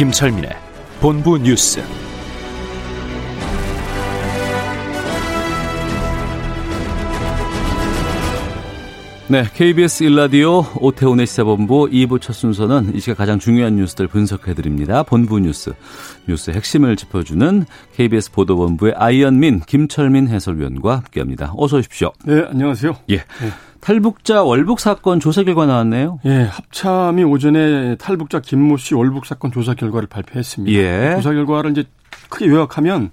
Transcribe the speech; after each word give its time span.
김철민의 0.00 0.48
본부 0.98 1.36
뉴스. 1.36 1.78
네, 9.28 9.44
KBS 9.54 10.04
일라디오 10.04 10.64
오태훈의 10.80 11.26
시사본부 11.26 11.90
2부 11.90 12.18
첫 12.18 12.32
순서는 12.32 12.94
이 12.94 13.00
시각 13.00 13.18
가장 13.18 13.38
중요한 13.38 13.76
뉴스들 13.76 14.08
분석해드립니다. 14.08 15.02
본부 15.02 15.38
뉴스, 15.38 15.74
뉴스의 16.26 16.56
핵심을 16.56 16.96
짚어주는 16.96 17.66
KBS 17.94 18.32
보도본부의 18.32 18.94
아이언민, 18.96 19.60
김철민 19.60 20.28
해설위원과 20.28 20.96
함께합니다. 20.96 21.52
어서 21.58 21.76
오십시오. 21.76 22.10
네, 22.24 22.42
안녕하세요. 22.48 22.96
예. 23.10 23.24
탈북자 23.80 24.42
월북 24.42 24.78
사건 24.80 25.20
조사 25.20 25.42
결과 25.42 25.66
나왔네요. 25.66 26.20
예, 26.26 26.42
합참이 26.42 27.24
오전에 27.24 27.96
탈북자 27.96 28.40
김모 28.40 28.76
씨 28.76 28.94
월북 28.94 29.24
사건 29.26 29.50
조사 29.52 29.74
결과를 29.74 30.06
발표했습니다. 30.08 30.78
예. 30.78 31.14
조사 31.16 31.32
결과를 31.32 31.70
이제 31.72 31.84
크게 32.28 32.46
요약하면 32.48 33.10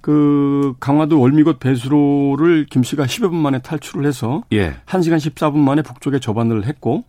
그 0.00 0.74
강화도 0.80 1.18
월미곶 1.20 1.58
배수로를 1.60 2.66
김 2.68 2.82
씨가 2.82 3.04
10여 3.06 3.30
분 3.30 3.36
만에 3.38 3.60
탈출을 3.60 4.04
해서 4.06 4.42
예. 4.52 4.74
1시간 4.86 5.16
14분 5.16 5.58
만에 5.58 5.82
북쪽에 5.82 6.18
접안을 6.18 6.66
했고 6.66 7.04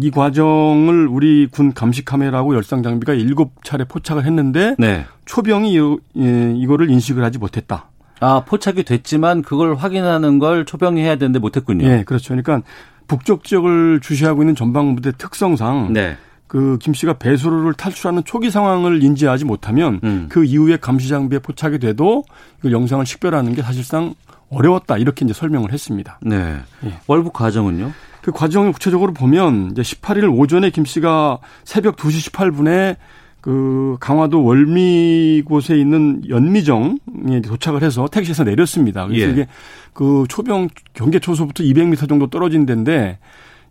이 0.00 0.10
과정을 0.10 1.06
우리 1.06 1.46
군 1.46 1.72
감시 1.74 2.04
카메라하고 2.04 2.54
열상 2.54 2.82
장비가 2.82 3.12
7차례 3.14 3.88
포착을 3.88 4.24
했는데 4.24 4.74
네. 4.78 5.04
초병이 5.26 5.74
이- 5.74 5.98
예, 6.18 6.52
이거를 6.56 6.90
인식을 6.90 7.22
하지 7.22 7.38
못했다. 7.38 7.90
아, 8.20 8.44
포착이 8.44 8.84
됐지만 8.84 9.42
그걸 9.42 9.74
확인하는 9.74 10.38
걸 10.38 10.64
초병이 10.64 11.00
해야 11.00 11.16
되는데 11.16 11.38
못했군요. 11.38 11.86
예, 11.86 12.04
그렇죠. 12.04 12.34
그러니까 12.34 12.62
북쪽 13.06 13.44
지역을 13.44 14.00
주시하고 14.00 14.42
있는 14.42 14.54
전방부대 14.54 15.12
특성상 15.18 15.92
네. 15.92 16.16
그김 16.46 16.94
씨가 16.94 17.14
배수로를 17.14 17.74
탈출하는 17.74 18.22
초기 18.24 18.50
상황을 18.50 19.02
인지하지 19.02 19.44
못하면 19.44 20.00
음. 20.04 20.26
그 20.28 20.44
이후에 20.44 20.76
감시 20.76 21.08
장비에 21.08 21.40
포착이 21.40 21.78
돼도 21.78 22.24
이걸 22.60 22.72
영상을 22.72 23.04
식별하는 23.04 23.54
게 23.54 23.62
사실상 23.62 24.14
어려웠다 24.50 24.98
이렇게 24.98 25.24
이제 25.24 25.34
설명을 25.34 25.72
했습니다. 25.72 26.20
네. 26.22 26.58
예. 26.84 26.98
월북 27.06 27.32
과정은요? 27.32 27.92
그 28.22 28.30
과정을 28.30 28.72
구체적으로 28.72 29.12
보면 29.12 29.72
이제 29.72 29.82
18일 29.82 30.32
오전에 30.38 30.70
김 30.70 30.84
씨가 30.84 31.38
새벽 31.64 31.96
2시 31.96 32.30
18분에 32.30 32.96
그 33.44 33.98
강화도 34.00 34.42
월미 34.42 35.42
곳에 35.44 35.76
있는 35.76 36.22
연미정에 36.26 37.42
도착을 37.44 37.82
해서 37.82 38.08
택시에서 38.10 38.42
내렸습니다. 38.42 39.06
그래서 39.06 39.26
예. 39.26 39.30
이게 39.30 39.46
그 39.92 40.24
초병 40.30 40.70
경계 40.94 41.18
초소부터 41.18 41.62
200m 41.62 42.08
정도 42.08 42.28
떨어진 42.28 42.64
데인데 42.64 43.18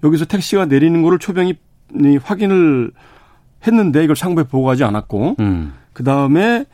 여기서 0.03 0.25
택시가 0.25 0.67
내리는 0.67 1.01
거를 1.01 1.17
초병이 1.17 1.55
이 2.03 2.19
확인을 2.23 2.91
했는데 3.65 4.03
이걸 4.03 4.15
상부에 4.15 4.43
보고하지 4.43 4.83
않았고 4.83 5.37
음. 5.39 5.73
그 5.93 6.03
다음에 6.03 6.65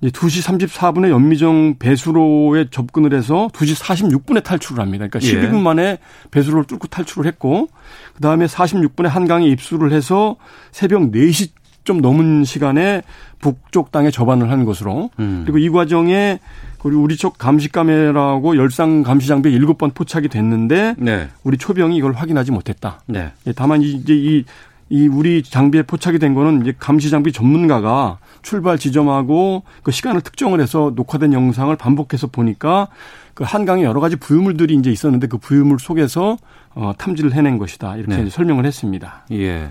이제 0.00 0.12
2시 0.12 0.68
34분에 0.68 1.10
연미정 1.10 1.78
배수로에 1.80 2.66
접근을 2.70 3.14
해서 3.14 3.48
2시 3.52 3.82
46분에 3.82 4.44
탈출을 4.44 4.80
합니다. 4.80 5.08
그러니까 5.08 5.18
예. 5.28 5.48
12분 5.48 5.60
만에 5.60 5.98
배수로를 6.30 6.66
뚫고 6.66 6.86
탈출을 6.86 7.26
했고 7.26 7.66
그 8.14 8.20
다음에 8.20 8.46
46분에 8.46 9.08
한강에 9.08 9.48
입수를 9.48 9.90
해서 9.90 10.36
새벽 10.70 11.10
4시 11.10 11.63
좀 11.84 12.00
넘은 12.00 12.44
시간에 12.44 13.02
북쪽 13.40 13.92
땅에 13.92 14.10
접안을 14.10 14.50
한 14.50 14.64
것으로 14.64 15.10
음. 15.18 15.42
그리고 15.44 15.58
이 15.58 15.68
과정에 15.68 16.40
그리고 16.78 17.02
우리 17.02 17.16
쪽 17.16 17.38
감시 17.38 17.70
카메라하고 17.70 18.56
열상 18.56 19.02
감시 19.02 19.28
장비 19.28 19.50
7번 19.58 19.94
포착이 19.94 20.28
됐는데 20.28 20.96
네. 20.98 21.28
우리 21.42 21.56
초병이 21.56 21.96
이걸 21.96 22.12
확인하지 22.12 22.52
못했다. 22.52 23.00
네. 23.06 23.32
예, 23.46 23.52
다만 23.52 23.82
이제 23.82 24.14
이, 24.14 24.44
이 24.90 25.06
우리 25.06 25.42
장비에 25.42 25.82
포착이 25.82 26.18
된 26.18 26.34
거는 26.34 26.62
이제 26.62 26.74
감시 26.78 27.10
장비 27.10 27.32
전문가가 27.32 28.18
출발 28.42 28.78
지점하고 28.78 29.62
그 29.82 29.92
시간을 29.92 30.20
특정을 30.20 30.60
해서 30.60 30.92
녹화된 30.94 31.32
영상을 31.32 31.74
반복해서 31.76 32.26
보니까 32.26 32.88
그 33.32 33.44
한강에 33.44 33.82
여러 33.82 34.00
가지 34.00 34.16
부유물들이 34.16 34.74
이제 34.74 34.90
있었는데 34.90 35.26
그 35.26 35.38
부유물 35.38 35.78
속에서 35.80 36.36
어, 36.74 36.92
탐지를 36.96 37.34
해낸 37.34 37.58
것이다. 37.58 37.96
이렇게 37.96 38.16
네. 38.16 38.30
설명을 38.30 38.64
했습니다. 38.66 39.24
예. 39.30 39.70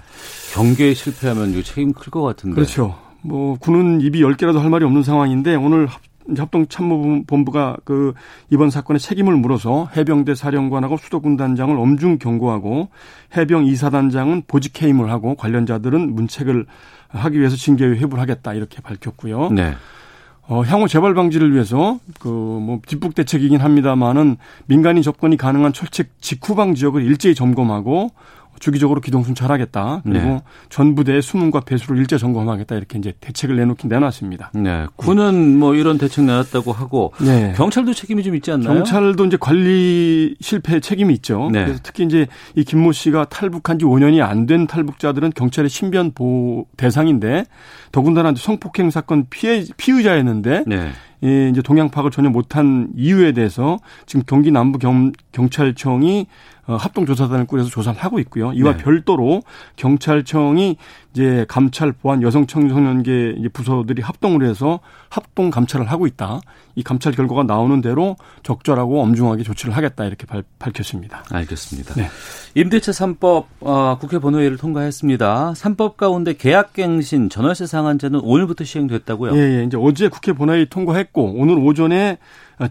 경계에 0.53 0.93
실패하면 0.93 1.61
책임 1.63 1.93
클 1.93 2.11
것 2.11 2.21
같은데. 2.21 2.55
그렇죠. 2.55 2.97
뭐 3.21 3.57
군은 3.57 4.01
입이 4.01 4.21
열 4.21 4.35
개라도 4.35 4.59
할 4.59 4.69
말이 4.69 4.83
없는 4.85 5.03
상황인데 5.03 5.55
오늘 5.55 5.87
합동참모본부가 6.37 7.77
그 7.83 8.13
이번 8.49 8.69
사건의 8.69 8.99
책임을 8.99 9.35
물어서 9.35 9.89
해병대 9.95 10.35
사령관하고 10.35 10.97
수도군단장을 10.97 11.77
엄중 11.77 12.17
경고하고 12.17 12.89
해병 13.35 13.65
이사단장은 13.65 14.43
보직 14.47 14.81
해임을 14.81 15.09
하고 15.09 15.35
관련자들은 15.35 16.15
문책을 16.15 16.65
하기 17.09 17.39
위해서 17.39 17.55
징계에 17.55 17.89
회부를 17.89 18.21
하겠다 18.21 18.53
이렇게 18.53 18.81
밝혔고요. 18.81 19.51
네. 19.51 19.73
어, 20.47 20.61
향후 20.63 20.87
재발 20.87 21.13
방지를 21.13 21.53
위해서 21.53 21.99
그 22.19 22.29
뭐 22.29 22.79
뒷북 22.85 23.15
대책이긴 23.15 23.59
합니다만은 23.59 24.37
민간인 24.67 25.01
접근이 25.03 25.37
가능한 25.37 25.73
철책 25.73 26.09
직후방 26.21 26.75
지역을 26.75 27.03
일제히 27.03 27.35
점검하고 27.35 28.11
주기적으로 28.63 29.01
기동 29.01 29.23
순찰하겠다. 29.23 30.01
그리고 30.05 30.25
네. 30.25 30.41
전 30.69 30.95
부대의 30.95 31.21
수문과 31.21 31.59
배수를 31.61 31.97
일제 31.97 32.17
점검하겠다. 32.17 32.75
이렇게 32.75 32.97
이제 32.97 33.13
대책을 33.19 33.57
내놓긴 33.57 33.89
내놨습니다. 33.89 34.51
네. 34.53 34.85
군은 34.95 35.59
뭐 35.59 35.75
이런 35.75 35.97
대책 35.97 36.23
내놨다고 36.23 36.71
하고 36.71 37.11
네. 37.19 37.53
경찰도 37.57 37.93
책임이 37.93 38.23
좀 38.23 38.35
있지 38.35 38.51
않나요? 38.51 38.73
경찰도 38.75 39.25
이제 39.25 39.37
관리 39.37 40.35
실패 40.39 40.79
책임이 40.79 41.13
있죠. 41.15 41.49
네. 41.51 41.65
그래서 41.65 41.81
특히 41.83 42.05
이제 42.05 42.25
이 42.55 42.63
김모 42.63 42.93
씨가 42.93 43.25
탈북한 43.25 43.79
지 43.79 43.85
5년이 43.85 44.21
안 44.21 44.43
된 44.43 44.67
탈북자들은 44.67 45.31
경찰의 45.35 45.69
신변 45.69 46.11
보호 46.11 46.65
대상인데 46.75 47.45
더군다나 47.93 48.31
이제 48.31 48.41
성폭행 48.43 48.89
사건 48.91 49.25
피해 49.29 49.63
피의자였는데 49.77 50.63
네. 50.67 50.89
예, 51.23 51.47
이제 51.49 51.61
동향 51.61 51.89
파악을 51.89 52.11
전혀 52.11 52.29
못한 52.29 52.89
이유에 52.97 53.31
대해서 53.31 53.79
지금 54.05 54.23
경기 54.27 54.51
남부 54.51 54.77
경, 54.79 55.13
경찰청이 55.31 56.27
어, 56.27 56.27
합동조사단을 56.65 57.45
꾸려서 57.45 57.69
조사를 57.69 58.01
하고 58.01 58.19
있고요. 58.19 58.53
이와 58.53 58.77
네. 58.77 58.83
별도로 58.83 59.41
경찰청이 59.75 60.77
이제 61.13 61.45
감찰, 61.47 61.91
보안, 61.91 62.21
여성 62.23 62.47
청소년계 62.47 63.35
부서들이 63.53 64.01
합동을 64.01 64.47
해서 64.47 64.79
합동 65.09 65.51
감찰을 65.51 65.91
하고 65.91 66.07
있다. 66.07 66.41
이 66.75 66.81
감찰 66.81 67.13
결과가 67.13 67.43
나오는 67.43 67.81
대로 67.81 68.15
적절하고 68.41 69.01
엄중하게 69.01 69.43
조치를 69.43 69.75
하겠다 69.77 70.05
이렇게 70.05 70.25
발, 70.25 70.43
밝혔습니다. 70.57 71.23
알겠습니다. 71.31 71.93
네. 71.95 72.09
임대차 72.55 72.91
3법 72.91 73.45
어, 73.61 73.97
국회 73.99 74.17
본회의를 74.17 74.57
통과했습니다. 74.57 75.53
3법 75.53 75.97
가운데 75.97 76.33
계약갱신 76.33 77.29
전월세 77.29 77.67
상한제는 77.67 78.21
오늘부터 78.21 78.63
시행됐다고요? 78.63 79.35
예, 79.35 79.59
예. 79.59 79.63
이제 79.65 79.77
어제 79.79 80.07
국회 80.07 80.33
본회의 80.33 80.65
통과했고 80.67 81.35
오늘 81.35 81.59
오전에 81.59 82.17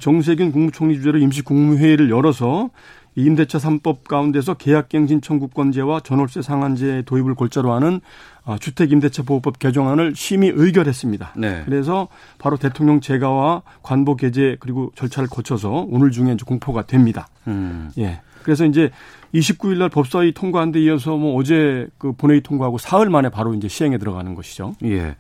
정세균 0.01 0.53
국무총리 0.53 0.97
주재로 0.97 1.19
임시 1.19 1.43
국무회의를 1.43 2.11
열어서 2.11 2.71
이 3.02 3.02
임대차 3.15 3.59
3법 3.59 4.05
가운데서 4.05 4.55
계약갱신 4.55 5.21
청구권제와 5.21 6.01
전월세 6.01 6.43
상한제 6.43 7.03
도입을 7.07 7.35
골자로 7.35 7.73
하는 7.73 8.01
어, 8.45 8.57
주택임대차보호법 8.59 9.59
개정안을 9.59 10.15
심의 10.17 10.53
의결했습니다. 10.55 11.35
네. 11.37 11.63
그래서 11.65 12.09
바로 12.39 12.57
대통령 12.57 13.01
재가와 13.01 13.63
관보 13.83 14.17
개제 14.17 14.57
그리고 14.61 14.91
절차를 14.97 15.29
거쳐서 15.29 15.87
오늘 15.89 16.11
중에 16.11 16.33
이제 16.33 16.45
공포가 16.45 16.83
됩니다. 16.83 17.29
음. 17.47 17.91
예. 17.99 18.21
그래서 18.43 18.65
이제 18.65 18.91
29일 19.35 19.79
날 19.79 19.89
법사위 19.89 20.33
통과한 20.33 20.73
데 20.73 20.81
이어서 20.81 21.17
뭐 21.17 21.37
어제 21.37 21.87
그 21.99 22.13
본회의 22.13 22.41
통과하고 22.41 22.79
사흘 22.79 23.09
만에 23.09 23.29
바로 23.29 23.55
이제 23.55 23.69
시행에 23.69 23.99
들어가는 23.99 24.35
것이죠. 24.35 24.75
예. 24.85 24.97
예. 24.99 25.17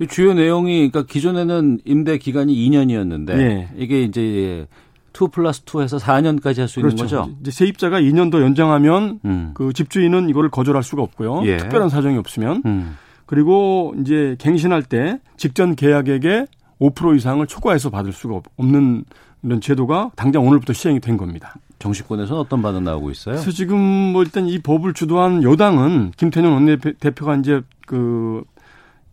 이 0.00 0.06
주요 0.06 0.34
내용이 0.34 0.90
그러니까 0.90 1.10
기존에는 1.10 1.80
임대 1.84 2.18
기간이 2.18 2.54
2년이었는데 2.54 3.30
예. 3.30 3.68
이게 3.76 4.02
이제 4.02 4.66
2 5.12 5.28
플러스 5.30 5.64
2해서 5.64 5.98
4년까지 5.98 6.58
할 6.58 6.68
수 6.68 6.80
있는 6.80 6.94
그렇죠. 6.96 7.16
거죠. 7.22 7.30
이제 7.40 7.50
세입자가 7.50 8.00
2년 8.00 8.30
더 8.30 8.40
연장하면 8.42 9.20
음. 9.24 9.50
그 9.54 9.72
집주인은 9.72 10.28
이거를 10.28 10.50
거절할 10.50 10.82
수가 10.82 11.02
없고요. 11.02 11.42
예. 11.46 11.56
특별한 11.56 11.88
사정이 11.88 12.16
없으면 12.18 12.62
음. 12.66 12.96
그리고 13.26 13.94
이제 14.00 14.36
갱신할 14.38 14.82
때 14.84 15.18
직전 15.36 15.74
계약액의 15.76 16.46
5% 16.80 17.16
이상을 17.16 17.44
초과해서 17.46 17.90
받을 17.90 18.12
수가 18.12 18.36
없- 18.36 18.46
없는 18.56 19.04
이런 19.42 19.60
제도가 19.60 20.10
당장 20.16 20.46
오늘부터 20.46 20.72
시행이 20.72 21.00
된 21.00 21.16
겁니다. 21.16 21.54
정치권에서는 21.78 22.40
어떤 22.40 22.60
반응 22.62 22.82
나오고 22.84 23.10
있어요? 23.10 23.34
그래서 23.36 23.50
지금 23.52 23.78
뭐 23.78 24.22
일단 24.22 24.46
이 24.46 24.58
법을 24.60 24.94
주도한 24.94 25.42
여당은 25.44 26.12
김태년 26.16 26.52
원내대표가 26.52 27.36
이제 27.36 27.60
그 27.86 28.42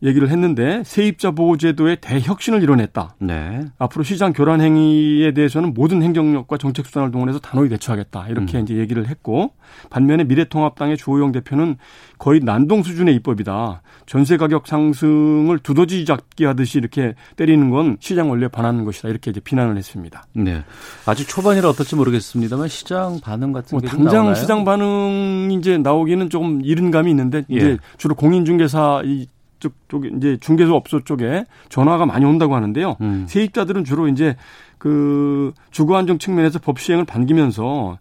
얘기를 0.04 0.30
했는데 0.30 0.84
세입자 0.86 1.32
보호 1.32 1.58
제도의 1.58 1.98
대혁신을 2.02 2.62
이뤄냈다. 2.62 3.16
네. 3.20 3.66
앞으로 3.80 4.04
시장 4.04 4.34
교란 4.34 4.62
행위에 4.62 5.34
대해서는 5.34 5.74
모든 5.74 6.04
행정력과 6.04 6.58
정책 6.58 6.86
수단을 6.86 7.12
동원해서 7.12 7.40
단호히 7.40 7.70
대처하겠다. 7.70 8.28
이렇게 8.30 8.58
음. 8.58 8.64
이제 8.64 8.76
얘기를 8.76 9.08
했고 9.08 9.54
반면에 9.90 10.24
미래통합당의 10.26 10.98
주호영 10.98 11.32
대표는 11.32 11.78
거의 12.18 12.40
난동 12.42 12.84
수준의 12.84 13.16
입법이다. 13.16 13.82
전세 14.06 14.38
가격 14.38 14.68
상승을 14.68 15.60
두더지 15.60 16.06
잡기 16.06 16.46
하듯이 16.46 16.78
이렇게 16.78 17.16
때리는 17.36 17.70
건 17.70 17.98
시장 18.00 18.30
원리에 18.30 18.48
반하는 18.48 18.86
것이다. 18.86 19.10
이렇게 19.10 19.32
이제 19.32 19.40
비난을 19.40 19.78
했습니다. 19.78 20.26
네. 20.34 20.64
아직 21.06 21.28
초반이라 21.28 21.70
어떨지 21.70 21.96
모르겠습니다만 21.96 22.68
시장 22.68 23.20
반응 23.22 23.52
같은 23.54 23.80
게뭐 23.80 23.90
당장 23.90 24.14
나오나요? 24.14 24.36
시장 24.36 24.66
반응이 24.66 25.56
이제 25.56 25.78
나오기는 25.78 26.30
조금 26.30 26.62
이른 26.64 26.92
감이 26.92 27.10
있는데 27.10 27.44
이제 27.50 27.72
예. 27.72 27.78
주로 27.98 28.16
공인중개사 28.16 29.02
이 29.06 29.28
쪽, 29.60 29.74
쪽 29.88 30.06
이제 30.06 30.38
중개소 30.40 30.76
업소 30.76 31.04
쪽에 31.04 31.46
전화가 31.70 32.06
많이 32.06 32.26
온다고 32.26 32.56
하는데요. 32.56 32.98
음. 33.02 33.26
세입자들은 33.28 33.84
주로 33.84 34.08
이제 34.08 34.36
그 34.78 35.54
주거 35.72 35.98
안정 35.98 36.18
측면에서 36.18 36.60
법 36.60 36.80
시행을 36.80 37.06
반기면서 37.06 37.98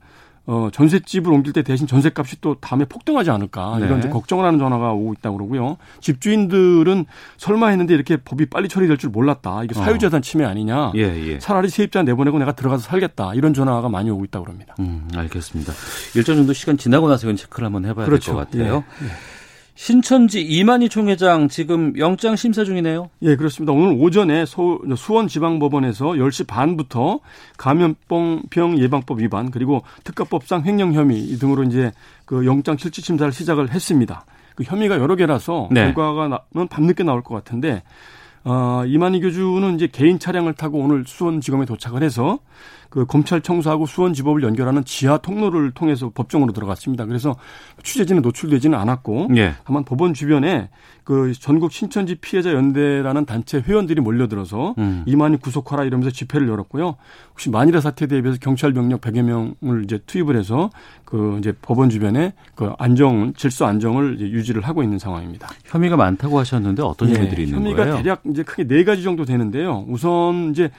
어, 0.46 0.68
전셋집을 0.70 1.32
옮길 1.32 1.54
때 1.54 1.62
대신 1.62 1.86
전셋값이 1.86 2.42
또 2.42 2.56
다음에 2.56 2.84
폭등하지 2.84 3.30
않을까 3.30 3.78
이런 3.78 4.00
네. 4.00 4.10
걱정을 4.10 4.44
하는 4.44 4.58
전화가 4.58 4.92
오고 4.92 5.14
있다고 5.14 5.38
그러고요. 5.38 5.78
집주인들은 6.00 7.06
설마 7.38 7.68
했는데 7.68 7.94
이렇게 7.94 8.18
법이 8.18 8.46
빨리 8.46 8.68
처리될 8.68 8.98
줄 8.98 9.08
몰랐다. 9.08 9.64
이게 9.64 9.78
어. 9.78 9.82
사유재산 9.82 10.20
침해 10.20 10.44
아니냐. 10.44 10.92
예, 10.96 11.00
예. 11.00 11.38
차라리 11.38 11.70
세입자 11.70 12.02
내보내고 12.02 12.38
내가 12.38 12.52
들어가서 12.52 12.82
살겠다. 12.82 13.32
이런 13.34 13.54
전화가 13.54 13.88
많이 13.88 14.10
오고 14.10 14.24
있다고 14.26 14.44
그럽니다. 14.44 14.74
음, 14.80 15.08
알겠습니다. 15.16 15.72
일정 16.14 16.36
정도 16.36 16.52
시간 16.52 16.76
지나고 16.76 17.08
나서 17.08 17.26
이건 17.26 17.36
체크를 17.36 17.64
한번 17.64 17.86
해봐야 17.86 18.04
그렇죠. 18.04 18.32
될것 18.32 18.50
같아요. 18.50 18.84
예, 19.00 19.06
예. 19.06 19.10
신천지 19.74 20.40
이만희 20.40 20.88
총회장 20.88 21.48
지금 21.48 21.92
영장 21.98 22.36
심사 22.36 22.64
중이네요. 22.64 23.10
예, 23.22 23.34
그렇습니다. 23.34 23.72
오늘 23.72 23.96
오전에 24.00 24.46
소, 24.46 24.80
수원지방법원에서 24.96 26.06
10시 26.10 26.46
반부터 26.46 27.20
감염병 27.56 28.78
예방법 28.78 29.20
위반 29.20 29.50
그리고 29.50 29.82
특가법상 30.04 30.64
횡령 30.64 30.94
혐의 30.94 31.36
등으로 31.38 31.64
이제 31.64 31.92
그 32.24 32.46
영장 32.46 32.76
실질 32.76 33.02
심사를 33.02 33.32
시작을 33.32 33.72
했습니다. 33.72 34.24
그 34.54 34.62
혐의가 34.62 34.98
여러 34.98 35.16
개라서 35.16 35.68
네. 35.72 35.92
결과가 35.92 36.44
는 36.54 36.68
밤늦게 36.68 37.02
나올 37.02 37.22
것 37.22 37.34
같은데 37.34 37.82
어, 38.44 38.84
이만희 38.86 39.20
교주는 39.20 39.74
이제 39.74 39.88
개인 39.88 40.18
차량을 40.18 40.52
타고 40.52 40.78
오늘 40.78 41.04
수원지검에 41.06 41.64
도착을 41.64 42.02
해서 42.02 42.38
그 42.94 43.04
검찰청사하고 43.06 43.86
수원지법을 43.86 44.44
연결하는 44.44 44.84
지하 44.84 45.18
통로를 45.18 45.72
통해서 45.72 46.12
법정으로 46.14 46.52
들어갔습니다. 46.52 47.06
그래서 47.06 47.34
취재진은 47.82 48.22
노출되지는 48.22 48.78
않았고 48.78 49.30
예. 49.36 49.54
다만 49.64 49.84
법원 49.84 50.14
주변에 50.14 50.68
그 51.02 51.32
전국 51.34 51.72
신천지 51.72 52.14
피해자 52.14 52.52
연대라는 52.52 53.26
단체 53.26 53.58
회원들이 53.58 54.00
몰려들어서 54.00 54.76
음. 54.78 55.02
이만희 55.06 55.38
구속하라 55.38 55.82
이러면서 55.82 56.12
집회를 56.12 56.48
열었고요. 56.48 56.94
혹시 57.32 57.50
만일의 57.50 57.82
사태에 57.82 58.06
대비해서 58.06 58.38
경찰 58.40 58.72
병력 58.72 59.00
100여 59.00 59.22
명을 59.22 59.82
이제 59.82 59.98
투입을 60.06 60.36
해서 60.36 60.70
그 61.04 61.36
이제 61.40 61.52
법원 61.62 61.90
주변에 61.90 62.32
그 62.54 62.70
안정 62.78 63.32
질서 63.34 63.66
안정을 63.66 64.20
유지를 64.20 64.62
하고 64.62 64.84
있는 64.84 65.00
상황입니다. 65.00 65.48
혐의가 65.64 65.96
많다고 65.96 66.38
하셨는데 66.38 66.84
어떤 66.84 67.10
예. 67.10 67.14
혐의들이 67.14 67.42
있는 67.42 67.58
혐의가 67.58 67.76
거예요? 67.76 67.90
혐의가 67.94 68.02
대략 68.04 68.22
이제 68.30 68.44
크게 68.44 68.68
네 68.68 68.84
가지 68.84 69.02
정도 69.02 69.24
되는데요. 69.24 69.84
우선 69.88 70.50
이제 70.52 70.70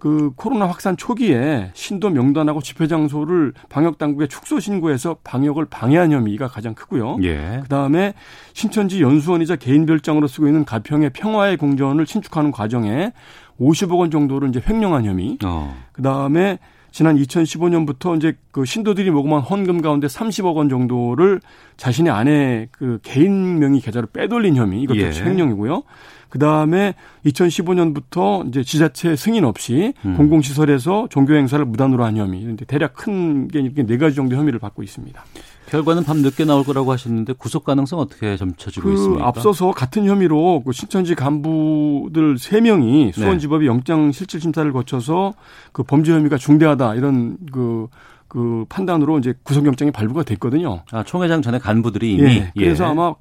그 0.00 0.32
코로나 0.34 0.66
확산 0.66 0.96
초기에 0.96 1.70
신도 1.74 2.08
명단하고 2.10 2.62
집회 2.62 2.88
장소를 2.88 3.52
방역 3.68 3.98
당국에 3.98 4.26
축소 4.26 4.58
신고해서 4.58 5.18
방역을 5.22 5.66
방해한 5.66 6.10
혐의가 6.10 6.48
가장 6.48 6.74
크고요. 6.74 7.18
예. 7.22 7.60
그다음에 7.62 8.14
신천지 8.54 9.02
연수원이자 9.02 9.56
개인 9.56 9.84
별장으로 9.86 10.26
쓰고 10.26 10.46
있는 10.48 10.64
가평의 10.64 11.10
평화의 11.10 11.58
공전을 11.58 12.06
신축하는 12.06 12.50
과정에 12.50 13.12
50억 13.60 13.98
원 13.98 14.10
정도를 14.10 14.48
이제 14.48 14.60
횡령한 14.66 15.04
혐의. 15.04 15.36
어. 15.44 15.76
그다음에 15.92 16.58
지난 16.92 17.16
2015년부터 17.16 18.16
이제 18.16 18.36
그 18.50 18.64
신도들이 18.64 19.10
모금한 19.10 19.42
헌금 19.42 19.82
가운데 19.82 20.06
30억 20.06 20.56
원 20.56 20.68
정도를 20.68 21.40
자신의 21.76 22.10
아내 22.10 22.68
그 22.72 22.98
개인 23.02 23.58
명의 23.58 23.80
계좌로 23.80 24.08
빼돌린 24.08 24.56
혐의 24.56 24.80
이것도 24.82 24.98
예. 24.98 25.12
횡령이고요. 25.12 25.82
그 26.30 26.38
다음에 26.38 26.94
2015년부터 27.26 28.48
이제 28.48 28.62
지자체 28.62 29.16
승인 29.16 29.44
없이 29.44 29.92
음. 30.04 30.16
공공시설에서 30.16 31.08
종교 31.10 31.34
행사를 31.34 31.62
무단으로 31.64 32.04
한 32.04 32.16
혐의. 32.16 32.42
근데 32.44 32.64
대략 32.64 32.94
큰 32.94 33.48
게 33.50 33.60
이렇게 33.60 33.82
네 33.84 33.98
가지 33.98 34.16
정도 34.16 34.36
혐의를 34.36 34.58
받고 34.58 34.82
있습니다. 34.82 35.22
결과는 35.68 36.04
밤 36.04 36.18
늦게 36.18 36.44
나올 36.44 36.64
거라고 36.64 36.92
하셨는데 36.92 37.34
구속 37.34 37.64
가능성 37.64 37.98
어떻게 38.00 38.36
점쳐지고 38.36 38.88
그 38.88 38.94
있습니까? 38.94 39.26
앞서서 39.28 39.70
같은 39.70 40.04
혐의로 40.04 40.62
그 40.64 40.72
신천지 40.72 41.14
간부들 41.14 42.36
3명이 42.36 43.12
수원지법이 43.12 43.64
네. 43.64 43.68
영장 43.68 44.10
실질 44.12 44.40
심사를 44.40 44.70
거쳐서 44.72 45.34
그 45.72 45.82
범죄 45.82 46.12
혐의가 46.12 46.38
중대하다 46.38 46.94
이런 46.96 47.36
그그 47.52 48.66
판단으로 48.68 49.18
이제 49.18 49.34
구속영장이 49.44 49.92
발부가 49.92 50.22
됐거든요. 50.24 50.82
아, 50.90 51.02
총회장 51.04 51.40
전에 51.42 51.58
간부들이 51.58 52.14
이미. 52.14 52.22
예, 52.36 52.52
그래서 52.56 52.84
예. 52.84 52.88
아마 52.88 53.14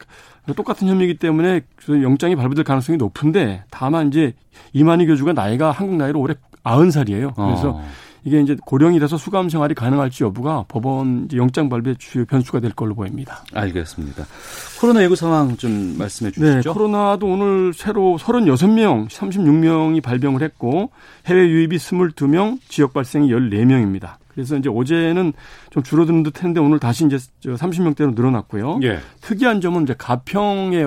똑같은 0.53 0.87
혐의이기 0.87 1.17
때문에 1.17 1.61
영장이 1.87 2.35
발부될 2.35 2.63
가능성이 2.63 2.97
높은데 2.97 3.63
다만 3.69 4.07
이제 4.07 4.33
이만희 4.73 5.05
교주가 5.07 5.33
나이가 5.33 5.71
한국 5.71 5.95
나이로 5.95 6.19
올해 6.19 6.35
90살이에요. 6.63 7.33
그래서 7.35 7.71
어. 7.71 7.83
이게 8.23 8.41
이제 8.41 8.55
고령이라서 8.65 9.17
수감 9.17 9.49
생활이 9.49 9.73
가능할지 9.73 10.23
여부가 10.23 10.65
법원 10.67 11.29
영장 11.33 11.69
발부의 11.69 11.95
주요 11.97 12.25
변수가 12.25 12.59
될 12.59 12.71
걸로 12.73 12.93
보입니다. 12.95 13.43
알겠습니다. 13.53 14.25
코로나19 14.79 15.15
상황 15.15 15.55
좀 15.57 15.95
말씀해 15.97 16.31
주시죠. 16.31 16.55
네, 16.55 16.61
코로나도 16.61 17.25
오늘 17.27 17.73
새로 17.73 18.17
36명, 18.19 19.07
36명이 19.09 20.03
발병을 20.03 20.41
했고 20.41 20.91
해외 21.27 21.47
유입이 21.47 21.77
22명, 21.77 22.59
지역 22.67 22.93
발생이 22.93 23.29
14명입니다. 23.29 24.15
그래서 24.39 24.55
이제 24.55 24.69
어제는 24.69 25.33
좀 25.69 25.83
줄어드는 25.83 26.23
듯 26.23 26.37
했는데 26.37 26.61
오늘 26.61 26.79
다시 26.79 27.05
이제 27.05 27.17
30명대로 27.43 28.15
늘어났고요. 28.15 28.79
예. 28.83 28.99
특이한 29.19 29.59
점은 29.59 29.83
이제 29.83 29.93
가평에 29.97 30.85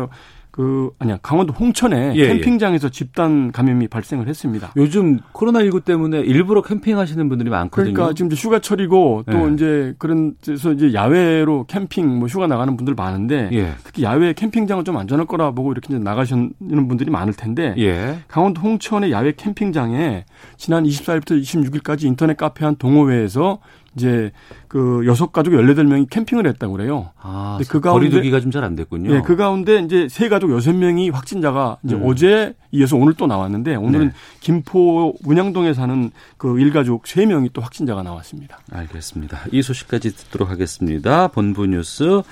그 0.53 0.91
아니야 0.99 1.19
강원도 1.23 1.55
홍천에 1.55 2.13
예, 2.15 2.19
예. 2.19 2.27
캠핑장에서 2.29 2.89
예. 2.89 2.91
집단 2.91 3.53
감염이 3.53 3.89
발생을 3.89 4.29
했습니다. 4.29 4.71
요즘 4.77 5.19
코로나 5.33 5.61
19 5.61 5.81
때문에 5.81 6.21
일부러 6.21 6.61
캠핑하시는 6.61 7.27
분들이 7.31 7.49
많거든요. 7.49 7.95
그러니까 7.95 8.15
지금 8.15 8.31
이제 8.31 8.39
휴가철이고 8.39 9.25
또 9.31 9.49
예. 9.49 9.55
이제 9.55 9.95
그런 9.99 10.35
데서 10.43 10.73
이제 10.73 10.93
야외로 10.93 11.65
캠핑 11.65 12.19
뭐 12.19 12.29
휴가 12.29 12.47
나가는 12.47 12.77
분들 12.77 12.95
많은데 12.95 13.49
예. 13.53 13.73
특히 13.83 14.03
야외 14.03 14.35
캠핑장은 14.35 14.85
좀 14.85 14.99
안전할 14.99 15.27
거라 15.27 15.53
보고 15.53 15.73
이렇게 15.73 15.95
이제 15.95 15.99
나가시는 15.99 16.53
분들이 16.87 17.11
많을 17.11 17.33
텐데 17.33 17.75
예. 17.79 18.19
강원도 18.29 18.61
홍천의 18.61 19.11
야외 19.11 19.33
캠핑장에 19.35 20.27
지난 20.59 20.85
24일부터 20.85 21.41
26일까지 21.41 22.05
인터넷 22.05 22.37
카페 22.37 22.67
한 22.67 22.77
동호회에서 22.77 23.59
이제 23.97 24.33
그 24.73 25.03
여섯 25.05 25.33
가족 25.33 25.53
열여덟 25.53 25.85
명이 25.85 26.07
캠핑을 26.09 26.47
했다고 26.47 26.73
그래요. 26.73 27.11
아, 27.21 27.59
그 27.69 27.79
가운데 27.81 28.09
거리두기가 28.09 28.41
좀 28.41 28.51
잘 28.51 28.65
안 28.65 28.75
됐군요. 28.75 29.13
네, 29.13 29.21
그 29.23 29.37
가운데 29.37 29.81
이제 29.81 30.09
세 30.09 30.31
가족 30.31 30.51
여섯 30.51 30.73
명이 30.73 31.11
확진자가 31.11 31.77
이제 31.85 31.95
음. 31.95 32.05
어제 32.07 32.55
이어서 32.71 32.97
오늘 32.97 33.13
또 33.13 33.27
나왔는데 33.27 33.75
오늘은 33.75 34.07
네. 34.09 34.13
김포 34.41 35.13
문양동에 35.25 35.75
사는 35.75 36.11
그 36.39 36.59
일가족 36.59 37.07
세 37.07 37.27
명이 37.27 37.51
또 37.53 37.61
확진자가 37.61 38.03
나왔습니다. 38.03 38.61
알겠습니다. 38.73 39.41
이 39.53 39.61
소식까지 39.61 40.17
듣도록 40.17 40.49
하겠습니다. 40.49 41.29
본부 41.29 41.67
뉴스 41.67 42.23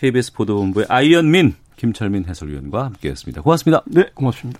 KBS 0.00 0.32
보도본부의 0.32 0.86
아이언민 0.88 1.54
김철민 1.76 2.24
해설위원과 2.28 2.86
함께했습니다. 2.86 3.42
고맙습니다. 3.42 3.84
네, 3.86 4.06
고맙습니다. 4.14 4.58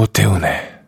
오태훈의 0.00 0.80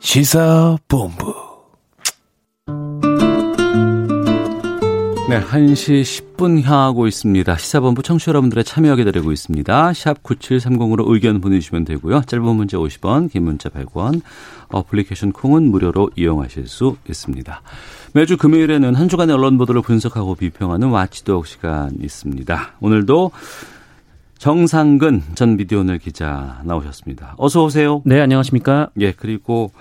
시사본부 0.00 1.37
네, 5.28 5.42
1시 5.42 6.00
10분 6.36 6.62
향하고 6.62 7.06
있습니다. 7.06 7.58
시사본부 7.58 8.02
청취자 8.02 8.30
여러분들의 8.30 8.64
참여 8.64 8.96
기다리고 8.96 9.30
있습니다. 9.30 9.92
샵 9.92 10.22
9730으로 10.22 11.04
의견 11.12 11.42
보내주시면 11.42 11.84
되고요. 11.84 12.22
짧은 12.22 12.42
문자 12.56 12.78
50원, 12.78 13.30
긴 13.30 13.44
문자 13.44 13.68
100원, 13.68 14.22
어플리케이션 14.68 15.32
콩은 15.32 15.64
무료로 15.64 16.12
이용하실 16.16 16.66
수 16.66 16.96
있습니다. 17.06 17.60
매주 18.14 18.38
금요일에는 18.38 18.94
한 18.94 19.08
주간의 19.10 19.34
언론 19.34 19.58
보도를 19.58 19.82
분석하고 19.82 20.34
비평하는 20.34 20.88
watchdog 20.88 21.46
시간 21.46 21.90
있습니다. 22.00 22.76
오늘도 22.80 23.30
정상근 24.38 25.24
전 25.34 25.58
미디어오늘 25.58 25.98
기자 25.98 26.62
나오셨습니다. 26.64 27.34
어서 27.36 27.64
오세요. 27.64 28.00
네, 28.06 28.18
안녕하십니까? 28.18 28.88
예, 29.00 29.12
그리고 29.12 29.72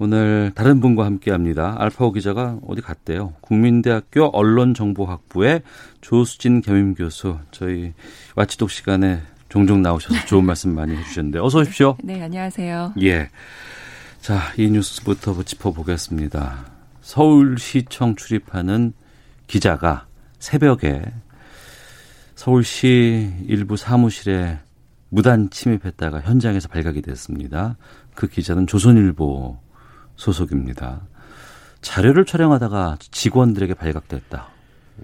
오늘 0.00 0.52
다른 0.54 0.80
분과 0.80 1.04
함께 1.04 1.32
합니다. 1.32 1.74
알파고 1.78 2.12
기자가 2.12 2.58
어디 2.66 2.80
갔대요. 2.80 3.34
국민대학교 3.40 4.26
언론정보학부의 4.26 5.62
조수진 6.00 6.60
겸임 6.60 6.94
교수. 6.94 7.38
저희 7.50 7.94
watchdog 8.36 8.70
시간에 8.70 9.20
종종 9.48 9.82
나오셔서 9.82 10.26
좋은 10.26 10.44
말씀 10.46 10.74
많이 10.74 10.96
해주셨는데 10.96 11.40
어서 11.40 11.60
오십시오. 11.60 11.96
네, 12.04 12.22
안녕하세요. 12.22 12.94
예. 13.02 13.28
자, 14.20 14.52
이 14.56 14.70
뉴스부터 14.70 15.42
짚어보겠습니다. 15.42 16.66
서울시청 17.00 18.14
출입하는 18.14 18.92
기자가 19.48 20.06
새벽에 20.38 21.02
서울시 22.36 23.32
일부 23.46 23.76
사무실에 23.76 24.60
무단 25.08 25.50
침입했다가 25.50 26.20
현장에서 26.20 26.68
발각이 26.68 27.02
됐습니다. 27.02 27.76
그 28.14 28.28
기자는 28.28 28.68
조선일보 28.68 29.58
소속입니다. 30.18 31.00
자료를 31.80 32.26
촬영하다가 32.26 32.98
직원들에게 33.00 33.72
발각됐다. 33.74 34.48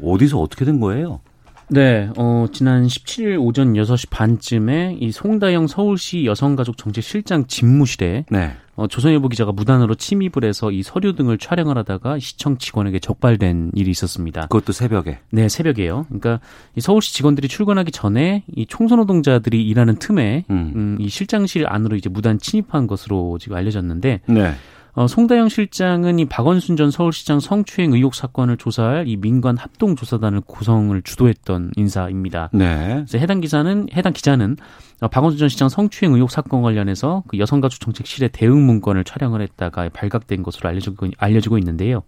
어디서 0.03 0.41
어떻게 0.41 0.65
된 0.65 0.81
거예요? 0.81 1.21
네, 1.69 2.11
어, 2.19 2.47
지난 2.53 2.87
17일 2.87 3.41
오전 3.41 3.73
6시 3.73 4.11
반쯤에 4.11 4.99
이 5.01 5.11
송다영 5.11 5.67
서울시 5.67 6.27
여성가족정책실장 6.27 7.47
집무실에 7.47 8.27
네. 8.31 8.53
어, 8.77 8.87
조선일보 8.87 9.29
기자가 9.29 9.53
무단으로 9.53 9.95
침입을 9.95 10.45
해서 10.45 10.71
이 10.71 10.83
서류 10.83 11.15
등을 11.15 11.39
촬영을 11.39 11.79
하다가 11.79 12.19
시청 12.19 12.59
직원에게 12.59 12.99
적발된 12.99 13.71
일이 13.75 13.91
있었습니다. 13.91 14.43
그것도 14.43 14.73
새벽에. 14.73 15.21
네, 15.31 15.49
새벽에요. 15.49 16.07
그러니까 16.09 16.41
이 16.77 16.81
서울시 16.81 17.15
직원들이 17.15 17.49
출근하기 17.49 17.93
전에 17.93 18.43
이 18.55 18.67
총선노동자들이 18.67 19.65
일하는 19.67 19.97
틈에 19.97 20.45
음. 20.51 20.73
음, 20.75 20.97
이 21.01 21.09
실장실 21.09 21.67
안으로 21.67 21.97
이제 21.97 22.11
무단 22.11 22.39
침입한 22.39 22.89
것으로 22.89 23.39
지금 23.39 23.57
알려졌는데 23.57 24.21
네. 24.27 24.55
어, 24.97 25.09
송다영 25.09 25.49
실장은 25.49 26.21
이 26.21 26.25
박원순 26.25 26.77
전 26.77 26.93
서울시장 26.93 27.41
성추행 27.41 27.93
의혹 27.93 28.15
사건을 28.15 28.57
조사할 28.57 29.09
이 29.09 29.17
민관 29.17 29.57
합동 29.57 29.97
조사단을 29.97 30.43
구성을 30.43 31.01
주도했던 31.03 31.73
인사입니다. 31.77 32.51
네. 32.53 33.03
그래서 33.07 33.19
해당 33.19 33.41
기사는 33.41 33.89
해당 33.93 34.13
기자는 34.13 34.57
어, 35.01 35.09
박원순 35.09 35.39
전 35.39 35.49
시장 35.49 35.69
성추행 35.69 36.15
의혹 36.15 36.31
사건 36.31 36.63
관련해서 36.63 37.25
그 37.27 37.39
여성가족 37.39 37.81
정책실의 37.81 38.31
대응 38.33 38.65
문건을 38.65 39.03
촬영을 39.03 39.41
했다가 39.43 39.89
발각된 39.89 40.45
것으로 40.45 40.69
알려지고, 40.69 41.09
알려지고 41.19 41.59
있는데요. 41.59 42.03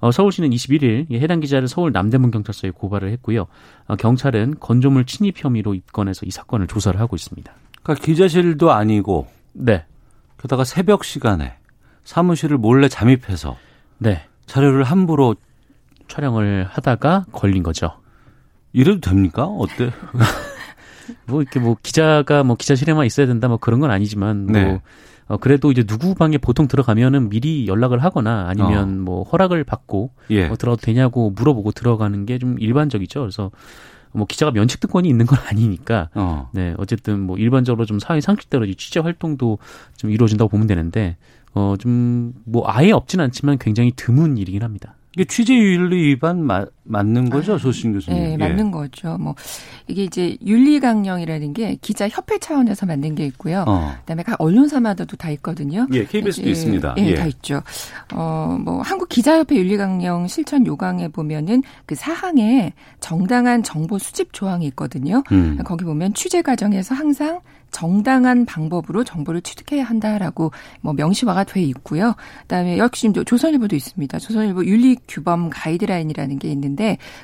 어, 0.00 0.10
서울시는 0.10 0.50
21일 0.50 1.06
이 1.10 1.18
해당 1.18 1.38
기자를 1.38 1.68
서울 1.68 1.92
남대문 1.92 2.32
경찰서에 2.32 2.70
고발을 2.70 3.12
했고요. 3.12 3.46
어, 3.86 3.94
경찰은 3.94 4.56
건조물 4.58 5.06
침입 5.06 5.36
혐의로 5.36 5.74
입건해서 5.74 6.26
이 6.26 6.32
사건을 6.32 6.66
조사를 6.66 6.98
하고 6.98 7.14
있습니다. 7.14 7.52
그러니까 7.84 8.04
기자실도 8.04 8.72
아니고 8.72 9.28
네, 9.52 9.84
게다가 10.38 10.64
새벽 10.64 11.04
시간에 11.04 11.54
사무실을 12.04 12.58
몰래 12.58 12.88
잠입해서 12.88 13.56
네 13.98 14.22
자료를 14.46 14.84
함부로 14.84 15.34
촬영을 16.08 16.66
하다가 16.70 17.26
걸린 17.32 17.62
거죠. 17.62 17.90
이래도 18.72 19.00
됩니까? 19.00 19.44
어때? 19.46 19.90
뭐 21.26 21.42
이렇게 21.42 21.60
뭐 21.60 21.76
기자가 21.82 22.42
뭐 22.44 22.56
기자실에만 22.56 23.06
있어야 23.06 23.26
된다 23.26 23.48
뭐 23.48 23.56
그런 23.58 23.80
건 23.80 23.90
아니지만 23.90 24.46
뭐 24.46 24.52
네. 24.60 24.82
어, 25.26 25.38
그래도 25.38 25.70
이제 25.70 25.82
누구 25.82 26.14
방에 26.14 26.36
보통 26.38 26.68
들어가면은 26.68 27.30
미리 27.30 27.66
연락을 27.66 28.02
하거나 28.04 28.46
아니면 28.48 29.00
뭐 29.00 29.22
허락을 29.22 29.64
받고 29.64 30.10
예. 30.30 30.48
어, 30.48 30.56
들어가도 30.56 30.82
되냐고 30.82 31.30
물어보고 31.30 31.72
들어가는 31.72 32.26
게 32.26 32.38
좀 32.38 32.56
일반적이죠. 32.58 33.20
그래서 33.20 33.50
뭐 34.12 34.26
기자가 34.26 34.52
면책 34.52 34.80
특권이 34.80 35.08
있는 35.08 35.24
건 35.26 35.38
아니니까 35.48 36.10
어. 36.14 36.50
네 36.52 36.74
어쨌든 36.78 37.20
뭐 37.20 37.38
일반적으로 37.38 37.86
좀 37.86 37.98
사회 37.98 38.20
상식대로 38.20 38.64
이 38.66 38.74
취재 38.74 39.00
활동도 39.00 39.58
좀 39.96 40.10
이루어진다고 40.10 40.48
보면 40.50 40.66
되는데 40.66 41.16
어 41.54 41.76
좀 41.78 42.32
뭐 42.44 42.64
아예 42.66 42.92
없진 42.92 43.20
않지만 43.20 43.58
굉장히 43.58 43.92
드문 43.96 44.36
일이긴 44.38 44.62
합니다. 44.62 44.96
이게 45.14 45.24
취재윤리 45.24 45.96
위반 46.08 46.44
마, 46.44 46.66
맞는 46.84 47.30
거죠, 47.30 47.58
조수진 47.58 47.92
교수님? 47.94 48.22
네, 48.22 48.32
예. 48.32 48.36
맞는 48.36 48.70
거죠. 48.70 49.16
뭐 49.18 49.34
이게 49.88 50.04
이제 50.04 50.36
윤리 50.44 50.80
강령이라는 50.80 51.52
게 51.54 51.76
기자 51.80 52.08
협회 52.08 52.38
차원에서 52.38 52.86
만든 52.86 53.14
게 53.14 53.26
있고요. 53.26 53.64
어. 53.66 53.92
그다음에 54.00 54.22
각 54.22 54.40
언론사마다도 54.40 55.16
다 55.16 55.30
있거든요. 55.30 55.86
예, 55.92 56.04
KBS도 56.04 56.46
예, 56.46 56.50
있습니다. 56.50 56.94
예, 56.98 57.06
예. 57.06 57.14
다 57.14 57.26
있죠. 57.26 57.62
어, 58.12 58.58
뭐 58.62 58.82
한국 58.82 59.08
기자협회 59.08 59.56
윤리 59.56 59.76
강령 59.76 60.28
실천 60.28 60.66
요강에 60.66 61.08
보면은 61.08 61.62
그 61.86 61.94
사항에 61.94 62.72
정당한 63.00 63.62
정보 63.62 63.98
수집 63.98 64.32
조항이 64.32 64.66
있거든요. 64.66 65.22
음. 65.32 65.58
거기 65.64 65.84
보면 65.84 66.14
취재 66.14 66.42
과정에서 66.42 66.94
항상 66.94 67.40
정당한 67.74 68.46
방법으로 68.46 69.02
정보를 69.02 69.42
취득해야 69.42 69.82
한다라고 69.82 70.52
뭐 70.80 70.92
명시화가 70.92 71.42
돼 71.42 71.60
있고요. 71.62 72.14
그다음에 72.42 72.78
역시 72.78 73.12
또 73.12 73.24
조선일보도 73.24 73.74
있습니다. 73.74 74.18
조선일보 74.20 74.64
윤리 74.64 74.96
규범 75.08 75.50
가이드라인이라는 75.50 76.38
게 76.38 76.48
있는데 76.52 76.73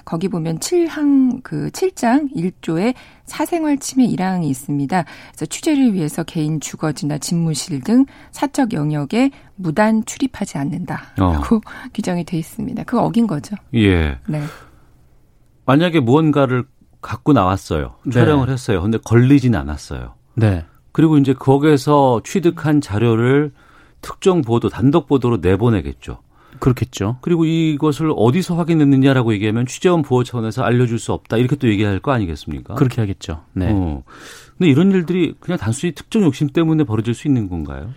거기 0.05 0.29
보면 0.29 0.59
7항 0.59 1.43
그 1.43 1.71
7장 1.71 2.35
1조에 2.35 2.95
사생활 3.25 3.79
침해 3.79 4.07
1항이 4.07 4.45
있습니다. 4.45 5.05
그래서 5.29 5.47
취재를 5.47 5.95
위해서 5.95 6.23
개인 6.23 6.61
주거지나 6.61 7.19
집무실 7.19 7.81
등 7.83 8.07
사적 8.33 8.73
영역에 8.73 9.31
무단 9.57 10.05
출입하지 10.05 10.59
않는다라고 10.59 11.61
규정이 11.95 12.25
돼 12.25 12.39
있습니다. 12.39 12.85
그거 12.85 13.03
어긴 13.03 13.27
거죠. 13.27 13.57
예. 13.75 14.19
네. 14.27 14.43
만약에 15.67 16.01
무언가를 16.01 16.65
갖고 17.01 17.33
나왔어요. 17.33 17.97
네. 18.05 18.13
촬영을 18.13 18.51
했어요. 18.51 18.83
근데 18.83 18.99
걸리진 18.99 19.55
않았어요. 19.55 20.15
네. 20.35 20.65
그리고 20.93 21.17
이제 21.19 21.33
거기에서 21.33 22.21
취득한 22.25 22.81
자료를 22.81 23.53
특정 24.01 24.43
보도, 24.43 24.69
단독 24.69 25.07
보도로 25.07 25.39
내보내겠죠. 25.39 26.19
그렇겠죠. 26.61 27.17
그리고 27.23 27.45
이것을 27.45 28.13
어디서 28.17 28.55
확인했느냐라고 28.57 29.33
얘기하면 29.35 29.67
취재원 29.67 30.03
보호 30.03 30.23
차원에서 30.23 30.63
알려줄 30.63 30.99
수 30.99 31.13
없다. 31.13 31.37
이렇게 31.39 31.57
또 31.57 31.69
얘기할 31.69 31.99
거 32.01 32.13
아니겠습니까? 32.13 32.75
그렇게 32.75 33.01
하겠죠. 33.01 33.43
네. 33.55 33.69
어. 33.73 34.03
근데 34.59 34.71
이런 34.71 34.93
일들이 34.93 35.35
그냥 35.41 35.59
단순히 35.59 35.93
특정 35.93 36.23
욕심 36.23 36.49
때문에 36.49 36.85
벌어질 36.85 37.15
수 37.15 37.27
있는 37.27 37.49
건가요? 37.49 37.91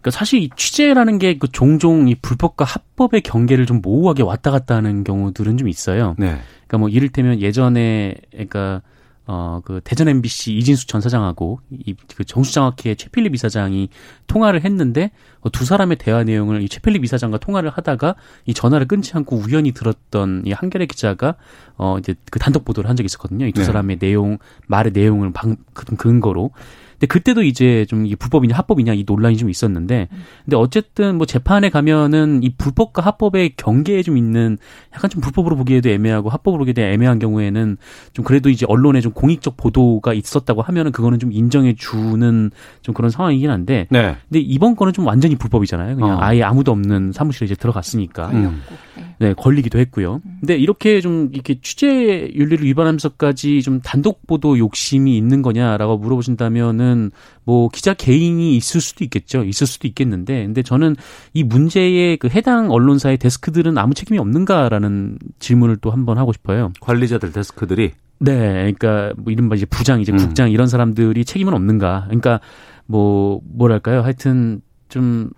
그러니까 0.00 0.10
사실 0.12 0.40
이 0.40 0.48
취재라는 0.54 1.18
게 1.18 1.36
그 1.38 1.48
종종 1.48 2.08
이 2.08 2.14
불법과 2.14 2.64
합법의 2.64 3.20
경계를 3.22 3.66
좀 3.66 3.80
모호하게 3.82 4.22
왔다 4.22 4.50
갔다 4.50 4.76
하는 4.76 5.02
경우들은 5.04 5.56
좀 5.56 5.68
있어요. 5.68 6.14
네. 6.18 6.38
그러니까 6.66 6.78
뭐 6.78 6.88
이를테면 6.88 7.40
예전에 7.40 8.14
그러니까 8.30 8.80
어 9.30 9.60
그 9.64 9.80
대전 9.84 10.08
MBC 10.08 10.54
이진수 10.56 10.86
전 10.86 11.00
사장하고 11.00 11.60
이 11.70 11.94
그 12.16 12.24
정수장학회 12.24 12.94
최필립 12.96 13.34
이사장이 13.34 13.90
통화를 14.26 14.64
했는데 14.64 15.10
어, 15.40 15.50
두 15.50 15.64
사람의 15.64 15.98
대화 15.98 16.24
내용을 16.24 16.62
이 16.62 16.68
최필립 16.68 17.04
이사장과 17.04 17.38
통화를 17.38 17.70
하다가 17.70 18.14
이 18.46 18.54
전화를 18.54 18.88
끊지 18.88 19.12
않고 19.14 19.36
우연히 19.36 19.72
들었던 19.72 20.42
이 20.46 20.52
한겨레 20.52 20.86
기자가 20.86 21.36
어 21.76 21.96
이제 21.98 22.14
그 22.30 22.38
단독 22.38 22.64
보도를 22.64 22.88
한 22.88 22.96
적이 22.96 23.06
있었거든요. 23.06 23.46
이두 23.46 23.60
네. 23.60 23.66
사람의 23.66 23.98
내용 23.98 24.38
말의 24.66 24.92
내용을 24.92 25.32
방, 25.32 25.56
그 25.74 25.84
근거로. 25.96 26.50
근데 26.98 27.06
그때도 27.06 27.42
이제 27.42 27.86
좀 27.88 28.06
이게 28.06 28.16
불법이냐 28.16 28.56
합법이냐 28.56 28.94
이 28.94 29.04
논란이 29.06 29.36
좀 29.36 29.48
있었는데 29.48 30.08
근데 30.44 30.56
어쨌든 30.56 31.16
뭐 31.16 31.26
재판에 31.26 31.70
가면은 31.70 32.42
이 32.42 32.50
불법과 32.56 33.02
합법의 33.02 33.54
경계에 33.56 34.02
좀 34.02 34.16
있는 34.16 34.58
약간 34.94 35.08
좀 35.08 35.20
불법으로 35.20 35.56
보기에도 35.56 35.88
애매하고 35.88 36.28
합법으로 36.28 36.60
보기에도 36.60 36.82
애매한 36.82 37.18
경우에는 37.18 37.76
좀 38.12 38.24
그래도 38.24 38.50
이제 38.50 38.66
언론에 38.68 39.00
좀 39.00 39.12
공익적 39.12 39.56
보도가 39.56 40.12
있었다고 40.12 40.62
하면은 40.62 40.90
그거는 40.90 41.20
좀 41.20 41.30
인정해 41.32 41.74
주는 41.74 42.50
좀 42.82 42.94
그런 42.94 43.10
상황이긴 43.10 43.50
한데 43.50 43.86
네. 43.90 44.16
근데 44.28 44.40
이번 44.40 44.74
거는 44.74 44.92
좀 44.92 45.06
완전히 45.06 45.36
불법이잖아요. 45.36 45.96
그냥 45.96 46.18
어. 46.18 46.20
아예 46.20 46.42
아무도 46.42 46.72
없는 46.72 47.12
사무실에 47.12 47.46
이제 47.46 47.54
들어갔으니까. 47.54 48.30
걸렸고. 48.30 49.07
네. 49.18 49.28
네, 49.28 49.34
걸리기도 49.34 49.78
했고요. 49.78 50.20
근데 50.40 50.56
이렇게 50.56 51.00
좀 51.00 51.30
이렇게 51.32 51.60
취재 51.60 52.30
윤리를 52.34 52.64
위반하면서까지 52.64 53.62
좀 53.62 53.80
단독 53.80 54.26
보도 54.26 54.58
욕심이 54.58 55.16
있는 55.16 55.42
거냐라고 55.42 55.98
물어보신다면은 55.98 57.10
뭐 57.44 57.68
기자 57.68 57.94
개인이 57.94 58.56
있을 58.56 58.80
수도 58.80 59.04
있겠죠. 59.04 59.44
있을 59.44 59.66
수도 59.66 59.88
있겠는데 59.88 60.46
근데 60.46 60.62
저는 60.62 60.96
이 61.34 61.44
문제에 61.44 62.16
그 62.16 62.28
해당 62.28 62.70
언론사의 62.70 63.18
데스크들은 63.18 63.76
아무 63.76 63.94
책임이 63.94 64.18
없는가라는 64.18 65.18
질문을 65.38 65.76
또 65.78 65.90
한번 65.90 66.18
하고 66.18 66.32
싶어요. 66.32 66.72
관리자들 66.80 67.32
데스크들이 67.32 67.92
네, 68.20 68.72
그러니까 68.72 69.12
뭐 69.16 69.32
이른바 69.32 69.54
이제 69.54 69.66
부장, 69.66 70.00
이제 70.00 70.12
음. 70.12 70.18
국장 70.18 70.50
이런 70.50 70.66
사람들이 70.66 71.24
책임은 71.24 71.54
없는가? 71.54 72.04
그러니까 72.06 72.40
뭐 72.86 73.40
뭐랄까요? 73.44 74.02
하여튼 74.02 74.60
좀 74.88 75.30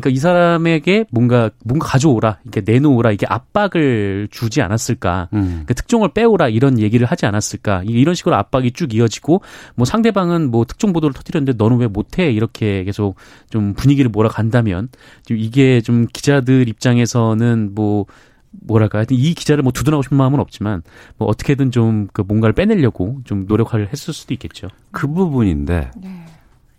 그러니까 0.00 0.10
이 0.10 0.16
사람에게 0.16 1.04
뭔가 1.10 1.50
뭔가 1.64 1.86
가져오라, 1.86 2.38
이렇게 2.44 2.60
내놓으라, 2.70 3.12
이게 3.12 3.26
압박을 3.28 4.28
주지 4.30 4.62
않았을까? 4.62 5.28
음. 5.32 5.40
그러니까 5.48 5.74
특종을 5.74 6.10
빼오라 6.14 6.48
이런 6.48 6.78
얘기를 6.78 7.06
하지 7.06 7.26
않았을까? 7.26 7.82
이- 7.84 7.90
이런 7.90 8.14
식으로 8.14 8.36
압박이 8.36 8.72
쭉 8.72 8.94
이어지고 8.94 9.42
뭐 9.74 9.84
상대방은 9.84 10.50
뭐 10.50 10.64
특종 10.64 10.92
보도를 10.92 11.14
터뜨렸는데 11.14 11.56
너는 11.62 11.78
왜 11.78 11.86
못해? 11.86 12.30
이렇게 12.30 12.84
계속 12.84 13.16
좀 13.50 13.74
분위기를 13.74 14.10
몰아간다면 14.10 14.88
좀 15.26 15.36
이게 15.38 15.80
좀 15.80 16.06
기자들 16.12 16.68
입장에서는 16.68 17.74
뭐 17.74 18.06
뭐랄까 18.50 18.98
하여튼 18.98 19.16
이 19.16 19.34
기자를 19.34 19.62
뭐 19.62 19.72
두둔하고 19.72 20.02
싶은 20.02 20.16
마음은 20.16 20.40
없지만 20.40 20.82
뭐 21.18 21.28
어떻게든 21.28 21.70
좀 21.70 22.08
그 22.12 22.22
뭔가를 22.26 22.54
빼내려고 22.54 23.18
좀 23.24 23.44
노력을 23.46 23.86
했을 23.92 24.14
수도 24.14 24.32
있겠죠. 24.34 24.68
그 24.90 25.06
부분인데 25.06 25.90
네. 26.00 26.24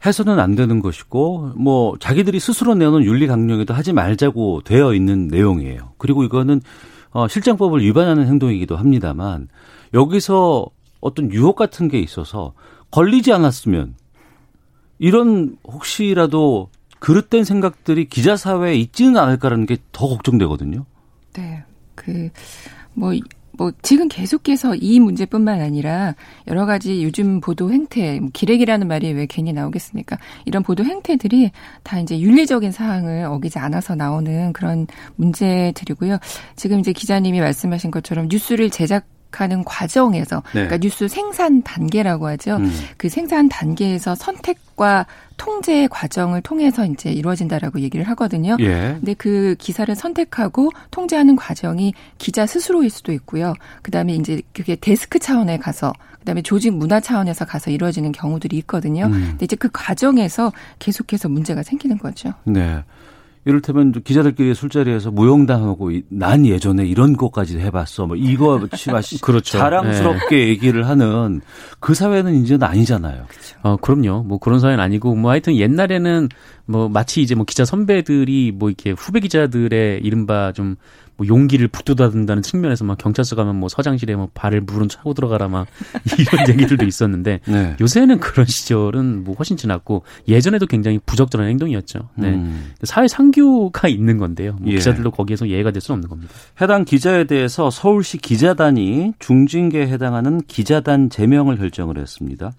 해서는 0.05 0.39
안 0.39 0.55
되는 0.55 0.79
것이고 0.81 1.53
뭐 1.55 1.97
자기들이 1.99 2.39
스스로 2.39 2.73
내놓은 2.75 3.03
윤리 3.03 3.27
강령에도 3.27 3.73
하지 3.73 3.93
말자고 3.93 4.61
되어 4.63 4.93
있는 4.93 5.27
내용이에요. 5.27 5.93
그리고 5.97 6.23
이거는 6.23 6.61
어 7.11 7.27
실정법을 7.27 7.81
위반하는 7.81 8.27
행동이기도 8.27 8.77
합니다만 8.77 9.49
여기서 9.93 10.67
어떤 11.01 11.31
유혹 11.31 11.55
같은 11.55 11.87
게 11.87 11.99
있어서 11.99 12.53
걸리지 12.91 13.33
않았으면 13.33 13.95
이런 14.99 15.57
혹시라도 15.67 16.69
그릇된 16.99 17.43
생각들이 17.45 18.05
기자 18.05 18.35
사회에 18.35 18.75
있지는 18.75 19.17
않을까라는 19.17 19.65
게 19.65 19.77
더 19.91 20.07
걱정되거든요. 20.07 20.85
네. 21.33 21.63
그, 21.95 22.29
뭐, 22.93 23.11
뭐, 23.59 23.73
지금 23.81 24.07
계속해서 24.07 24.75
이 24.75 25.01
문제뿐만 25.01 25.59
아니라 25.59 26.15
여러 26.47 26.65
가지 26.65 27.03
요즘 27.03 27.41
보도 27.41 27.73
행태, 27.73 28.17
뭐 28.21 28.29
기레기라는 28.31 28.87
말이 28.87 29.11
왜 29.11 29.25
괜히 29.25 29.51
나오겠습니까? 29.51 30.17
이런 30.45 30.63
보도 30.63 30.85
행태들이 30.85 31.51
다 31.83 31.99
이제 31.99 32.17
윤리적인 32.17 32.71
사항을 32.71 33.25
어기지 33.25 33.59
않아서 33.59 33.95
나오는 33.95 34.53
그런 34.53 34.87
문제들이고요. 35.17 36.19
지금 36.55 36.79
이제 36.79 36.93
기자님이 36.93 37.41
말씀하신 37.41 37.91
것처럼 37.91 38.29
뉴스를 38.29 38.69
제작 38.69 39.05
하는 39.31 39.63
과정에서 39.63 40.37
네. 40.37 40.65
그러니까 40.65 40.77
뉴스 40.77 41.07
생산 41.07 41.61
단계라고 41.61 42.27
하죠. 42.29 42.55
음. 42.55 42.71
그 42.97 43.09
생산 43.09 43.47
단계에서 43.47 44.15
선택과 44.15 45.05
통제 45.39 45.87
과정을 45.87 46.41
통해서 46.41 46.85
이제 46.85 47.09
이루어진다라고 47.11 47.79
얘기를 47.79 48.07
하거든요. 48.09 48.57
예. 48.59 48.97
근데 48.99 49.15
그 49.15 49.55
기사를 49.57 49.93
선택하고 49.95 50.69
통제하는 50.91 51.35
과정이 51.35 51.93
기자 52.19 52.45
스스로일 52.45 52.89
수도 52.91 53.11
있고요. 53.13 53.55
그다음에 53.81 54.13
이제 54.13 54.41
그게 54.53 54.75
데스크 54.75 55.17
차원에 55.17 55.57
가서 55.57 55.93
그다음에 56.19 56.41
조직 56.41 56.75
문화 56.75 56.99
차원에서 56.99 57.45
가서 57.45 57.71
이루어지는 57.71 58.11
경우들이 58.11 58.57
있거든요. 58.57 59.05
음. 59.05 59.11
근데 59.11 59.45
이제 59.45 59.55
그 59.55 59.69
과정에서 59.71 60.51
계속해서 60.77 61.29
문제가 61.29 61.63
생기는 61.63 61.97
거죠. 61.97 62.33
네. 62.43 62.83
이를테면 63.45 63.93
기자들끼리 63.93 64.53
술자리에서 64.53 65.11
무용당하고 65.11 65.91
이- 65.91 66.03
난 66.09 66.45
예전에 66.45 66.85
이런 66.85 67.15
것까지 67.15 67.57
해봤어. 67.59 68.05
뭐 68.05 68.15
이거 68.15 68.59
치마 68.75 68.99
그렇죠. 69.21 69.57
자랑스럽게 69.57 70.49
얘기를 70.49 70.87
하는 70.87 71.41
그 71.79 71.93
사회는 71.93 72.35
이제는 72.35 72.67
아니잖아요. 72.67 73.25
어, 73.63 73.77
그럼요. 73.77 74.23
뭐 74.23 74.37
그런 74.39 74.59
사회는 74.59 74.83
아니고, 74.83 75.15
뭐 75.15 75.31
하여튼 75.31 75.55
옛날에는 75.55 76.29
뭐 76.65 76.89
마치 76.89 77.21
이제 77.21 77.33
뭐 77.33 77.45
기자 77.45 77.65
선배들이 77.65 78.51
뭐 78.55 78.69
이렇게 78.69 78.91
후배 78.91 79.19
기자들의 79.21 80.01
이른바 80.03 80.51
좀 80.51 80.75
뭐 81.19 81.27
용기를 81.27 81.67
북돋아든다는 81.67 82.41
측면에서 82.41 82.85
막 82.85 82.97
경찰서 82.97 83.35
가면 83.35 83.57
뭐 83.57 83.67
서장실에 83.67 84.15
뭐 84.15 84.29
발을 84.33 84.61
물은 84.61 84.87
차고 84.87 85.13
들어가라 85.13 85.49
막 85.49 85.67
이런 86.17 86.47
얘기들도 86.47 86.85
있었는데 86.85 87.41
네. 87.45 87.75
요새는 87.81 88.21
그런 88.21 88.45
시절은 88.45 89.25
뭐 89.25 89.35
훨씬 89.35 89.57
지났고 89.57 90.03
예전에도 90.29 90.65
굉장히 90.65 90.97
부적절한 91.05 91.49
행동이었죠. 91.49 91.99
네. 92.15 92.29
음. 92.29 92.71
사회 92.83 93.09
상규가 93.09 93.89
있는 93.89 94.17
건데요. 94.17 94.55
뭐 94.61 94.71
예. 94.71 94.77
기자들도 94.77 95.11
거기에서 95.11 95.49
예외가 95.49 95.71
될 95.71 95.81
수는 95.81 95.97
없는 95.97 96.09
겁니다. 96.09 96.33
해당 96.61 96.85
기자에 96.85 97.25
대해서 97.25 97.69
서울시 97.69 98.17
기자단이 98.17 99.13
중징계에 99.19 99.87
해당하는 99.87 100.41
기자단 100.47 101.09
제명을 101.09 101.57
결정을 101.57 101.97
했습니다. 101.97 102.53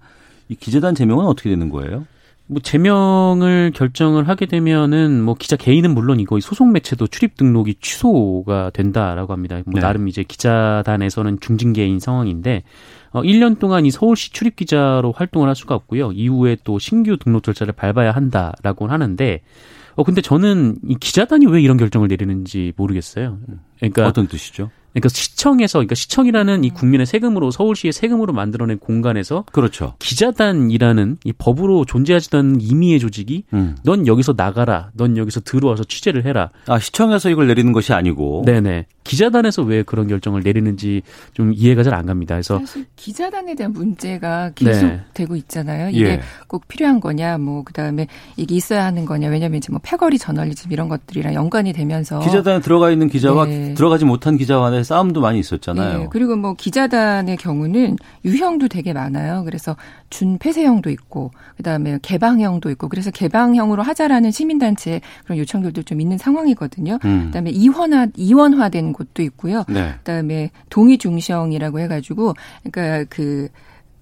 이 0.49 0.55
기자단 0.55 0.93
제명은 0.93 1.25
어떻게 1.25 1.49
되는 1.49 1.69
거예요? 1.69 2.05
뭐 2.51 2.59
제명을 2.61 3.71
결정을 3.73 4.27
하게 4.27 4.45
되면은 4.45 5.21
뭐 5.21 5.35
기자 5.35 5.55
개인은 5.55 5.93
물론이고 5.93 6.37
이 6.37 6.41
소속 6.41 6.69
매체도 6.69 7.07
출입 7.07 7.37
등록이 7.37 7.75
취소가 7.75 8.71
된다라고 8.71 9.31
합니다. 9.31 9.61
뭐 9.65 9.75
네. 9.75 9.79
나름 9.79 10.09
이제 10.09 10.23
기자단에서는 10.23 11.39
중징계인 11.39 12.01
상황인데 12.01 12.63
어 13.11 13.21
1년 13.21 13.57
동안 13.57 13.85
이 13.85 13.91
서울시 13.91 14.33
출입 14.33 14.57
기자로 14.57 15.13
활동을 15.13 15.47
할 15.47 15.55
수가 15.55 15.75
없고요. 15.75 16.11
이후에 16.11 16.57
또 16.65 16.77
신규 16.77 17.15
등록 17.15 17.43
절차를 17.43 17.71
밟아야 17.71 18.11
한다라고 18.11 18.87
하는데 18.87 19.39
어 19.95 20.03
근데 20.03 20.19
저는 20.19 20.75
이 20.85 20.95
기자단이 20.99 21.45
왜 21.45 21.61
이런 21.61 21.77
결정을 21.77 22.09
내리는지 22.09 22.73
모르겠어요. 22.75 23.39
그러니까 23.77 24.07
어떤 24.07 24.27
뜻이죠? 24.27 24.71
그러니까 24.93 25.09
시청에서 25.09 25.79
그러니까 25.79 25.95
시청이라는 25.95 26.63
이 26.63 26.69
국민의 26.69 27.05
세금으로 27.05 27.51
서울시의 27.51 27.93
세금으로 27.93 28.33
만들어낸 28.33 28.77
공간에서 28.79 29.45
그렇죠. 29.51 29.93
기자단이라는 29.99 31.17
이 31.23 31.33
법으로 31.33 31.85
존재하지도 31.85 32.37
않는 32.37 32.61
임의의 32.61 32.99
조직이 32.99 33.43
음. 33.53 33.75
넌 33.83 34.07
여기서 34.07 34.33
나가라, 34.35 34.89
넌 34.93 35.17
여기서 35.17 35.41
들어와서 35.41 35.83
취재를 35.83 36.25
해라. 36.25 36.49
아, 36.67 36.79
시청에서 36.79 37.29
이걸 37.29 37.47
내리는 37.47 37.71
것이 37.71 37.93
아니고. 37.93 38.43
네네. 38.45 38.87
기자단에서 39.03 39.63
왜 39.63 39.83
그런 39.83 40.07
결정을 40.07 40.41
내리는지 40.43 41.01
좀 41.33 41.53
이해가 41.53 41.83
잘 41.83 41.91
안 41.91 42.05
갑니다. 42.05 42.35
그래서 42.35 42.59
사실 42.59 42.85
기자단에 42.95 43.53
대한 43.55 43.73
문제가 43.73 44.51
계속 44.55 44.87
네. 44.87 45.01
되고 45.13 45.35
있잖아요. 45.35 45.89
이게 45.89 46.05
예. 46.05 46.21
꼭 46.47 46.67
필요한 46.69 47.01
거냐, 47.01 47.37
뭐 47.37 47.63
그다음에 47.63 48.07
이게 48.37 48.55
있어야 48.55 48.85
하는 48.85 49.05
거냐. 49.05 49.27
왜냐하면 49.27 49.57
이제 49.57 49.67
뭐 49.71 49.79
패거리 49.83 50.17
저널리즘 50.17 50.71
이런 50.71 50.87
것들이랑 50.87 51.33
연관이 51.33 51.73
되면서 51.73 52.19
기자단에 52.19 52.61
들어가 52.61 52.91
있는 52.91 53.09
기자와 53.09 53.45
네. 53.45 53.73
들어가지 53.73 54.05
못한 54.05 54.37
기자와 54.37 54.69
간의 54.69 54.83
싸움도 54.85 55.19
많이 55.19 55.39
있었잖아요. 55.39 56.01
예, 56.03 56.07
그리고 56.09 56.37
뭐 56.37 56.53
기자단의 56.53 57.37
경우는 57.37 57.97
유형도 58.23 58.69
되게 58.69 58.93
많아요. 58.93 59.43
그래서 59.43 59.75
준 60.09 60.37
폐쇄형도 60.37 60.89
있고, 60.89 61.31
그 61.57 61.63
다음에 61.63 61.99
개방형도 62.01 62.69
있고, 62.71 62.87
그래서 62.89 63.11
개방형으로 63.11 63.83
하자라는 63.83 64.31
시민단체 64.31 65.01
그런 65.23 65.37
요청들도 65.39 65.83
좀 65.83 66.01
있는 66.01 66.17
상황이거든요. 66.17 66.99
음. 67.05 67.25
그 67.27 67.31
다음에 67.31 67.49
이원화, 67.49 68.07
이원화된 68.15 68.90
곳도 68.93 69.21
있고요. 69.23 69.63
네. 69.67 69.93
그 69.97 70.03
다음에 70.03 70.51
동의 70.69 70.97
중시형이라고 70.97 71.79
해가지고, 71.79 72.33
그러니까 72.63 73.05
그, 73.09 73.49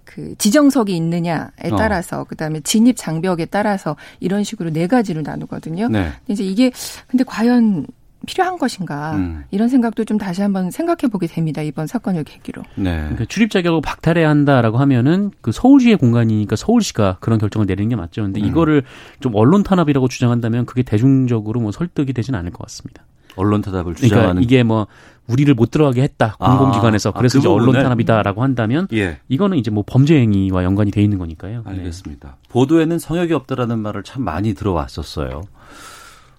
그 0.06 0.36
지정석이 0.38 0.96
있느냐에 0.96 1.70
어. 1.72 1.76
따라서 1.78 2.24
그다음에 2.24 2.62
진입 2.62 2.98
장벽에 2.98 3.46
따라서 3.46 3.96
이런 4.20 4.44
식으로 4.44 4.72
네 4.72 4.88
가지로 4.88 5.22
나누거든요. 5.22 5.88
네. 5.88 6.12
근데 6.26 6.34
이제 6.34 6.44
이게 6.44 6.72
근데 7.08 7.24
과연 7.24 7.86
필요한 8.26 8.58
것인가 8.58 9.16
음. 9.16 9.44
이런 9.52 9.70
생각도 9.70 10.04
좀 10.04 10.18
다시 10.18 10.42
한번 10.42 10.72
생각해 10.72 11.10
보게 11.12 11.28
됩니다 11.28 11.62
이번 11.62 11.88
사건을 11.88 12.24
계기로. 12.24 12.64
네. 12.76 12.98
그러니까 13.02 13.26
출입 13.26 13.52
자격을 13.52 13.82
박탈해야 13.82 14.30
한다라고 14.30 14.78
하면은 14.80 15.32
그 15.42 15.52
서울시의 15.52 15.98
공간이니까 15.98 16.56
서울시가 16.56 17.18
그런 17.22 17.40
결정을 17.40 17.66
내리는 17.66 17.88
게 17.90 17.96
맞죠. 17.96 18.24
근데 18.24 18.42
음. 18.42 18.46
이거를 18.46 18.84
좀 19.20 19.36
언론 19.36 19.64
탄압이라고 19.64 20.08
주장한다면 20.08 20.66
그게 20.66 20.84
대중적으로 20.84 21.62
뭐 21.62 21.72
설득이 21.72 22.14
되진 22.14 22.36
않을 22.36 22.52
것 22.52 22.60
같습니다. 22.66 23.04
언론 23.36 23.62
타답을 23.62 23.94
그러니까 23.94 24.16
주장하는 24.16 24.44
이게 24.44 24.64
뭐 24.64 24.88
우리를 25.28 25.54
못 25.54 25.72
들어가게 25.72 26.02
했다 26.02 26.36
아, 26.40 26.58
공공기관에서 26.58 27.10
아, 27.10 27.14
그래서 27.14 27.38
그 27.38 27.40
이제 27.40 27.48
언론? 27.48 27.74
탄압이다라고 27.74 28.42
한다면 28.42 28.88
예. 28.94 29.20
이거는 29.30 29.58
이제 29.58 29.70
뭐 29.72 29.84
범죄 29.86 30.20
행위와 30.20 30.64
연관이 30.64 30.92
돼 30.92 31.02
있는 31.02 31.20
거니까요. 31.20 31.64
네. 31.66 31.72
알겠습니다. 31.72 32.38
보도에는 32.50 32.98
성역이 32.98 33.34
없다라는 33.34 33.80
말을 33.80 34.04
참 34.04 34.24
많이 34.24 34.54
들어왔었어요. 34.54 35.44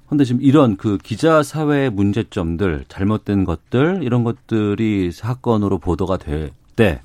근데 0.09 0.25
지금 0.25 0.43
이런 0.43 0.77
그 0.77 0.99
기자 0.99 1.45
사회의 1.45 1.89
문제점들, 1.89 2.85
잘못된 2.89 3.45
것들 3.45 4.01
이런 4.03 4.25
것들이 4.25 5.13
사건으로 5.13 5.79
보도가 5.79 6.17
될 6.17 6.51
때, 6.75 7.01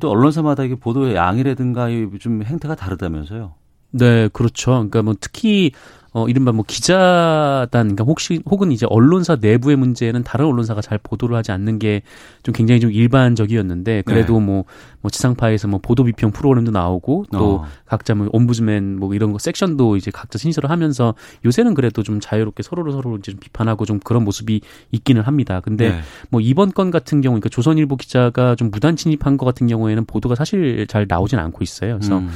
또 0.00 0.10
언론사마다 0.10 0.64
이게 0.64 0.74
보도의 0.74 1.14
양이라든가 1.14 1.88
이좀 1.88 2.42
행태가 2.42 2.74
다르다면서요. 2.74 3.54
네, 3.92 4.28
그렇죠. 4.32 4.72
그러니까 4.72 5.02
뭐 5.02 5.14
특히 5.20 5.70
어 6.16 6.26
이른바 6.28 6.50
뭐 6.50 6.64
기자단 6.66 7.68
그러니까 7.70 8.04
혹시 8.04 8.40
혹은 8.46 8.72
이제 8.72 8.86
언론사 8.88 9.36
내부의 9.38 9.76
문제는 9.76 10.24
다른 10.24 10.46
언론사가 10.46 10.80
잘 10.80 10.96
보도를 10.96 11.36
하지 11.36 11.52
않는 11.52 11.78
게 11.78 12.00
좀 12.46 12.52
굉장히 12.52 12.80
좀 12.80 12.92
일반적이었는데 12.92 14.02
그래도 14.06 14.38
뭐, 14.38 14.64
뭐 15.00 15.10
지상파에서 15.10 15.66
뭐 15.66 15.80
보도 15.82 16.04
비평 16.04 16.30
프로그램도 16.30 16.70
나오고 16.70 17.24
또 17.32 17.56
어. 17.56 17.66
각자 17.86 18.14
뭐 18.14 18.28
옴부즈맨 18.32 19.00
뭐 19.00 19.14
이런 19.14 19.32
거 19.32 19.38
섹션도 19.40 19.96
이제 19.96 20.12
각자 20.12 20.38
신설을 20.38 20.70
하면서 20.70 21.16
요새는 21.44 21.74
그래도 21.74 22.04
좀 22.04 22.20
자유롭게 22.20 22.62
서로를 22.62 22.92
서로 22.92 23.16
이제 23.16 23.32
좀 23.32 23.40
비판하고 23.40 23.84
좀 23.84 23.98
그런 23.98 24.22
모습이 24.22 24.60
있기는 24.92 25.22
합니다. 25.22 25.60
근데 25.60 25.90
네. 25.90 26.00
뭐 26.30 26.40
이번 26.40 26.70
건 26.70 26.92
같은 26.92 27.20
경우 27.20 27.32
그러니까 27.34 27.48
조선일보 27.48 27.96
기자가 27.96 28.54
좀 28.54 28.70
무단 28.70 28.94
침입한 28.94 29.36
것 29.36 29.44
같은 29.44 29.66
경우에는 29.66 30.04
보도가 30.04 30.36
사실 30.36 30.86
잘 30.86 31.06
나오진 31.08 31.40
않고 31.40 31.64
있어요. 31.64 31.96
그래서 31.98 32.18
음. 32.18 32.30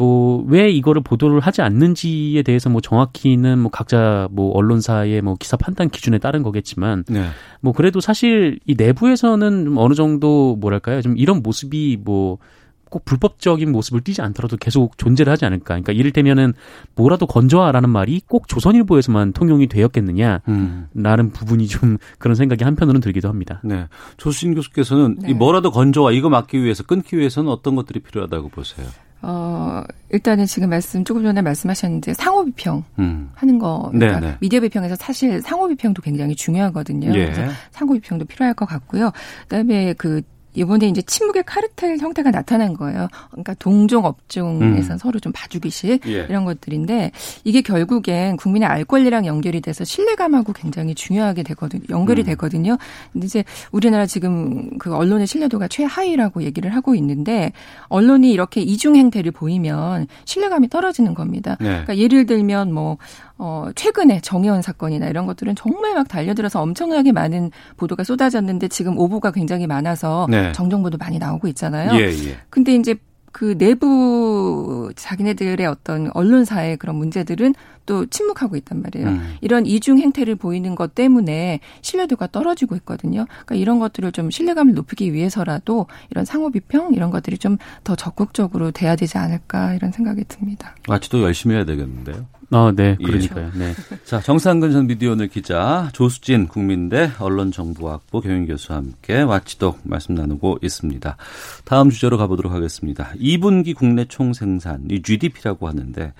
뭐 0.00 0.30
왜 0.46 0.70
이거를 0.70 1.02
보도를 1.02 1.40
하지 1.40 1.62
않는지에 1.62 2.42
대해서 2.42 2.70
뭐 2.70 2.80
정확히는 2.80 3.58
뭐 3.58 3.70
각자 3.70 4.28
뭐 4.30 4.52
언론사의 4.52 5.22
뭐 5.22 5.36
기사 5.38 5.56
판단 5.56 5.88
기준에 5.88 6.18
따른 6.18 6.42
거겠지만 6.42 7.04
네. 7.08 7.26
뭐 7.60 7.72
그래도 7.72 8.00
사실 8.00 8.58
이 8.66 8.74
내부에서는 8.76 9.64
좀 9.64 9.78
어느 9.78 9.94
정도 9.94 10.56
뭐랄까요 10.56 11.02
좀 11.02 11.16
이런 11.16 11.42
모습이 11.42 11.98
뭐꼭 12.04 13.04
불법적인 13.04 13.70
모습을 13.70 14.00
띠지 14.00 14.22
않더라도 14.22 14.56
계속 14.56 14.98
존재를 14.98 15.32
하지 15.32 15.44
않을까. 15.44 15.74
그러니까 15.74 15.92
이를테면은 15.92 16.54
뭐라도 16.96 17.26
건져와라는 17.26 17.88
말이 17.88 18.20
꼭 18.26 18.48
조선일보에서만 18.48 19.32
통용이 19.32 19.68
되었겠느냐. 19.68 20.40
음. 20.48 20.88
라는 20.94 21.30
부분이 21.30 21.68
좀 21.68 21.98
그런 22.18 22.34
생각이 22.34 22.64
한편으로는 22.64 23.00
들기도 23.00 23.28
합니다. 23.28 23.60
네. 23.62 23.86
조수진 24.16 24.54
교수께서는 24.54 25.16
네. 25.20 25.30
이 25.30 25.34
뭐라도 25.34 25.70
건져와 25.70 26.12
이거 26.12 26.28
막기 26.28 26.62
위해서 26.62 26.82
끊기 26.82 27.16
위해서는 27.16 27.50
어떤 27.50 27.76
것들이 27.76 28.00
필요하다고 28.00 28.48
보세요? 28.48 28.88
어 29.22 29.82
일단은 30.10 30.46
지금 30.46 30.70
말씀 30.70 31.04
조금 31.04 31.22
전에 31.22 31.42
말씀하셨는데 31.42 32.14
상호 32.14 32.44
비평 32.44 32.84
음. 32.98 33.30
하는 33.34 33.58
거 33.58 33.90
네, 33.92 34.06
그러니까 34.06 34.20
네. 34.20 34.36
미디어 34.40 34.60
비평에서 34.60 34.96
사실 34.96 35.42
상호 35.42 35.68
비평도 35.68 36.02
굉장히 36.02 36.34
중요하거든요. 36.34 37.08
예. 37.10 37.26
그래서 37.26 37.42
상호 37.70 37.94
비평도 37.94 38.24
필요할 38.24 38.54
것 38.54 38.66
같고요. 38.66 39.10
그 39.42 39.48
다음에 39.48 39.92
그 39.94 40.22
이번에 40.54 40.88
이제 40.88 41.02
침묵의 41.02 41.44
카르텔 41.44 41.98
형태가 41.98 42.30
나타난 42.30 42.74
거예요. 42.74 43.08
그러니까 43.30 43.54
동종 43.54 44.04
업종에서 44.04 44.94
음. 44.94 44.98
서로 44.98 45.20
좀 45.20 45.32
봐주기식 45.32 46.06
예. 46.06 46.26
이런 46.28 46.44
것들인데 46.44 47.12
이게 47.44 47.60
결국엔 47.62 48.36
국민의 48.36 48.68
알 48.68 48.84
권리랑 48.84 49.26
연결이 49.26 49.60
돼서 49.60 49.84
신뢰감하고 49.84 50.52
굉장히 50.52 50.94
중요하게 50.94 51.42
되거든요. 51.44 51.82
연결이 51.90 52.22
음. 52.22 52.26
되거든요. 52.26 52.78
근데 53.12 53.26
이제 53.26 53.44
우리나라 53.70 54.06
지금 54.06 54.78
그 54.78 54.94
언론의 54.94 55.26
신뢰도가 55.26 55.68
최하위라고 55.68 56.42
얘기를 56.42 56.74
하고 56.74 56.94
있는데 56.94 57.52
언론이 57.88 58.30
이렇게 58.30 58.60
이중 58.60 58.96
행태를 58.96 59.32
보이면 59.32 60.06
신뢰감이 60.24 60.68
떨어지는 60.68 61.14
겁니다. 61.14 61.56
네. 61.60 61.68
그러니까 61.68 61.98
예를 61.98 62.26
들면 62.26 62.72
뭐 62.72 62.98
어, 63.42 63.70
최근에 63.74 64.20
정의원 64.20 64.60
사건이나 64.60 65.08
이런 65.08 65.24
것들은 65.26 65.54
정말 65.54 65.94
막 65.94 66.06
달려들어서 66.08 66.60
엄청나게 66.60 67.12
많은 67.12 67.50
보도가 67.78 68.04
쏟아졌는데 68.04 68.68
지금 68.68 68.98
오보가 68.98 69.30
굉장히 69.32 69.66
많아서 69.66 70.26
네. 70.28 70.52
정정보도 70.52 70.98
많이 70.98 71.18
나오고 71.18 71.48
있잖아요. 71.48 71.98
예, 71.98 72.08
예. 72.10 72.36
근데 72.50 72.74
이제 72.74 72.96
그 73.32 73.56
내부 73.56 74.92
자기네들의 74.96 75.64
어떤 75.64 76.10
언론사의 76.12 76.76
그런 76.78 76.96
문제들은 76.96 77.54
또 77.86 78.04
침묵하고 78.06 78.56
있단 78.56 78.82
말이에요. 78.82 79.08
음. 79.08 79.34
이런 79.40 79.66
이중 79.66 79.98
행태를 79.98 80.34
보이는 80.34 80.74
것 80.74 80.94
때문에 80.94 81.60
신뢰도가 81.80 82.26
떨어지고 82.26 82.76
있거든요. 82.76 83.24
그러니까 83.28 83.54
이런 83.54 83.78
것들을 83.78 84.12
좀 84.12 84.30
신뢰감을 84.30 84.74
높이기 84.74 85.12
위해서라도 85.14 85.86
이런 86.10 86.24
상호 86.24 86.50
비평 86.50 86.92
이런 86.92 87.10
것들이 87.10 87.38
좀 87.38 87.56
더 87.84 87.96
적극적으로 87.96 88.70
돼야 88.70 88.96
되지 88.96 89.16
않을까 89.16 89.74
이런 89.74 89.92
생각이 89.92 90.24
듭니다. 90.28 90.74
마치도 90.88 91.22
열심히 91.22 91.54
해야 91.54 91.64
되겠는데요. 91.64 92.26
아, 92.52 92.72
네, 92.74 92.96
예. 92.98 93.04
그러니까요. 93.04 93.52
네. 93.54 93.74
자, 94.04 94.20
정상근 94.20 94.72
전 94.72 94.88
미디어오늘 94.88 95.28
기자, 95.28 95.88
조수진 95.92 96.48
국민대 96.48 97.12
언론정보학부 97.20 98.20
교양교수와 98.20 98.78
함께 98.78 99.22
와치독 99.22 99.80
말씀 99.84 100.16
나누고 100.16 100.58
있습니다. 100.60 101.16
다음 101.64 101.90
주제로 101.90 102.18
가보도록 102.18 102.52
하겠습니다. 102.52 103.12
2분기 103.20 103.74
국내 103.74 104.04
총생산, 104.04 104.88
이 104.90 105.00
GDP라고 105.00 105.68
하는데 105.68 106.12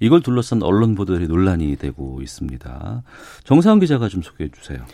이걸 0.00 0.22
둘러싼 0.22 0.62
언론 0.64 0.96
보도들이 0.96 1.28
논란이 1.28 1.76
되고 1.76 2.20
있습니다. 2.20 3.02
정상훈 3.44 3.78
기자가 3.78 4.08
좀 4.08 4.22
소개해 4.22 4.50
주세요. 4.50 4.84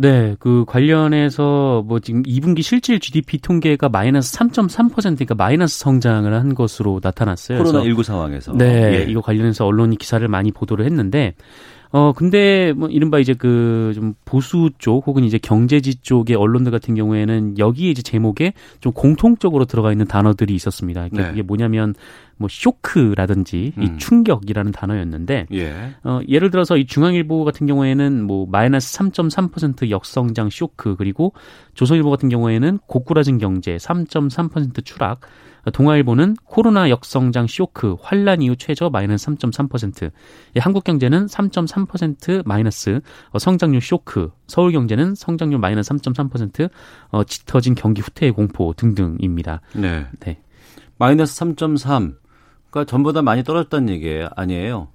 네, 0.00 0.36
그 0.38 0.64
관련해서 0.64 1.82
뭐 1.84 1.98
지금 1.98 2.22
2분기 2.22 2.62
실질 2.62 3.00
GDP 3.00 3.38
통계가 3.38 3.88
마이너스 3.88 4.38
3.3%니까 4.38 5.34
마이너스 5.34 5.80
성장을 5.80 6.32
한 6.32 6.54
것으로 6.54 7.00
나타났어요. 7.02 7.58
그래서 7.58 7.72
코로나 7.72 7.84
19 7.84 8.04
상황에서. 8.04 8.52
네, 8.52 9.00
예. 9.00 9.10
이거 9.10 9.20
관련해서 9.20 9.66
언론이 9.66 9.96
기사를 9.96 10.26
많이 10.28 10.52
보도를 10.52 10.84
했는데 10.84 11.34
어 11.90 12.12
근데 12.12 12.72
뭐 12.74 12.88
이른바 12.88 13.18
이제 13.18 13.34
그 13.34 13.78
좀 13.94 14.14
보수 14.24 14.70
쪽 14.78 15.06
혹은 15.06 15.24
이제 15.24 15.38
경제지 15.38 15.96
쪽의 16.02 16.36
언론들 16.36 16.70
같은 16.72 16.94
경우에는 16.94 17.58
여기에 17.58 17.90
이제 17.90 18.02
제목에 18.02 18.52
좀 18.80 18.92
공통적으로 18.92 19.64
들어가 19.64 19.92
있는 19.92 20.06
단어들이 20.06 20.54
있었습니다. 20.54 21.08
그러니까 21.08 21.22
네. 21.22 21.28
그게 21.30 21.42
뭐냐면 21.42 21.94
뭐 22.36 22.48
쇼크라든지 22.50 23.72
음. 23.76 23.82
이 23.82 23.98
충격이라는 23.98 24.72
단어였는데 24.72 25.46
예. 25.52 25.74
어, 26.04 26.20
예를 26.28 26.50
들어서 26.50 26.76
이 26.76 26.86
중앙일보 26.86 27.44
같은 27.44 27.66
경우에는 27.66 28.22
뭐 28.24 28.46
마이너스 28.48 28.96
3.3% 28.98 29.90
역성장 29.90 30.50
쇼크 30.50 30.94
그리고 30.96 31.32
조선일보 31.74 32.10
같은 32.10 32.28
경우에는 32.28 32.78
고꾸라진 32.86 33.38
경제 33.38 33.76
3.3% 33.76 34.84
추락 34.84 35.20
동아일보는 35.70 36.36
코로나 36.44 36.90
역성장 36.90 37.46
쇼크 37.46 37.96
환란 38.00 38.42
이후 38.42 38.56
최저 38.56 38.90
마이너스 38.90 39.26
3.3% 39.26 40.10
예, 40.56 40.60
한국 40.60 40.84
경제는 40.84 41.26
3.3% 41.26 42.46
마이너스 42.46 43.00
어, 43.30 43.38
성장률 43.38 43.80
쇼크 43.80 44.30
서울 44.46 44.72
경제는 44.72 45.14
성장률 45.14 45.58
마이너스 45.58 45.90
3.3% 45.90 46.70
어, 47.10 47.24
짙어진 47.24 47.74
경기 47.74 48.00
후퇴의 48.00 48.32
공포 48.32 48.72
등등입니다. 48.72 49.60
네. 49.74 50.06
네. 50.20 50.38
마이너스 50.98 51.40
3.3. 51.40 52.16
그러니까 52.70 52.90
전보다 52.90 53.22
많이 53.22 53.44
떨어졌다는 53.44 53.88
얘기 53.88 54.24
아니에요. 54.36 54.88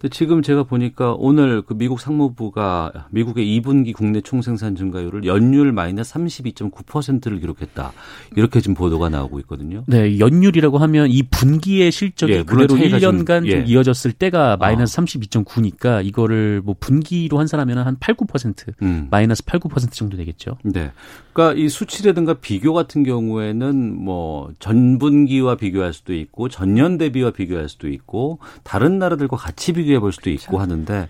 근데 0.00 0.14
지금 0.14 0.40
제가 0.40 0.62
보니까 0.62 1.14
오늘 1.18 1.60
그 1.60 1.74
미국 1.74 2.00
상무부가 2.00 3.08
미국의 3.10 3.60
2분기 3.60 3.92
국내 3.92 4.22
총생산 4.22 4.74
증가율을 4.74 5.26
연율 5.26 5.72
마이너스 5.72 6.14
32.9%를 6.14 7.38
기록했다. 7.38 7.92
이렇게 8.34 8.62
지금 8.62 8.74
보도가 8.74 9.10
나오고 9.10 9.40
있거든요. 9.40 9.84
네, 9.86 10.18
연율이라고 10.18 10.78
하면 10.78 11.08
이 11.10 11.22
분기의 11.22 11.92
실적이 11.92 12.32
예, 12.32 12.42
그대로 12.42 12.78
차이가 12.78 12.98
좀, 12.98 13.24
1년간 13.24 13.26
좀 13.26 13.48
예. 13.48 13.64
이어졌을 13.66 14.12
때가 14.12 14.56
마이너스 14.56 14.96
32.9니까 14.96 16.02
이거를 16.06 16.62
뭐 16.64 16.74
분기로 16.80 17.36
환산하면 17.36 17.78
한 17.78 17.96
8, 18.00 18.14
9% 18.14 18.72
음. 18.80 19.08
마이너스 19.10 19.44
8, 19.44 19.60
9% 19.60 19.92
정도 19.92 20.16
되겠죠. 20.16 20.56
네. 20.62 20.92
그러니까 21.34 21.60
이 21.60 21.68
수치라든가 21.68 22.34
비교 22.34 22.72
같은 22.72 23.02
경우에는 23.02 24.02
뭐 24.02 24.50
전분기와 24.60 25.56
비교할 25.56 25.92
수도 25.92 26.14
있고 26.14 26.48
전년 26.48 26.96
대비와 26.96 27.32
비교할 27.32 27.68
수도 27.68 27.88
있고 27.88 28.38
다른 28.64 28.98
나라들과 28.98 29.36
같이 29.36 29.74
비교 29.74 29.89
해 29.94 29.98
볼 29.98 30.12
수도 30.12 30.30
있고 30.30 30.58
하는데 30.60 31.08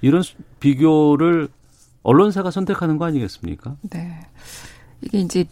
이런 0.00 0.22
수- 0.22 0.34
비교를 0.60 1.48
언론사가 2.02 2.50
선택하는 2.50 2.98
거 2.98 3.04
아니겠습니까? 3.06 3.76
네. 3.90 4.20
이게 5.02 5.18
이제 5.18 5.44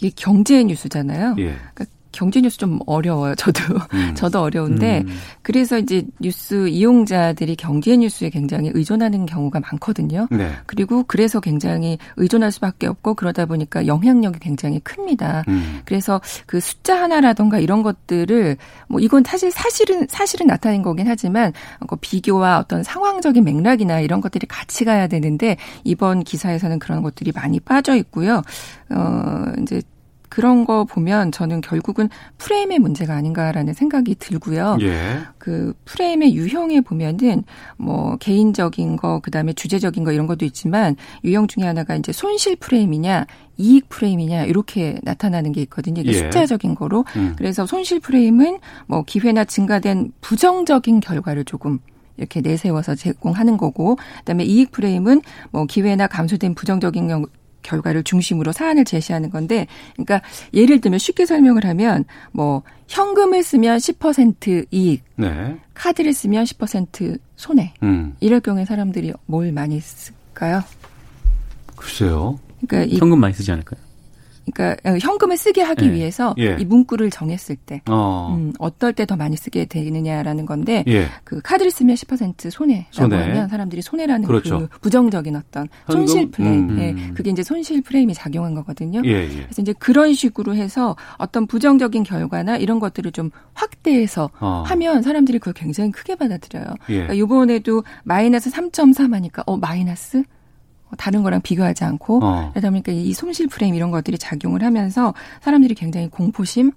이게 0.00 0.10
경제 0.14 0.62
뉴스잖아요. 0.62 1.34
예. 1.38 1.56
그러니까 1.74 1.84
경제 2.16 2.40
뉴스 2.40 2.56
좀 2.56 2.78
어려워요. 2.86 3.34
저도 3.36 3.60
음. 3.92 4.14
저도 4.14 4.40
어려운데 4.40 5.04
음. 5.06 5.18
그래서 5.42 5.78
이제 5.78 6.02
뉴스 6.18 6.66
이용자들이 6.66 7.56
경제 7.56 7.94
뉴스에 7.94 8.30
굉장히 8.30 8.70
의존하는 8.72 9.26
경우가 9.26 9.60
많거든요. 9.60 10.26
네. 10.30 10.50
그리고 10.64 11.04
그래서 11.06 11.40
굉장히 11.40 11.98
의존할 12.16 12.50
수밖에 12.52 12.86
없고 12.86 13.14
그러다 13.14 13.44
보니까 13.44 13.86
영향력이 13.86 14.38
굉장히 14.38 14.80
큽니다. 14.80 15.44
음. 15.48 15.82
그래서 15.84 16.22
그 16.46 16.58
숫자 16.58 17.00
하나라던가 17.00 17.58
이런 17.58 17.82
것들을 17.82 18.56
뭐 18.88 18.98
이건 19.00 19.22
사실 19.24 19.50
사실은 19.50 20.06
사실은 20.08 20.46
나타낸 20.46 20.80
거긴 20.80 21.06
하지만 21.08 21.52
그 21.86 21.96
비교와 21.96 22.58
어떤 22.58 22.82
상황적인 22.82 23.44
맥락이나 23.44 24.00
이런 24.00 24.22
것들이 24.22 24.46
같이 24.46 24.86
가야 24.86 25.06
되는데 25.06 25.58
이번 25.84 26.24
기사에서는 26.24 26.78
그런 26.78 27.02
것들이 27.02 27.32
많이 27.32 27.60
빠져 27.60 27.94
있고요. 27.94 28.42
어 28.88 29.44
이제 29.60 29.82
그런 30.36 30.66
거 30.66 30.84
보면 30.84 31.32
저는 31.32 31.62
결국은 31.62 32.10
프레임의 32.36 32.78
문제가 32.78 33.14
아닌가라는 33.14 33.72
생각이 33.72 34.16
들고요. 34.16 34.76
예. 34.82 35.20
그 35.38 35.72
프레임의 35.86 36.34
유형에 36.34 36.82
보면은 36.82 37.42
뭐 37.78 38.18
개인적인 38.18 38.96
거 38.96 39.20
그다음에 39.20 39.54
주제적인 39.54 40.04
거 40.04 40.12
이런 40.12 40.26
것도 40.26 40.44
있지만 40.44 40.94
유형 41.24 41.46
중에 41.46 41.64
하나가 41.64 41.96
이제 41.96 42.12
손실 42.12 42.54
프레임이냐 42.56 43.24
이익 43.56 43.88
프레임이냐 43.88 44.44
이렇게 44.44 44.98
나타나는 45.04 45.52
게 45.52 45.62
있거든요. 45.62 46.02
이게 46.02 46.10
예. 46.10 46.18
숫자적인 46.18 46.74
거로. 46.74 47.06
음. 47.16 47.32
그래서 47.38 47.64
손실 47.64 47.98
프레임은 48.00 48.58
뭐 48.88 49.04
기회나 49.04 49.46
증가된 49.46 50.12
부정적인 50.20 51.00
결과를 51.00 51.46
조금 51.46 51.78
이렇게 52.18 52.42
내세워서 52.42 52.94
제공하는 52.94 53.56
거고 53.56 53.96
그다음에 54.18 54.44
이익 54.44 54.70
프레임은 54.70 55.22
뭐 55.50 55.64
기회나 55.64 56.08
감소된 56.08 56.54
부정적인 56.54 57.08
경- 57.08 57.24
결과를 57.66 58.04
중심으로 58.04 58.52
사안을 58.52 58.84
제시하는 58.84 59.30
건데, 59.30 59.66
그러니까 59.94 60.22
예를 60.54 60.80
들면 60.80 60.98
쉽게 60.98 61.26
설명을 61.26 61.64
하면 61.66 62.04
뭐 62.32 62.62
현금을 62.88 63.42
쓰면 63.42 63.78
10% 63.78 64.66
이익, 64.70 65.02
네. 65.16 65.56
카드를 65.74 66.14
쓰면 66.14 66.44
10% 66.44 67.18
손해. 67.34 67.74
음. 67.82 68.14
이럴 68.20 68.40
경우에 68.40 68.64
사람들이 68.64 69.12
뭘 69.26 69.52
많이 69.52 69.80
쓸까요? 69.80 70.62
글쎄요. 71.74 72.38
그러니까 72.66 72.94
이 72.94 72.98
현금 72.98 73.20
많이 73.20 73.34
쓰지 73.34 73.50
않을까요? 73.52 73.85
그러니까 74.52 74.98
현금을 75.00 75.36
쓰게 75.36 75.62
하기 75.62 75.86
예. 75.86 75.92
위해서 75.92 76.34
예. 76.38 76.56
이 76.60 76.64
문구를 76.64 77.10
정했을 77.10 77.56
때 77.56 77.80
어. 77.88 78.36
음, 78.38 78.52
어떨 78.58 78.92
때 78.92 79.06
더 79.06 79.14
많이 79.14 79.36
쓰게 79.36 79.66
되느냐라는 79.66 80.46
건데 80.46 80.82
예. 80.88 81.06
그 81.22 81.40
카드를 81.40 81.70
쓰면 81.70 81.94
10% 81.94 82.50
손해라고 82.50 82.86
손해. 82.90 83.16
하면 83.16 83.48
사람들이 83.48 83.80
손해라는 83.82 84.26
그렇죠. 84.26 84.58
그 84.68 84.78
부정적인 84.80 85.36
어떤 85.36 85.68
현금? 85.86 86.06
손실 86.06 86.30
프레임, 86.32 86.70
음. 86.70 86.78
예, 86.80 87.14
그게 87.14 87.30
이제 87.30 87.44
손실 87.44 87.82
프레임이 87.82 88.12
작용한 88.14 88.54
거거든요. 88.56 89.00
예, 89.04 89.10
예. 89.10 89.42
그래서 89.44 89.62
이제 89.62 89.72
그런 89.78 90.12
식으로 90.12 90.56
해서 90.56 90.96
어떤 91.18 91.46
부정적인 91.46 92.02
결과나 92.02 92.56
이런 92.56 92.80
것들을 92.80 93.12
좀 93.12 93.30
확대해서 93.54 94.30
어. 94.40 94.64
하면 94.66 95.02
사람들이 95.02 95.38
그걸 95.38 95.54
굉장히 95.54 95.92
크게 95.92 96.16
받아들여요. 96.16 96.66
예. 96.88 96.92
그러니까 96.94 97.14
이번에도 97.14 97.84
마이너스 98.04 98.50
3.3 98.50 99.12
하니까 99.12 99.44
어 99.46 99.56
마이너스 99.56 100.18
어, 100.18 100.22
다른 100.96 101.22
거랑 101.22 101.40
비교하지 101.42 101.84
않고 101.84 102.20
어. 102.24 102.50
그러다 102.52 102.70
보니까 102.70 102.92
이 102.92 103.12
손실 103.12 103.46
프레임 103.48 103.74
이런 103.74 103.90
것들이 103.90 104.18
작용을 104.18 104.62
하면서 104.62 105.14
사람들이 105.40 105.74
굉장히 105.74 106.08
공포심, 106.08 106.72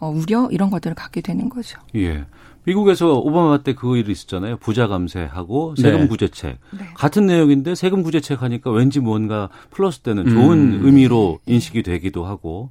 어, 0.00 0.08
우려 0.10 0.48
이런 0.50 0.70
것들을 0.70 0.94
갖게 0.94 1.20
되는 1.20 1.48
거죠. 1.48 1.78
예. 1.94 2.24
미국에서 2.64 3.14
오바마 3.14 3.62
때 3.62 3.72
그 3.72 3.96
일이 3.96 4.12
있었잖아요. 4.12 4.58
부자 4.58 4.88
감세하고 4.88 5.74
세금 5.76 6.00
네. 6.00 6.06
구제책. 6.08 6.58
네. 6.78 6.84
같은 6.94 7.26
내용인데 7.26 7.74
세금 7.74 8.02
구제책 8.02 8.42
하니까 8.42 8.70
왠지 8.70 9.00
뭔가 9.00 9.48
플러스 9.70 10.00
되는 10.00 10.28
좋은 10.28 10.74
음. 10.74 10.80
의미로 10.84 11.38
인식이 11.46 11.82
되기도 11.82 12.26
하고 12.26 12.68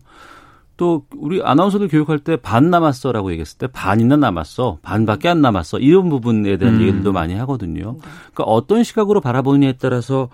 또 0.76 1.06
우리 1.16 1.42
아나운서들 1.42 1.88
교육할 1.88 2.20
때 2.20 2.38
반 2.38 2.70
남았어라고 2.70 3.32
얘기했을 3.32 3.58
때 3.58 3.66
반이나 3.66 4.18
남았어. 4.18 4.78
반밖에 4.84 5.30
안 5.30 5.42
남았어. 5.42 5.80
이런 5.80 6.10
부분에 6.10 6.58
대한 6.58 6.76
음. 6.76 6.82
얘기들도 6.82 7.12
많이 7.12 7.34
하거든요. 7.34 7.98
그러니까 7.98 8.44
어떤 8.44 8.84
시각으로 8.84 9.20
바라보느냐에 9.20 9.74
따라서 9.80 10.30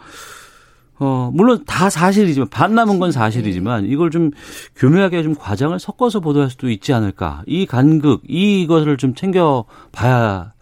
어, 1.04 1.32
물론 1.34 1.66
다 1.66 1.90
사실이지만, 1.90 2.48
반 2.50 2.76
남은 2.76 2.98
건 2.98 3.12
사실이지만, 3.12 3.86
이걸 3.88 4.10
좀 4.10 4.32
교묘하게 4.78 5.22
좀 5.24 5.36
과장을 5.36 5.78
섞어서 5.78 6.22
보도할 6.22 6.50
수도 6.50 6.70
있지 6.70 6.94
않을까. 6.94 7.44
이 7.46 7.66
간극, 7.66 8.22
이것을 8.26 8.96
좀 8.96 9.14
챙겨봐야 9.14 10.54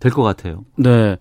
될 0.00 0.10
것 0.12 0.22
같아요. 0.24 0.64
네. 0.76 1.16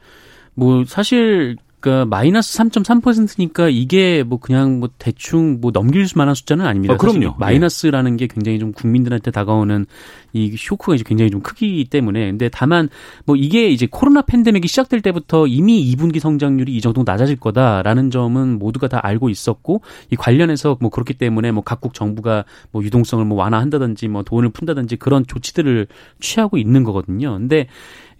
뭐, 0.55 0.83
사실, 0.87 1.57
그러니까 1.83 2.05
마이너스 2.05 2.57
3.3%니까 2.59 3.67
이게 3.67 4.23
뭐 4.23 4.39
그냥 4.39 4.79
뭐 4.79 4.89
대충 4.97 5.59
뭐 5.59 5.71
넘길 5.71 6.07
만한 6.15 6.33
숫자는 6.33 6.65
아닙니다. 6.65 6.93
아, 6.93 6.97
그럼요. 6.97 7.35
마이너스라는 7.37 8.15
게 8.15 8.27
굉장히 8.27 8.57
좀 8.57 8.71
국민들한테 8.71 9.31
다가오는 9.31 9.85
이 10.31 10.55
쇼크가 10.57 10.95
이제 10.95 11.03
굉장히 11.05 11.29
좀 11.29 11.41
크기 11.41 11.83
때문에 11.83 12.31
근데 12.31 12.47
다만 12.47 12.87
뭐 13.25 13.35
이게 13.35 13.69
이제 13.69 13.85
코로나 13.91 14.21
팬데믹이 14.21 14.65
시작될 14.65 15.01
때부터 15.01 15.45
이미 15.45 15.93
2분기 15.93 16.19
성장률이 16.19 16.73
이 16.73 16.79
정도 16.79 17.03
낮아질 17.05 17.35
거다라는 17.35 18.11
점은 18.11 18.59
모두가 18.59 18.87
다 18.87 19.01
알고 19.03 19.29
있었고 19.29 19.81
이 20.09 20.15
관련해서 20.15 20.77
뭐 20.79 20.89
그렇기 20.89 21.15
때문에 21.15 21.51
뭐 21.51 21.63
각국 21.63 21.93
정부가 21.93 22.45
뭐 22.71 22.81
유동성을 22.81 23.25
뭐 23.25 23.37
완화한다든지 23.37 24.07
뭐 24.07 24.23
돈을 24.23 24.51
푼다든지 24.51 24.95
그런 24.95 25.27
조치들을 25.27 25.87
취하고 26.21 26.57
있는 26.57 26.85
거거든요. 26.85 27.33
근데 27.33 27.67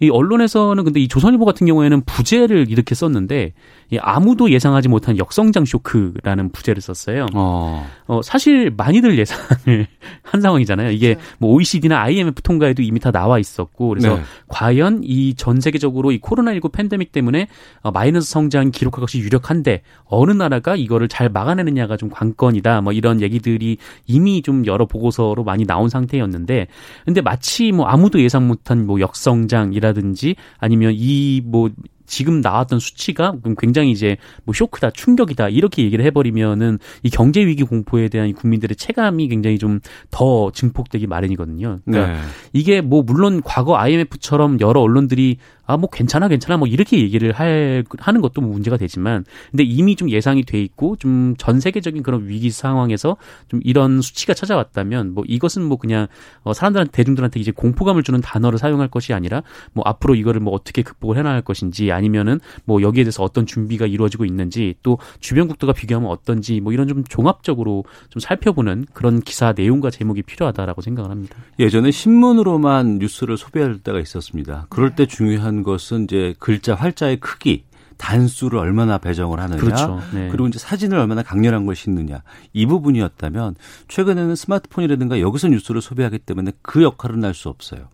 이 0.04 0.10
언론에서는 0.10 0.82
근데 0.84 1.00
이 1.00 1.08
조선일보 1.08 1.44
같은 1.44 1.66
경우에는 1.66 2.02
부제를 2.04 2.66
이렇게 2.68 2.94
썼는데 2.94 3.52
이 3.90 3.98
아무도 4.00 4.50
예상하지 4.50 4.88
못한 4.88 5.18
역성장 5.18 5.64
쇼크라는 5.66 6.50
부제를 6.52 6.80
썼어요. 6.82 7.26
어. 7.34 7.86
어, 8.06 8.22
사실 8.22 8.72
많이들 8.76 9.18
예상을 9.18 9.86
한 10.22 10.40
상황이잖아요. 10.40 10.90
이게 10.90 11.16
뭐 11.38 11.52
OECD나 11.52 12.00
IMF 12.00 12.42
통과에도 12.42 12.82
이미 12.82 12.98
다 13.00 13.10
나와 13.10 13.38
있었고 13.38 13.88
그래서 13.88 14.16
네. 14.16 14.22
과연 14.48 15.00
이 15.04 15.34
전 15.36 15.60
세계적으로 15.60 16.12
이 16.12 16.20
코로나19 16.20 16.72
팬데믹 16.72 17.12
때문에 17.12 17.48
어, 17.82 17.90
마이너스 17.90 18.30
성장 18.30 18.70
기록할 18.70 19.00
것이 19.00 19.18
유력한데 19.18 19.82
어느 20.04 20.32
나라가 20.32 20.76
이거를 20.76 21.08
잘 21.08 21.28
막아내느냐가 21.28 21.96
좀 21.96 22.08
관건이다. 22.08 22.80
뭐 22.80 22.92
이런 22.92 23.20
얘기들이 23.20 23.76
이미 24.06 24.42
좀 24.42 24.64
여러 24.66 24.86
보고서로 24.86 25.44
많이 25.44 25.64
나온 25.66 25.88
상태였는데 25.88 26.68
근데 27.04 27.20
마치 27.20 27.72
뭐 27.72 27.86
아무도 27.86 28.20
예상 28.22 28.46
못한 28.48 28.86
뭐 28.86 29.00
역성장이라 29.00 29.92
든지 29.94 30.36
아니면 30.58 30.92
이뭐 30.94 31.70
지금 32.06 32.42
나왔던 32.42 32.80
수치가 32.80 33.34
굉장히 33.58 33.90
이제 33.90 34.18
뭐 34.44 34.54
쇼크다, 34.54 34.90
충격이다 34.90 35.48
이렇게 35.48 35.82
얘기를 35.84 36.04
해버리면은 36.04 36.78
이 37.02 37.08
경제 37.08 37.44
위기 37.44 37.62
공포에 37.62 38.08
대한 38.08 38.28
이 38.28 38.32
국민들의 38.34 38.76
체감이 38.76 39.28
굉장히 39.28 39.58
좀 39.58 39.80
더 40.10 40.50
증폭되기 40.52 41.06
마련이거든요. 41.06 41.80
그러니까 41.84 42.12
네. 42.12 42.20
이게 42.52 42.80
뭐 42.80 43.02
물론 43.02 43.42
과거 43.44 43.76
IMF처럼 43.76 44.60
여러 44.60 44.80
언론들이 44.80 45.38
아 45.66 45.76
뭐 45.76 45.88
괜찮아 45.90 46.28
괜찮아 46.28 46.56
뭐 46.56 46.68
이렇게 46.68 46.98
얘기를 47.00 47.32
할 47.32 47.84
하는 47.98 48.20
것도 48.20 48.40
뭐 48.40 48.50
문제가 48.52 48.76
되지만 48.76 49.24
근데 49.50 49.64
이미 49.64 49.96
좀 49.96 50.08
예상이 50.10 50.44
돼 50.44 50.60
있고 50.62 50.96
좀 50.96 51.34
전 51.38 51.60
세계적인 51.60 52.02
그런 52.02 52.28
위기 52.28 52.50
상황에서 52.50 53.16
좀 53.48 53.60
이런 53.64 54.00
수치가 54.00 54.34
찾아왔다면 54.34 55.14
뭐 55.14 55.24
이것은 55.26 55.62
뭐 55.62 55.76
그냥 55.78 56.06
어 56.42 56.52
사람들한테 56.52 56.92
대중들한테 56.92 57.40
이제 57.40 57.50
공포감을 57.50 58.02
주는 58.02 58.20
단어를 58.20 58.58
사용할 58.58 58.88
것이 58.88 59.12
아니라 59.12 59.42
뭐 59.72 59.82
앞으로 59.86 60.14
이거를 60.14 60.40
뭐 60.40 60.52
어떻게 60.54 60.82
극복을 60.82 61.16
해나갈 61.18 61.42
것인지 61.42 61.92
아니면은 61.92 62.40
뭐 62.64 62.82
여기에 62.82 63.04
대해서 63.04 63.22
어떤 63.22 63.46
준비가 63.46 63.86
이루어지고 63.86 64.24
있는지 64.24 64.74
또 64.82 64.98
주변국들과 65.20 65.72
비교하면 65.72 66.10
어떤지 66.10 66.60
뭐 66.60 66.72
이런 66.72 66.86
좀 66.88 67.04
종합적으로 67.04 67.84
좀 68.10 68.20
살펴보는 68.20 68.86
그런 68.92 69.20
기사 69.20 69.52
내용과 69.52 69.90
제목이 69.90 70.22
필요하다라고 70.22 70.82
생각을 70.82 71.10
합니다. 71.10 71.36
예전에 71.58 71.90
신문으로만 71.90 72.98
뉴스를 72.98 73.36
소비할 73.36 73.78
때가 73.78 74.00
있었습니다. 74.00 74.66
그럴 74.68 74.94
때 74.94 75.06
중요한 75.06 75.53
것은 75.62 76.04
이제 76.04 76.34
글자 76.38 76.74
활자의 76.74 77.20
크기, 77.20 77.64
단수를 77.96 78.58
얼마나 78.58 78.98
배정을 78.98 79.38
하느냐, 79.40 79.60
그렇죠. 79.60 80.00
네. 80.12 80.28
그리고 80.28 80.48
이제 80.48 80.58
사진을 80.58 80.98
얼마나 80.98 81.22
강렬한 81.22 81.64
걸 81.64 81.76
싣느냐 81.76 82.22
이 82.52 82.66
부분이었다면 82.66 83.54
최근에는 83.88 84.34
스마트폰이라든가 84.34 85.20
여기서 85.20 85.48
뉴스를 85.48 85.80
소비하기 85.80 86.18
때문에 86.18 86.52
그 86.62 86.82
역할은 86.82 87.24
할 87.24 87.34
수 87.34 87.48
없어요. 87.48 87.88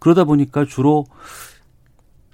그러다 0.00 0.24
보니까 0.24 0.64
주로 0.64 1.06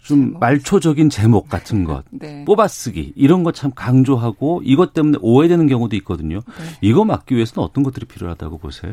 좀 0.02 0.34
말초적인 0.40 1.10
제목 1.10 1.48
같은 1.48 1.84
것, 1.84 2.04
네. 2.10 2.44
뽑아쓰기 2.46 3.12
이런 3.16 3.44
거참 3.44 3.70
강조하고 3.74 4.62
이것 4.64 4.92
때문에 4.94 5.18
오해되는 5.20 5.66
경우도 5.68 5.94
있거든요. 5.96 6.40
이거 6.80 7.04
막기 7.04 7.36
위해서는 7.36 7.64
어떤 7.64 7.84
것들이 7.84 8.06
필요하다고 8.06 8.58
보세요? 8.58 8.92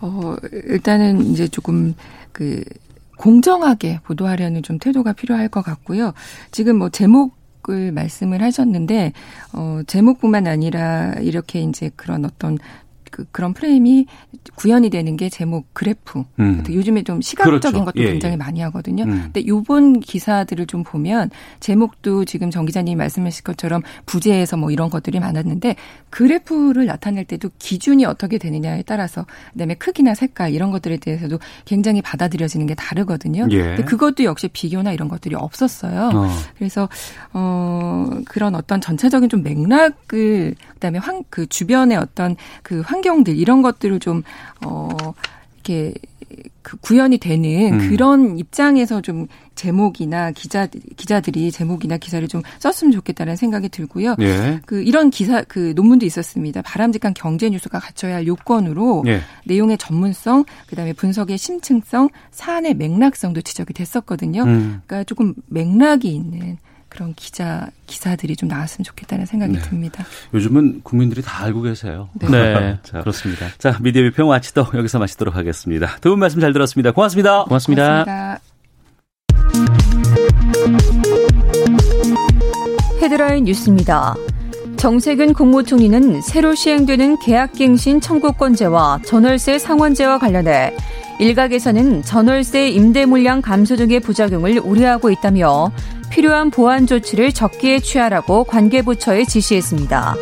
어, 0.00 0.36
일단은 0.68 1.20
이제 1.26 1.48
조금 1.48 1.94
그 2.32 2.62
공정하게 3.24 4.00
보도하려는 4.04 4.62
좀 4.62 4.78
태도가 4.78 5.14
필요할 5.14 5.48
것 5.48 5.62
같고요. 5.62 6.12
지금 6.50 6.76
뭐 6.76 6.90
제목 6.90 7.42
을 7.70 7.92
말씀을 7.92 8.42
하셨는데 8.42 9.14
어 9.54 9.80
제목뿐만 9.86 10.46
아니라 10.46 11.14
이렇게 11.22 11.62
이제 11.62 11.90
그런 11.96 12.26
어떤 12.26 12.58
그 13.14 13.24
그런 13.30 13.54
프레임이 13.54 14.06
구현이 14.56 14.90
되는 14.90 15.16
게 15.16 15.28
제목 15.28 15.72
그래프. 15.72 16.24
음. 16.40 16.64
요즘에 16.68 17.02
좀 17.04 17.20
시각적인 17.20 17.60
그렇죠. 17.60 17.84
것도 17.84 18.00
예, 18.00 18.10
굉장히 18.10 18.32
예. 18.32 18.36
많이 18.36 18.60
하거든요. 18.62 19.04
음. 19.04 19.30
근데 19.32 19.46
요번 19.46 20.00
기사들을 20.00 20.66
좀 20.66 20.82
보면 20.82 21.30
제목도 21.60 22.24
지금 22.24 22.50
정 22.50 22.64
기자님이 22.64 22.96
말씀하신 22.96 23.44
것처럼 23.44 23.82
부재에서 24.06 24.56
뭐 24.56 24.70
이런 24.70 24.90
것들이 24.90 25.20
많았는데 25.20 25.76
그래프를 26.10 26.86
나타낼 26.86 27.24
때도 27.24 27.50
기준이 27.58 28.04
어떻게 28.04 28.38
되느냐에 28.38 28.82
따라서 28.86 29.26
그다음에 29.52 29.74
크기나 29.74 30.14
색깔 30.14 30.52
이런 30.52 30.70
것들에 30.70 30.96
대해서도 30.96 31.38
굉장히 31.64 32.02
받아들여지는 32.02 32.66
게 32.66 32.74
다르거든요. 32.74 33.46
예. 33.50 33.62
근데 33.62 33.84
그것도 33.84 34.24
역시 34.24 34.48
비교나 34.48 34.92
이런 34.92 35.08
것들이 35.08 35.34
없었어요. 35.34 36.10
어. 36.14 36.28
그래서 36.58 36.88
어 37.32 38.10
그런 38.26 38.54
어떤 38.54 38.80
전체적인 38.80 39.28
좀 39.28 39.42
맥락을 39.42 40.54
그다음에 40.74 40.98
환 40.98 41.24
그 41.30 41.46
주변의 41.46 41.98
어떤 41.98 42.36
그 42.62 42.80
환경 42.80 43.03
들 43.24 43.36
이런 43.36 43.62
것들을 43.62 44.00
좀 44.00 44.22
어 44.64 44.88
이렇게 45.64 45.94
그 46.62 46.76
구현이 46.78 47.18
되는 47.18 47.74
음. 47.74 47.88
그런 47.88 48.38
입장에서 48.38 49.00
좀 49.00 49.26
제목이나 49.54 50.30
기자 50.32 50.66
기자들이 50.96 51.50
제목이나 51.52 51.96
기사를 51.96 52.26
좀 52.28 52.42
썼으면 52.58 52.92
좋겠다는 52.92 53.36
생각이 53.36 53.68
들고요. 53.68 54.16
예. 54.20 54.60
그 54.66 54.82
이런 54.82 55.10
기사 55.10 55.42
그 55.42 55.72
논문도 55.76 56.04
있었습니다. 56.06 56.62
바람직한 56.62 57.14
경제 57.14 57.48
뉴스가 57.48 57.78
갖춰야 57.78 58.16
할 58.16 58.26
요건으로 58.26 59.04
예. 59.06 59.20
내용의 59.44 59.78
전문성, 59.78 60.44
그다음에 60.66 60.92
분석의 60.92 61.38
심층성, 61.38 62.08
사안의 62.30 62.74
맥락성도 62.74 63.42
지적이 63.42 63.74
됐었거든요. 63.74 64.42
음. 64.42 64.80
그러니까 64.86 65.04
조금 65.04 65.34
맥락이 65.46 66.08
있는 66.08 66.58
그런 66.94 67.12
기자 67.16 67.66
기사들이 67.86 68.36
좀 68.36 68.48
나왔으면 68.48 68.84
좋겠다는 68.84 69.26
생각이 69.26 69.54
네. 69.54 69.58
듭니다. 69.62 70.04
요즘은 70.32 70.82
국민들이 70.84 71.22
다 71.22 71.42
알고 71.44 71.62
계세요. 71.62 72.08
네, 72.14 72.78
자, 72.84 73.00
그렇습니다. 73.00 73.48
자, 73.58 73.76
미디어 73.80 74.02
비평 74.04 74.28
와치도 74.28 74.68
여기서 74.74 75.00
마치도록 75.00 75.34
하겠습니다. 75.34 75.96
두 76.00 76.10
분 76.10 76.20
말씀 76.20 76.40
잘 76.40 76.52
들었습니다. 76.52 76.92
고맙습니다. 76.92 77.44
고맙습니다. 77.44 78.04
고맙습니다. 78.04 78.40
헤드라인 83.02 83.44
뉴스입니다. 83.44 84.14
정세균 84.76 85.32
국무총리는 85.32 86.20
새로 86.22 86.54
시행되는 86.54 87.18
계약갱신 87.18 88.00
청구권제와 88.00 89.00
전월세 89.04 89.58
상환제와 89.58 90.18
관련해 90.18 90.76
일각에서는 91.20 92.02
전월세 92.02 92.68
임대 92.70 93.06
물량 93.06 93.40
감소 93.40 93.76
등의 93.76 94.00
부작용을 94.00 94.58
우려하고 94.58 95.10
있다며 95.10 95.70
필요한 96.14 96.48
보완 96.52 96.86
조치를 96.86 97.32
적기에 97.32 97.80
취하라고 97.80 98.44
관계부처에 98.44 99.24
지시했습니다. 99.24 100.14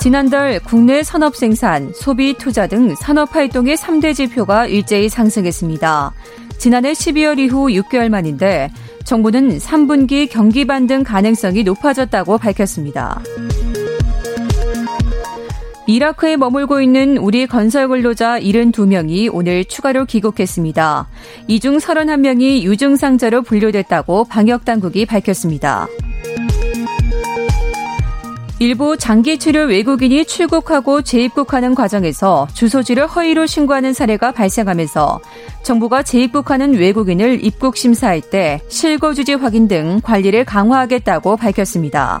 지난달 0.00 0.58
국내 0.60 1.02
산업 1.02 1.36
생산, 1.36 1.92
소비, 1.94 2.32
투자 2.32 2.66
등 2.66 2.94
산업 2.94 3.36
활동의 3.36 3.76
3대 3.76 4.14
지표가 4.14 4.68
일제히 4.68 5.10
상승했습니다. 5.10 6.14
지난해 6.56 6.92
12월 6.92 7.38
이후 7.38 7.66
6개월 7.66 8.08
만인데 8.08 8.70
정부는 9.04 9.58
3분기 9.58 10.26
경기 10.30 10.66
반등 10.66 11.02
가능성이 11.02 11.64
높아졌다고 11.64 12.38
밝혔습니다. 12.38 13.20
이라크에 15.88 16.36
머물고 16.36 16.82
있는 16.82 17.16
우리 17.16 17.46
건설 17.46 17.88
근로자 17.88 18.38
72명이 18.38 19.30
오늘 19.32 19.64
추가로 19.64 20.04
귀국했습니다. 20.04 21.08
이 21.48 21.58
중 21.60 21.78
31명이 21.78 22.62
유증상자로 22.62 23.40
분류됐다고 23.42 24.26
방역당국이 24.26 25.06
밝혔습니다. 25.06 25.88
일부 28.60 28.98
장기 28.98 29.38
치료 29.38 29.62
외국인이 29.62 30.26
출국하고 30.26 31.00
재입국하는 31.02 31.74
과정에서 31.74 32.46
주소지를 32.52 33.06
허위로 33.06 33.46
신고하는 33.46 33.94
사례가 33.94 34.32
발생하면서 34.32 35.20
정부가 35.62 36.02
재입국하는 36.02 36.74
외국인을 36.74 37.42
입국 37.42 37.78
심사할 37.78 38.20
때 38.20 38.60
실거주지 38.68 39.34
확인 39.34 39.68
등 39.68 40.00
관리를 40.02 40.44
강화하겠다고 40.44 41.36
밝혔습니다. 41.38 42.20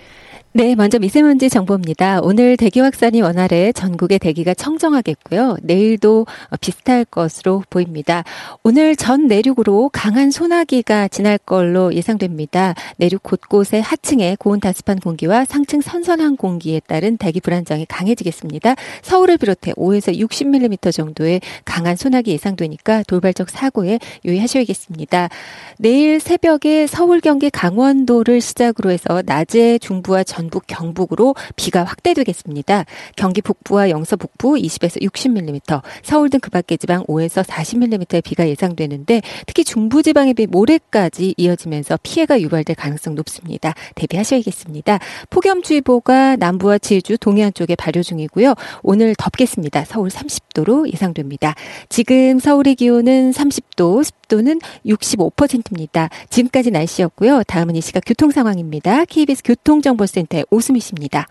네, 0.53 0.75
먼저 0.75 0.99
미세먼지 0.99 1.49
정보입니다. 1.49 2.19
오늘 2.21 2.57
대기 2.57 2.81
확산이 2.81 3.21
원활해 3.21 3.71
전국의 3.71 4.19
대기가 4.19 4.53
청정하겠고요. 4.53 5.55
내일도 5.61 6.25
비슷할 6.59 7.05
것으로 7.05 7.63
보입니다. 7.69 8.25
오늘 8.61 8.97
전 8.97 9.27
내륙으로 9.27 9.89
강한 9.93 10.29
소나기가 10.29 11.07
지날 11.07 11.37
걸로 11.37 11.93
예상됩니다. 11.93 12.75
내륙 12.97 13.23
곳곳에 13.23 13.79
하층에 13.79 14.35
고온 14.37 14.59
다습한 14.59 14.99
공기와 14.99 15.45
상층 15.45 15.79
선선한 15.79 16.35
공기에 16.35 16.81
따른 16.85 17.15
대기 17.15 17.39
불안정이 17.39 17.85
강해지겠습니다. 17.85 18.75
서울을 19.03 19.37
비롯해 19.37 19.71
5에서 19.71 20.13
60mm 20.19 20.91
정도의 20.93 21.39
강한 21.63 21.95
소나기 21.95 22.31
예상되니까 22.31 23.03
돌발적 23.03 23.49
사고에 23.49 23.99
유의하셔야겠습니다. 24.25 25.29
내일 25.77 26.19
새벽에 26.19 26.87
서울, 26.87 27.21
경기, 27.21 27.49
강원도를 27.49 28.41
시작으로 28.41 28.91
해서 28.91 29.23
낮에 29.25 29.77
중부와 29.77 30.25
전 30.25 30.40
전북, 30.41 30.65
경북으로 30.67 31.35
비가 31.55 31.85
확대되겠습니다. 31.85 32.85
경기 33.15 33.41
북부와 33.41 33.89
영서 33.89 34.15
북부 34.17 34.55
20에서 34.55 35.01
60mm, 35.01 35.81
서울 36.03 36.29
등 36.29 36.41
그 36.41 36.49
밖의 36.49 36.77
지방 36.79 37.03
5에서 37.05 37.43
40mm의 37.45 38.23
비가 38.23 38.49
예상되는데 38.49 39.21
특히 39.45 39.63
중부 39.63 40.03
지방에 40.03 40.33
비해 40.33 40.47
모레까지 40.47 41.35
이어지면서 41.37 41.99
피해가 42.01 42.41
유발될 42.41 42.75
가능성 42.75 43.15
높습니다. 43.15 43.73
대비하셔야겠습니다. 43.95 44.99
폭염주의보가 45.29 46.37
남부와 46.37 46.79
제주, 46.79 47.17
동해안 47.17 47.53
쪽에 47.53 47.75
발효 47.75 48.01
중이고요. 48.01 48.55
오늘 48.81 49.13
덥겠습니다. 49.15 49.85
서울 49.85 50.09
30도로 50.09 50.91
예상됩니다. 50.91 51.53
지금 51.89 52.39
서울의 52.39 52.75
기온은 52.75 53.31
30도, 53.31 54.03
습도는 54.31 54.59
65%입니다. 54.85 56.09
지금까지 56.29 56.71
날씨였고요. 56.71 57.43
다음은 57.43 57.75
이 57.75 57.81
시각 57.81 58.03
교통 58.05 58.31
상황입니다. 58.31 59.05
KBS 59.05 59.43
교통정보센터 59.43 60.37
네, 60.37 60.43
오수미 60.49 60.79
씨입니다. 60.79 61.27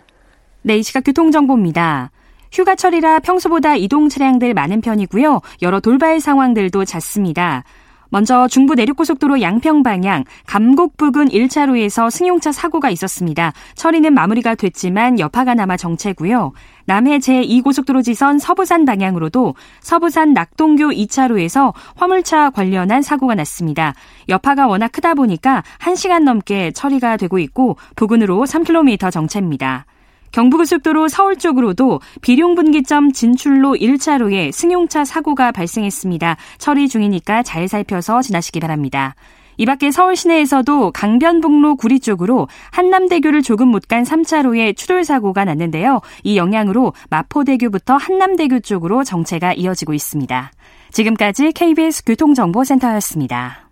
네, 0.63 0.77
이 0.77 0.83
시각 0.83 1.05
교통정보입니다. 1.05 2.11
휴가철이라 2.53 3.21
평소보다 3.21 3.77
이동 3.77 4.09
차량들 4.09 4.53
많은 4.53 4.83
편이고요. 4.83 5.41
여러 5.63 5.81
돌발 5.81 6.21
상황들도 6.21 6.85
잦습니다. 6.85 7.65
먼저 8.11 8.49
중부 8.49 8.75
내륙고속도로 8.75 9.41
양평 9.41 9.83
방향 9.83 10.25
감곡 10.47 10.97
부근 10.97 11.29
1차로에서 11.29 12.11
승용차 12.11 12.53
사고가 12.53 12.91
있었습니다. 12.91 13.53
처리는 13.75 14.13
마무리가 14.13 14.55
됐지만 14.55 15.19
여파가 15.19 15.55
남아 15.55 15.77
정체고요. 15.77 16.53
남해 16.85 17.19
제2고속도로 17.19 18.05
지선 18.05 18.39
서부산 18.39 18.85
방향으로도 18.85 19.55
서부산 19.81 20.33
낙동교 20.33 20.91
2차로에서 20.91 21.73
화물차 21.95 22.51
관련한 22.51 23.03
사고가 23.03 23.35
났습니다. 23.37 23.95
여파가 24.29 24.67
워낙 24.67 24.91
크다 24.93 25.15
보니까 25.15 25.63
1시간 25.79 26.25
넘게 26.25 26.73
처리가 26.73 27.17
되고 27.17 27.39
있고 27.39 27.77
부근으로 27.95 28.45
3km 28.45 29.13
정체입니다. 29.13 29.87
경부고속도로 30.33 31.09
서울 31.09 31.37
쪽으로도 31.37 32.01
비룡분기점 32.23 33.13
진출로 33.13 33.75
1차로에 33.75 34.53
승용차 34.53 35.05
사고가 35.05 35.53
발생했습니다. 35.53 36.37
처리 36.59 36.89
중이니까 36.89 37.43
잘 37.43 37.69
살펴서 37.69 38.23
지나시기 38.23 38.61
바랍니다. 38.61 39.15
이 39.57 39.67
밖에 39.67 39.91
서울 39.91 40.17
시내에서도 40.17 40.91
강변북로 40.93 41.77
구리 41.77 42.01
쪽으로 42.01 42.49
한남대교를 42.71 43.43
조금 43.43 43.69
못 43.69 43.87
간 43.89 44.05
3차로에 44.05 44.77
추돌 44.77 45.05
사고가 45.05 45.45
났는데요. 45.45 46.01
이 46.23 46.37
영향으로 46.37 46.93
마포대교부터 47.11 47.97
한남대교 47.97 48.61
쪽으로 48.61 49.03
정체가 49.05 49.53
이어지고 49.55 49.95
있습니다. 49.95 50.53
지금까지 50.93 51.53
KBS 51.53 52.05
교통정보센터였습니다. 52.05 53.69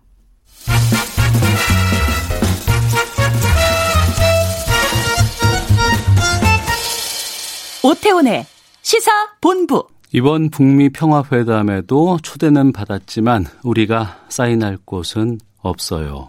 오태훈의 7.89 8.45
시사 8.83 9.11
본부. 9.41 9.89
이번 10.13 10.51
북미 10.51 10.91
평화회담에도 10.91 12.19
초대는 12.23 12.73
받았지만 12.73 13.47
우리가 13.63 14.27
사인할 14.29 14.77
곳은 14.85 15.39
없어요. 15.61 16.29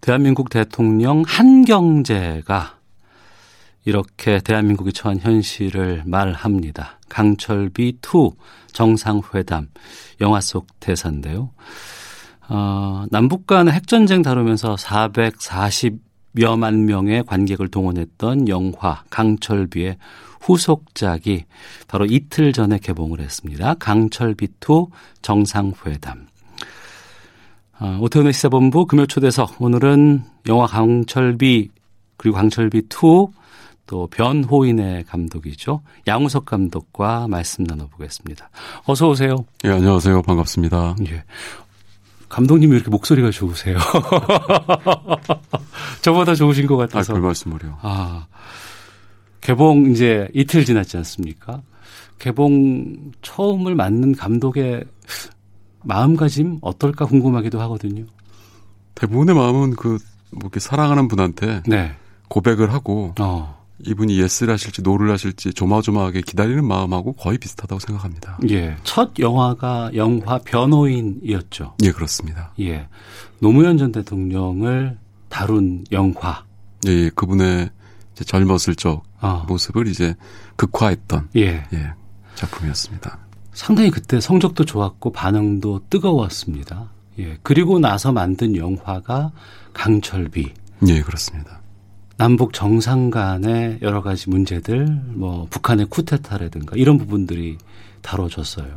대한민국 0.00 0.48
대통령 0.48 1.22
한경제가 1.26 2.78
이렇게 3.84 4.40
대한민국이 4.40 4.94
처한 4.94 5.18
현실을 5.18 6.04
말합니다. 6.06 6.98
강철비 7.10 7.98
2 8.02 8.30
정상회담 8.72 9.68
영화 10.22 10.40
속 10.40 10.66
대사인데요. 10.80 11.50
어, 12.48 13.04
남북 13.10 13.46
간의 13.46 13.74
핵전쟁 13.74 14.22
다루면서 14.22 14.78
440 14.78 16.11
여만 16.40 16.86
명의 16.86 17.22
관객을 17.24 17.68
동원했던 17.68 18.48
영화 18.48 19.02
강철비의 19.10 19.96
후속작이 20.40 21.44
바로 21.88 22.06
이틀 22.06 22.52
전에 22.52 22.78
개봉을 22.78 23.20
했습니다. 23.20 23.74
강철비 23.74 24.48
2 24.60 24.86
정상회담. 25.22 26.26
어, 27.80 27.98
오태훈의 28.00 28.32
시사본부 28.32 28.86
금요 28.86 29.06
초대석 29.06 29.60
오늘은 29.60 30.22
영화 30.48 30.66
강철비 30.66 31.70
그리고 32.16 32.36
강철비 32.36 32.78
2 32.78 33.42
또 33.84 34.06
변호인의 34.06 35.04
감독이죠. 35.04 35.82
양우석 36.06 36.46
감독과 36.46 37.26
말씀 37.28 37.64
나눠보겠습니다. 37.64 38.48
어서 38.86 39.08
오세요. 39.08 39.44
예, 39.64 39.70
안녕하세요. 39.70 40.22
반갑습니다. 40.22 40.96
예. 41.08 41.24
감독님이 42.32 42.74
이렇게 42.76 42.90
목소리가 42.90 43.30
좋으세요. 43.30 43.76
저보다 46.00 46.34
좋으신 46.34 46.66
것 46.66 46.78
같아서. 46.78 47.12
아, 47.12 47.14
별 47.14 47.22
말씀을요. 47.22 47.78
아, 47.82 48.26
개봉 49.42 49.90
이제 49.90 50.28
이틀 50.32 50.64
지났지 50.64 50.96
않습니까? 50.96 51.60
개봉 52.18 53.12
처음을 53.20 53.74
맞는 53.74 54.14
감독의 54.14 54.84
마음가짐 55.82 56.60
어떨까 56.62 57.04
궁금하기도 57.04 57.60
하거든요. 57.60 58.06
대부분의 58.94 59.34
마음은 59.34 59.72
그, 59.72 59.98
뭐 60.30 60.40
이렇게 60.44 60.58
사랑하는 60.58 61.08
분한테 61.08 61.64
네. 61.66 61.94
고백을 62.28 62.72
하고 62.72 63.14
어. 63.20 63.61
이분이 63.84 64.18
yes를 64.20 64.52
하실지 64.52 64.82
no를 64.82 65.10
하실지 65.10 65.52
조마조마하게 65.52 66.22
기다리는 66.22 66.64
마음하고 66.64 67.12
거의 67.14 67.38
비슷하다고 67.38 67.80
생각합니다. 67.80 68.38
예. 68.50 68.76
첫 68.84 69.12
영화가 69.18 69.90
영화 69.94 70.38
변호인이었죠. 70.38 71.74
예, 71.82 71.90
그렇습니다. 71.90 72.52
예. 72.60 72.88
노무현 73.40 73.78
전 73.78 73.92
대통령을 73.92 74.98
다룬 75.28 75.84
영화. 75.92 76.44
예, 76.86 76.92
예. 76.92 77.10
그분의 77.10 77.70
젊었을 78.14 78.76
적 78.76 79.02
어. 79.20 79.44
모습을 79.48 79.88
이제 79.88 80.14
극화했던 80.56 81.30
예. 81.36 81.64
예. 81.72 81.92
작품이었습니다. 82.34 83.18
상당히 83.52 83.90
그때 83.90 84.20
성적도 84.20 84.64
좋았고 84.64 85.12
반응도 85.12 85.82
뜨거웠습니다. 85.90 86.90
예. 87.18 87.38
그리고 87.42 87.78
나서 87.78 88.12
만든 88.12 88.56
영화가 88.56 89.32
강철비. 89.72 90.52
예, 90.88 91.02
그렇습니다. 91.02 91.61
남북 92.16 92.52
정상 92.52 93.10
간의 93.10 93.78
여러 93.82 94.02
가지 94.02 94.28
문제들, 94.30 94.86
뭐 95.08 95.46
북한의 95.50 95.86
쿠데타라든가 95.86 96.76
이런 96.76 96.98
부분들이 96.98 97.58
다뤄졌어요. 98.02 98.76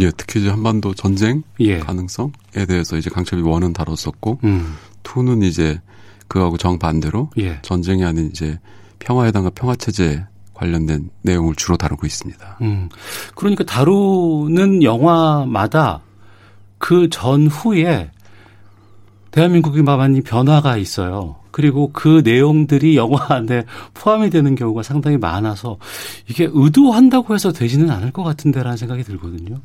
예, 0.00 0.10
특히 0.16 0.40
이제 0.40 0.50
한반도 0.50 0.94
전쟁 0.94 1.42
예. 1.60 1.78
가능성에 1.78 2.66
대해서 2.68 2.96
이제 2.96 3.10
강철비 3.10 3.42
원은 3.42 3.72
다뤘었고, 3.72 4.40
음. 4.44 4.74
투는 5.02 5.42
이제 5.42 5.80
그하고 6.28 6.56
정반대로 6.56 7.30
예. 7.38 7.58
전쟁이 7.62 8.04
아닌 8.04 8.26
이제 8.26 8.58
평화회담과 8.98 9.50
평화체제 9.50 10.24
관련된 10.54 11.10
내용을 11.22 11.54
주로 11.54 11.76
다루고 11.76 12.06
있습니다. 12.06 12.58
음. 12.62 12.88
그러니까 13.34 13.64
다루는 13.64 14.82
영화마다 14.82 16.00
그 16.78 17.08
전후에 17.10 18.10
대한민국이 19.36 19.82
많이 19.82 20.22
변화가 20.22 20.78
있어요. 20.78 21.36
그리고 21.50 21.90
그 21.92 22.22
내용들이 22.24 22.96
영화 22.96 23.34
안에 23.34 23.64
포함이 23.92 24.30
되는 24.30 24.54
경우가 24.54 24.82
상당히 24.82 25.18
많아서 25.18 25.76
이게 26.26 26.48
의도한다고 26.50 27.34
해서 27.34 27.52
되지는 27.52 27.90
않을 27.90 28.12
것 28.12 28.22
같은데라는 28.22 28.78
생각이 28.78 29.02
들거든요. 29.02 29.60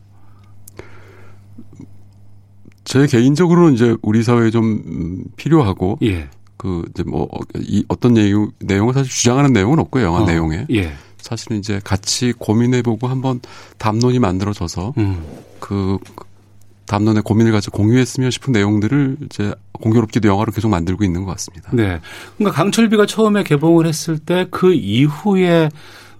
제 2.84 3.08
개인적으로는 3.08 3.76
이제 3.76 3.96
우리 4.02 4.24
사회에 4.24 4.52
좀 4.52 5.24
필요하고 5.38 6.00
예. 6.02 6.28
그 6.58 6.84
이제 6.90 7.04
뭐 7.04 7.30
이 7.62 7.86
어떤 7.88 8.14
내용 8.14 8.52
내용을 8.60 8.94
사실 8.94 9.10
주장하는 9.10 9.54
내용은 9.54 9.80
없고요 9.80 10.04
영화 10.04 10.24
어, 10.24 10.26
내용에 10.26 10.66
예. 10.72 10.92
사실은 11.18 11.60
이제 11.60 11.80
같이 11.84 12.34
고민해보고 12.38 13.08
한번 13.08 13.40
담론이 13.78 14.20
만들어져서 14.20 14.96
음. 14.98 15.24
그 15.60 15.98
담론의 16.92 17.24
고민을 17.24 17.54
가지고 17.54 17.78
공유했으면 17.78 18.32
싶은 18.32 18.52
내용들을 18.52 19.18
이제 19.26 19.56
공교롭게도 19.72 20.28
영화로 20.28 20.52
계속 20.52 20.70
만들고 20.70 21.06
있는 21.06 21.24
것 21.24 21.32
같습니다. 21.32 21.70
네, 21.72 22.02
그러니까 22.38 22.56
강철비가 22.56 23.06
처음에 23.06 23.44
개봉을 23.44 23.88
했을 23.88 24.20
때 24.20 24.46
그 24.52 24.74
이후에 24.74 25.70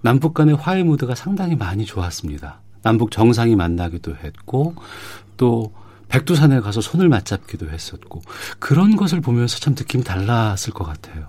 남북 0.00 0.32
간의 0.34 0.54
화해 0.54 0.82
무드가 0.82 1.14
상당히 1.14 1.54
많이 1.56 1.84
좋았습니다. 1.84 2.60
남북 2.82 3.10
정상이 3.10 3.54
만나기도 3.54 4.16
했고 4.16 4.74
또 5.36 5.72
백두산에 6.08 6.60
가서 6.60 6.80
손을 6.80 7.08
맞잡기도 7.08 7.70
했었고 7.70 8.22
그런 8.58 8.96
것을 8.96 9.20
보면서 9.20 9.58
참 9.58 9.74
느낌이 9.74 10.04
달랐을 10.04 10.72
것 10.74 10.84
같아요. 10.84 11.26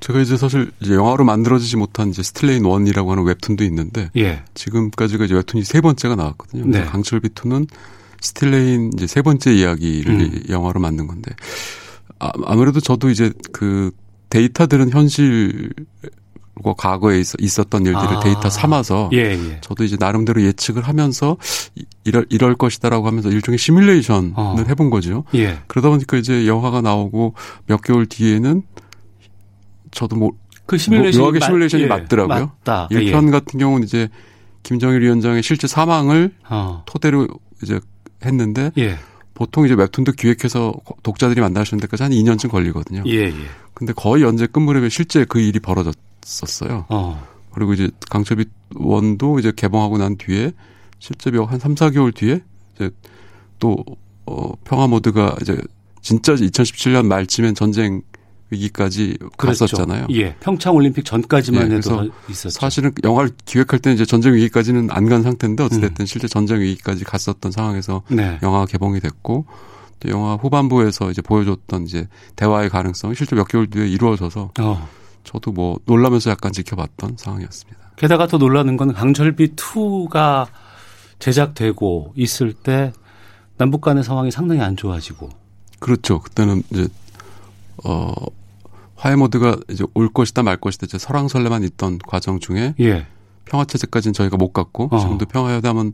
제가 0.00 0.20
이제 0.20 0.36
사실 0.36 0.70
이제 0.80 0.94
영화로 0.94 1.24
만들어지지 1.24 1.76
못한 1.76 2.10
이제 2.10 2.22
Steel 2.22 2.45
Rain 2.45 2.64
one이라고 2.64 3.10
하는 3.10 3.24
웹툰도 3.24 3.64
있는데 3.64 4.10
예. 4.16 4.42
지금까지가 4.54 5.24
이제 5.24 5.34
웹툰이 5.34 5.64
세 5.64 5.80
번째가 5.80 6.14
나왔거든요. 6.16 6.64
네. 6.66 6.84
강철비 6.84 7.30
two는 7.34 7.66
Steel 8.26 8.62
Rain 8.62 8.90
이제 8.94 9.06
세 9.06 9.22
번째 9.22 9.54
이야기를 9.54 10.14
음. 10.14 10.42
영화로 10.48 10.80
만든 10.80 11.06
건데 11.06 11.32
아, 12.18 12.30
아무래도 12.44 12.80
저도 12.80 13.10
이제 13.10 13.32
그 13.52 13.90
데이터들은 14.30 14.90
현실 14.90 15.72
과 16.64 16.72
과거에 16.72 17.20
있 17.20 17.58
었, 17.58 17.68
던 17.68 17.84
일들을 17.84 18.16
아. 18.16 18.20
데이터 18.20 18.48
삼아서 18.48 19.10
예, 19.12 19.32
예. 19.32 19.60
저도 19.60 19.84
이제 19.84 19.96
나름대로 20.00 20.40
예측을 20.42 20.82
하면서 20.82 21.36
이럴 22.04 22.24
이럴 22.30 22.54
것이다라고 22.54 23.06
하면서 23.06 23.28
일종의 23.28 23.58
시뮬레이션을 23.58 24.32
어. 24.34 24.56
해본 24.66 24.88
거죠. 24.88 25.24
예. 25.34 25.58
그러다 25.66 25.90
보니까 25.90 26.16
이제 26.16 26.46
영화가 26.46 26.80
나오고 26.80 27.34
몇 27.66 27.82
개월 27.82 28.06
뒤에는 28.06 28.62
저도 29.90 30.16
뭐그 30.16 30.78
시뮬레이션이, 30.78 31.30
뭐, 31.30 31.38
시뮬레이션이 31.38 31.82
예, 31.82 31.86
맞더라고요. 31.88 32.52
맞다. 32.64 32.88
1편 32.90 33.26
예. 33.26 33.30
같은 33.30 33.60
경우는 33.60 33.84
이제 33.84 34.08
김정일 34.62 35.02
위원장의 35.02 35.42
실제 35.42 35.66
사망을 35.66 36.32
어. 36.48 36.82
토대로 36.86 37.28
이제 37.62 37.80
했는데 38.24 38.72
예. 38.78 38.98
보통 39.34 39.66
이제 39.66 39.74
웹툰도 39.74 40.12
기획해서 40.12 40.74
독자들이 41.02 41.40
만나시는 41.40 41.80
데까지 41.80 42.02
한 42.02 42.12
2년쯤 42.12 42.50
걸리거든요. 42.50 43.02
예, 43.06 43.24
예. 43.24 43.34
근데 43.74 43.92
거의 43.92 44.22
연재 44.22 44.46
끝무렵에 44.46 44.88
실제 44.88 45.24
그 45.26 45.38
일이 45.38 45.60
벌어졌었어요. 45.60 46.86
어. 46.88 47.26
그리고 47.52 47.74
이제 47.74 47.90
강철빛 48.10 48.48
원도 48.74 49.38
이제 49.38 49.52
개봉하고 49.54 49.98
난 49.98 50.16
뒤에 50.16 50.52
실제 50.98 51.30
한 51.30 51.58
3, 51.58 51.74
4개월 51.74 52.14
뒤에 52.14 52.42
이제 52.74 52.90
또, 53.58 53.84
어, 54.24 54.52
평화 54.64 54.86
모드가 54.86 55.36
이제 55.42 55.58
진짜 56.00 56.34
2017년 56.34 57.06
말쯤엔 57.06 57.54
전쟁 57.54 58.02
위기까지 58.50 59.18
그랬죠. 59.36 59.66
갔었잖아요. 59.66 60.06
예. 60.12 60.34
평창 60.40 60.74
올림픽 60.74 61.04
전까지만 61.04 61.72
예, 61.72 61.76
해도 61.76 62.10
있었죠. 62.28 62.50
사실은 62.50 62.92
영화를 63.02 63.30
기획할 63.44 63.80
때는 63.80 63.94
이제 63.96 64.04
전쟁 64.04 64.34
위기까지는 64.34 64.88
안 64.90 65.06
간 65.08 65.22
상태인데 65.22 65.62
어찌됐든 65.64 66.02
음. 66.02 66.06
실제 66.06 66.28
전쟁 66.28 66.60
위기까지 66.60 67.04
갔었던 67.04 67.50
상황에서 67.52 68.02
네. 68.08 68.38
영화가 68.42 68.66
개봉이 68.66 69.00
됐고 69.00 69.46
또 70.00 70.08
영화 70.10 70.34
후반부에서 70.34 71.10
이제 71.10 71.22
보여줬던 71.22 71.84
이제 71.84 72.06
대화의 72.36 72.68
가능성이 72.70 73.14
실제 73.14 73.34
몇 73.34 73.48
개월 73.48 73.68
뒤에 73.68 73.86
이루어져서 73.88 74.52
어. 74.60 74.88
저도 75.24 75.52
뭐 75.52 75.78
놀라면서 75.86 76.30
약간 76.30 76.52
지켜봤던 76.52 77.16
상황이었습니다. 77.18 77.80
게다가 77.96 78.26
더 78.26 78.36
놀라는 78.38 78.76
건 78.76 78.92
강철비 78.92 79.54
2가 79.56 80.46
제작되고 81.18 82.12
있을 82.16 82.52
때 82.52 82.92
남북 83.56 83.80
간의 83.80 84.04
상황이 84.04 84.30
상당히 84.30 84.60
안 84.60 84.76
좋아지고 84.76 85.30
그렇죠. 85.80 86.20
그때는 86.20 86.62
이제 86.70 86.88
어, 87.84 88.12
화해 88.94 89.16
모드가 89.16 89.58
이제 89.68 89.84
올 89.94 90.12
것이다 90.12 90.42
말 90.42 90.56
것이다 90.56 90.86
이제 90.86 90.98
설왕설래만 90.98 91.62
있던 91.64 91.98
과정 91.98 92.40
중에 92.40 92.74
예. 92.80 93.06
평화 93.44 93.64
체제까지는 93.64 94.12
저희가 94.12 94.36
못 94.36 94.52
갔고 94.52 94.88
어. 94.90 94.98
지금도 94.98 95.26
평화 95.26 95.54
회담은 95.54 95.92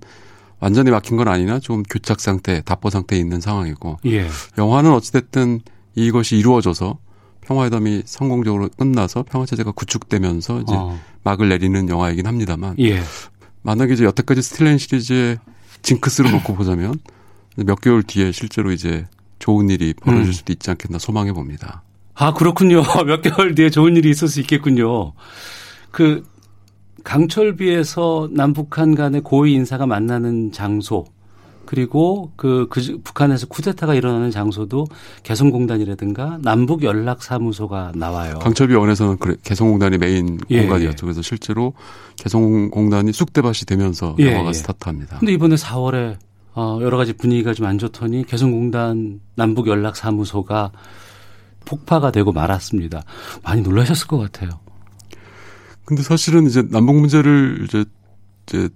완전히 0.60 0.90
막힌 0.90 1.16
건 1.16 1.26
아니나 1.28 1.58
좀 1.58 1.82
교착 1.82 2.20
상태, 2.20 2.62
답보 2.62 2.88
상태에 2.90 3.18
있는 3.18 3.40
상황이고 3.40 3.98
예. 4.06 4.28
영화는 4.58 4.92
어찌됐든 4.92 5.60
이것이 5.94 6.36
이루어져서 6.36 6.98
평화회담이 7.42 8.02
성공적으로 8.06 8.68
끝나서 8.76 9.24
평화 9.28 9.44
체제가 9.44 9.72
구축되면서 9.72 10.60
이제 10.60 10.74
어. 10.74 10.98
막을 11.24 11.48
내리는 11.48 11.88
영화이긴 11.88 12.26
합니다만 12.26 12.76
예. 12.78 13.02
만약에 13.62 13.94
이제 13.94 14.04
여태까지 14.04 14.42
스틸렌 14.42 14.78
시리즈의 14.78 15.38
징크스를 15.82 16.30
놓고 16.30 16.54
보자면 16.54 16.94
몇 17.56 17.80
개월 17.80 18.02
뒤에 18.02 18.32
실제로 18.32 18.72
이제 18.72 19.06
좋은 19.42 19.68
일이 19.70 19.92
벌어질 19.92 20.28
음. 20.28 20.32
수도 20.32 20.52
있지 20.52 20.70
않겠나 20.70 20.98
소망해 20.98 21.32
봅니다. 21.32 21.82
아, 22.14 22.32
그렇군요. 22.32 22.82
몇 23.04 23.22
개월 23.22 23.56
뒤에 23.56 23.70
좋은 23.70 23.96
일이 23.96 24.08
있을 24.08 24.28
수 24.28 24.38
있겠군요. 24.40 25.14
그 25.90 26.22
강철비에서 27.02 28.28
남북한 28.30 28.94
간의 28.94 29.22
고위 29.22 29.54
인사가 29.54 29.84
만나는 29.84 30.52
장소 30.52 31.06
그리고 31.66 32.30
그, 32.36 32.68
그 32.70 33.00
북한에서 33.02 33.48
쿠데타가 33.48 33.94
일어나는 33.94 34.30
장소도 34.30 34.86
개성공단이라든가 35.24 36.38
남북 36.42 36.84
연락 36.84 37.24
사무소가 37.24 37.90
나와요. 37.96 38.38
강철비 38.38 38.74
원에서는 38.76 39.16
그래 39.18 39.34
개성공단이 39.42 39.98
메인 39.98 40.38
예, 40.50 40.60
공간이었죠. 40.60 41.04
예. 41.04 41.06
그래서 41.06 41.22
실제로 41.22 41.72
개성공단이 42.16 43.12
쑥대밭이 43.12 43.64
되면서 43.66 44.14
예, 44.20 44.32
영화가 44.32 44.50
예. 44.50 44.52
스타트합니다. 44.52 45.18
근데 45.18 45.32
이번에 45.32 45.56
4월에 45.56 46.16
어, 46.54 46.78
여러 46.82 46.96
가지 46.98 47.12
분위기가 47.12 47.54
좀 47.54 47.66
안 47.66 47.78
좋더니 47.78 48.24
개성공단 48.26 49.20
남북연락사무소가 49.36 50.72
폭파가 51.64 52.10
되고 52.10 52.32
말았습니다. 52.32 53.02
많이 53.42 53.62
놀라셨을 53.62 54.06
것 54.06 54.18
같아요. 54.18 54.50
근데 55.84 56.02
사실은 56.02 56.46
이제 56.46 56.62
남북 56.68 56.96
문제를 56.96 57.64
이제 57.64 57.84
이제 58.46 58.68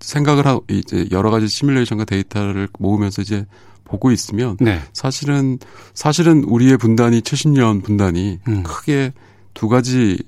생각을 0.00 0.46
하고 0.46 0.64
이제 0.68 1.06
여러 1.10 1.30
가지 1.30 1.48
시뮬레이션과 1.48 2.04
데이터를 2.04 2.68
모으면서 2.78 3.22
이제 3.22 3.46
보고 3.84 4.10
있으면 4.10 4.56
네. 4.60 4.80
사실은 4.92 5.58
사실은 5.94 6.44
우리의 6.44 6.76
분단이 6.76 7.20
70년 7.20 7.82
분단이 7.82 8.38
음. 8.48 8.62
크게 8.62 9.12
두 9.54 9.68
가지 9.68 10.18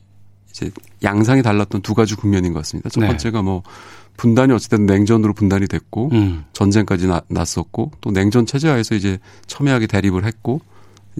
이제 0.50 0.70
양상이 1.02 1.42
달랐던 1.42 1.82
두 1.82 1.94
가지 1.94 2.14
국면인 2.14 2.52
것 2.52 2.60
같습니다. 2.60 2.90
첫 2.90 3.00
네. 3.00 3.06
번째가 3.08 3.42
뭐 3.42 3.62
분단이 4.16 4.52
어쨌든 4.52 4.86
냉전으로 4.86 5.34
분단이 5.34 5.66
됐고 5.66 6.10
음. 6.12 6.44
전쟁까지 6.52 7.06
나, 7.06 7.22
났었고 7.28 7.92
또 8.00 8.10
냉전 8.10 8.46
체제하에서 8.46 8.94
이제 8.94 9.18
첨예하게 9.46 9.86
대립을 9.86 10.24
했고 10.24 10.60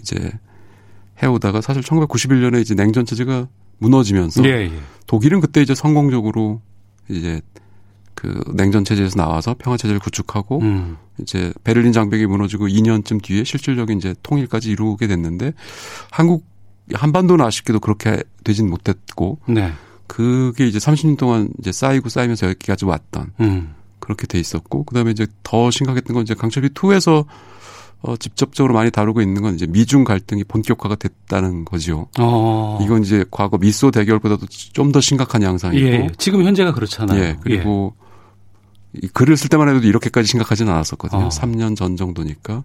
이제 0.00 0.32
해오다가 1.22 1.60
사실 1.60 1.82
1991년에 1.82 2.60
이제 2.60 2.74
냉전 2.74 3.06
체제가 3.06 3.48
무너지면서 3.78 4.44
예, 4.44 4.48
예. 4.48 4.72
독일은 5.06 5.40
그때 5.40 5.60
이제 5.62 5.74
성공적으로 5.74 6.60
이제 7.08 7.40
그 8.14 8.42
냉전 8.54 8.84
체제에서 8.84 9.16
나와서 9.16 9.56
평화 9.58 9.76
체제를 9.76 9.98
구축하고 10.00 10.60
음. 10.60 10.96
이제 11.20 11.52
베를린 11.64 11.92
장벽이 11.92 12.26
무너지고 12.26 12.68
2년쯤 12.68 13.22
뒤에 13.22 13.44
실질적인 13.44 13.98
이제 13.98 14.14
통일까지 14.22 14.70
이루게 14.70 15.06
됐는데 15.06 15.52
한국 16.10 16.44
한반도는 16.92 17.44
아쉽게도 17.44 17.80
그렇게 17.80 18.22
되진 18.44 18.68
못했고 18.68 19.38
네. 19.46 19.72
그게 20.06 20.66
이제 20.66 20.78
30년 20.78 21.16
동안 21.16 21.48
이제 21.58 21.72
쌓이고 21.72 22.08
쌓이면서 22.08 22.48
여기까지 22.48 22.84
왔던 22.84 23.32
음. 23.40 23.74
그렇게 23.98 24.26
돼 24.26 24.38
있었고 24.38 24.84
그다음에 24.84 25.10
이제 25.12 25.26
더 25.42 25.70
심각했던 25.70 26.14
건 26.14 26.22
이제 26.24 26.34
강철비 26.34 26.70
2에서 26.70 27.24
어, 28.02 28.16
직접적으로 28.16 28.74
많이 28.74 28.90
다루고 28.90 29.20
있는 29.22 29.42
건 29.42 29.54
이제 29.54 29.64
미중 29.66 30.02
갈등이 30.02 30.42
본격화가 30.44 30.96
됐다는 30.96 31.64
거죠. 31.64 32.08
어. 32.18 32.78
이건 32.82 33.02
이제 33.04 33.24
과거 33.30 33.58
미소 33.58 33.92
대결보다도 33.92 34.46
좀 34.72 34.90
더 34.90 35.00
심각한 35.00 35.42
양상이고. 35.42 35.86
예, 35.86 36.08
지금 36.18 36.42
현재가 36.42 36.72
그렇잖아요. 36.72 37.22
예, 37.22 37.36
그리고 37.40 37.94
예. 38.96 39.00
이 39.04 39.08
글을 39.08 39.36
쓸 39.36 39.48
때만 39.48 39.68
해도 39.68 39.86
이렇게까지 39.86 40.26
심각하지는 40.28 40.72
않았었거든요. 40.72 41.26
어. 41.26 41.28
3년 41.28 41.76
전 41.76 41.96
정도니까. 41.96 42.64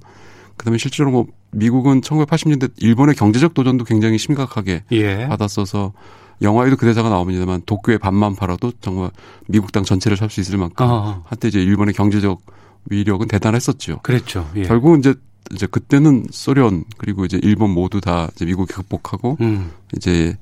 그다음에 0.58 0.80
실제로 0.80 1.12
뭐 1.12 1.28
미국은 1.52 2.02
1980년대 2.02 2.72
일본의 2.78 3.14
경제적 3.16 3.54
도전도 3.54 3.86
굉장히 3.86 4.18
심각하게 4.18 4.84
예. 4.92 5.28
받았어서 5.28 5.94
영화에도 6.42 6.76
그 6.76 6.86
대사가 6.86 7.10
나옵니다만 7.10 7.64
도쿄의 7.66 7.98
반만 7.98 8.36
팔아도 8.36 8.72
정말 8.82 9.10
미국 9.48 9.72
땅 9.72 9.84
전체를 9.84 10.18
살 10.18 10.30
수 10.30 10.40
있을 10.40 10.58
만큼 10.58 10.86
어. 10.88 11.24
한때 11.26 11.48
이제 11.48 11.62
일본의 11.62 11.94
경제적 11.94 12.42
위력은 12.90 13.28
대단했었죠. 13.28 14.00
그랬죠. 14.04 14.50
예. 14.56 14.64
결국은 14.64 15.00
이제 15.00 15.16
이제 15.52 15.66
그때는 15.66 16.28
소련 16.32 16.84
그리고 16.98 17.26
이제 17.26 17.40
일본 17.42 17.72
모두 17.72 18.02
다 18.02 18.30
이제 18.36 18.46
미국이 18.46 18.74
극복하고 18.74 19.38
음. 19.42 19.72
이제 19.96 20.38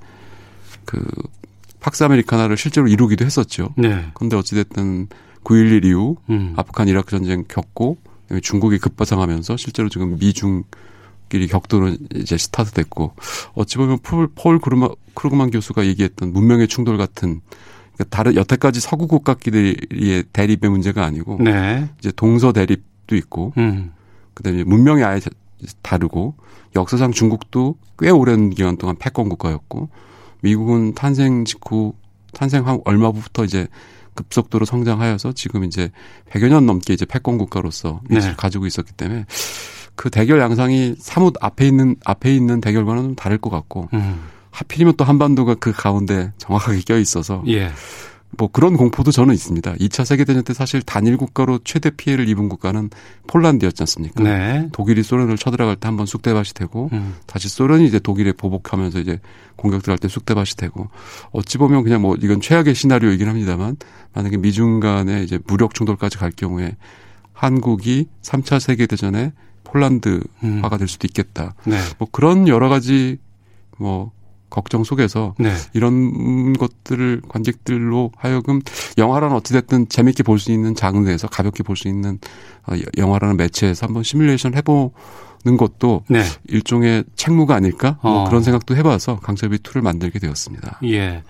그 0.86 1.04
팍스 1.80 2.04
아메리카나를 2.04 2.58
실제로 2.58 2.88
이루기도 2.88 3.24
했었죠. 3.26 3.74
네. 3.78 4.06
그런데 4.16 4.36
어찌됐든 4.36 5.08
9.11 5.44 5.86
이후 5.86 6.18
음. 6.30 6.54
아프간 6.58 6.88
이라크 6.88 7.12
전쟁 7.12 7.44
겪고 7.48 7.98
중국이 8.42 8.80
급부상하면서 8.80 9.58
실제로 9.58 9.90
지금 9.90 10.18
미중 10.18 10.64
끼리 11.36 11.48
격돌은 11.48 11.98
이제 12.16 12.38
스타트됐고 12.38 13.14
어찌 13.56 13.78
보면 13.78 14.00
폴, 14.00 14.30
폴 14.34 14.58
크루마, 14.58 14.88
크루그만 15.16 15.52
교수가 15.52 15.86
얘기했던 15.86 16.32
문명의 16.32 16.70
충돌 16.70 16.98
같은 16.98 17.42
그러니까 17.94 18.16
다른 18.16 18.36
여태까지 18.36 18.80
서구 18.80 19.08
국가끼리의 19.08 20.24
대립의 20.32 20.72
문제가 20.72 21.04
아니고 21.04 21.40
네. 21.42 21.90
이제 22.00 22.14
동서 22.16 22.54
대립도 22.54 23.18
있고 23.18 23.52
음. 23.58 23.92
그다음에 24.34 24.64
문명이 24.64 25.04
아예 25.04 25.20
다르고 25.82 26.36
역사상 26.74 27.12
중국도 27.12 27.76
꽤 28.00 28.10
오랜 28.12 28.50
기간 28.50 28.78
동안 28.78 28.96
패권 28.98 29.28
국가였고 29.28 29.90
미국은 30.42 30.94
탄생 30.94 31.44
직후 31.44 31.94
탄생한 32.34 32.80
얼마부터 32.86 33.44
이제 33.44 33.68
급속도로 34.14 34.64
성장하여서 34.64 35.34
지금 35.34 35.66
이제 35.66 35.92
100여 36.30 36.48
년 36.48 36.66
넘게 36.66 36.94
이제 36.94 37.06
패권 37.06 37.38
국가로서 37.38 38.00
위치를 38.10 38.32
네. 38.32 38.38
가지고 38.38 38.66
있었기 38.68 38.94
때문에 38.94 39.26
그 39.96 40.10
대결 40.10 40.40
양상이 40.40 40.96
사뭇 41.00 41.34
앞에 41.42 41.68
있는 41.68 41.96
앞에 42.06 42.36
있는 42.36 42.62
대결과는 42.62 43.04
좀 43.04 43.16
다를 43.16 43.38
것 43.38 43.50
같고 43.50 43.90
음. 43.94 44.20
하필이면 44.52 44.96
또 44.96 45.04
한반도가 45.04 45.56
그 45.56 45.72
가운데 45.72 46.32
정확하게 46.38 46.82
껴 46.82 46.98
있어서 46.98 47.44
예. 47.48 47.72
뭐 48.38 48.50
그런 48.52 48.76
공포도 48.76 49.12
저는 49.12 49.34
있습니다. 49.34 49.76
2차 49.76 50.06
세계대전 50.06 50.44
때 50.44 50.54
사실 50.54 50.82
단일 50.82 51.18
국가로 51.18 51.60
최대 51.64 51.90
피해를 51.90 52.28
입은 52.28 52.50
국가는 52.50 52.90
폴란드였지 53.28 53.84
않습니까? 53.84 54.24
네. 54.24 54.70
독일이 54.74 55.04
소련을 55.04 55.38
쳐들어갈 55.38 55.76
때 55.76 55.88
한번 55.88 56.06
쑥대밭이 56.06 56.50
되고 56.54 56.90
음. 56.94 57.16
다시 57.28 57.48
소련이 57.48 57.86
이제 57.86 58.00
독일에 58.00 58.34
보복하면서 58.34 59.00
이제 59.00 59.20
공격 59.56 59.84
들어갈 59.84 60.00
때 60.00 60.08
쑥대밭이 60.08 60.52
되고 60.58 60.90
어찌 61.32 61.58
보면 61.58 61.84
그냥 61.84 62.02
뭐 62.02 62.16
이건 62.22 62.42
최악의 62.42 62.76
시나리오이긴 62.76 63.28
합니다만 63.28 63.78
만약에 64.14 64.38
미중 64.38 64.80
간에 64.80 65.24
이제 65.24 65.40
무력 65.48 65.74
충돌까지 65.74 66.18
갈 66.18 66.32
경우에 66.32 66.76
한국이 67.34 68.08
3차 68.22 68.60
세계대전에 68.60 69.34
폴란드화가 69.66 70.28
음. 70.44 70.78
될 70.78 70.88
수도 70.88 71.08
있겠다. 71.08 71.56
네. 71.66 71.78
뭐 71.98 72.08
그런 72.12 72.48
여러 72.48 72.70
가지 72.70 73.18
뭐 73.78 74.12
걱정 74.50 74.84
속에서 74.86 75.36
네. 75.38 75.54
이런 75.74 76.54
것들을 76.54 77.24
관객들로 77.28 78.12
하여금 78.16 78.62
영화라는 78.98 79.36
어찌됐든 79.36 79.90
재밌게 79.90 80.24
볼 80.24 80.40
수 80.40 80.52
있는 80.54 80.76
장르에서 80.76 81.28
가볍게 81.28 81.64
볼 81.64 81.76
수 81.76 81.90
있는 81.90 82.20
어, 82.68 82.74
영화라는 82.98 83.36
매체에서 83.36 83.88
한번 83.88 84.04
시뮬레이션 84.04 84.56
해보 84.56 84.94
는 85.46 85.58
것도 85.58 86.04
네. 86.10 86.24
일종의 86.48 87.04
책무가 87.16 87.54
아닐까 87.54 88.00
뭐 88.02 88.24
어. 88.24 88.24
그런 88.28 88.42
생각도 88.42 88.76
해봐서 88.76 89.18
강철비 89.18 89.58
2를 89.60 89.82
만들게 89.82 90.18
되었습니다. 90.18 90.80
예. 90.86 91.22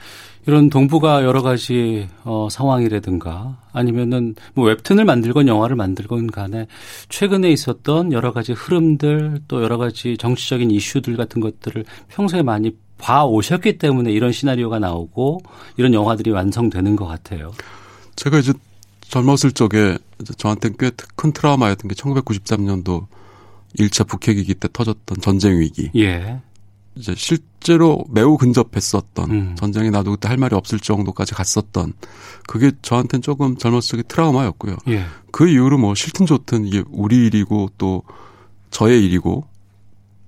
이런 0.48 0.70
동부가 0.70 1.24
여러 1.26 1.42
가지 1.42 2.08
어, 2.24 2.48
상황이라든가 2.50 3.58
아니면은 3.74 4.36
뭐 4.54 4.68
웹툰을 4.68 5.04
만들건 5.04 5.48
영화를 5.48 5.76
만들건 5.76 6.28
간에 6.28 6.68
최근에 7.10 7.52
있었던 7.52 8.14
여러 8.14 8.32
가지 8.32 8.54
흐름들 8.54 9.42
또 9.50 9.62
여러 9.64 9.78
가지 9.78 10.18
정치적인 10.18 10.72
이슈들 10.72 11.18
같은 11.18 11.42
것들을 11.42 11.84
평소에 12.10 12.42
많이 12.42 12.72
봐 12.98 13.26
오셨기 13.26 13.78
때문에 13.80 14.12
이런 14.12 14.32
시나리오가 14.32 14.80
나오고 14.80 15.42
이런 15.76 15.94
영화들이 15.94 16.32
완성되는 16.32 16.96
것 16.96 17.06
같아요. 17.06 17.52
제가 18.16 18.40
이제 18.40 18.54
젊었을 19.02 19.52
적에 19.52 19.98
저한테 20.38 20.70
꽤 20.80 20.92
큰 21.16 21.32
트라우마였던 21.34 21.90
게 21.90 21.96
1993년도 21.96 23.08
1차 23.80 24.08
북핵 24.08 24.38
위기 24.38 24.54
때 24.54 24.68
터졌던 24.72 25.22
전쟁 25.22 25.60
위기. 25.60 25.92
예. 25.96 26.40
이제 26.96 27.14
실제로 27.18 28.06
매우 28.10 28.38
근접했었던 28.38 29.32
음. 29.32 29.56
전쟁에 29.58 29.90
나도 29.90 30.12
그때 30.12 30.30
할 30.30 30.38
말이 30.38 30.56
없을 30.56 30.80
정도까지 30.80 31.34
갔었던 31.34 31.94
그게 32.48 32.72
저한테는 32.82 33.22
조금 33.22 33.58
젊었을 33.58 33.90
적에 33.90 34.04
트라우마였고요. 34.08 34.78
예. 34.88 35.06
그 35.32 35.50
이후로 35.50 35.78
뭐 35.78 35.94
싫든 35.94 36.26
좋든 36.26 36.66
이게 36.66 36.84
우리 36.90 37.26
일이고 37.26 37.72
또 37.78 38.04
저의 38.72 39.04
일이고 39.06 39.46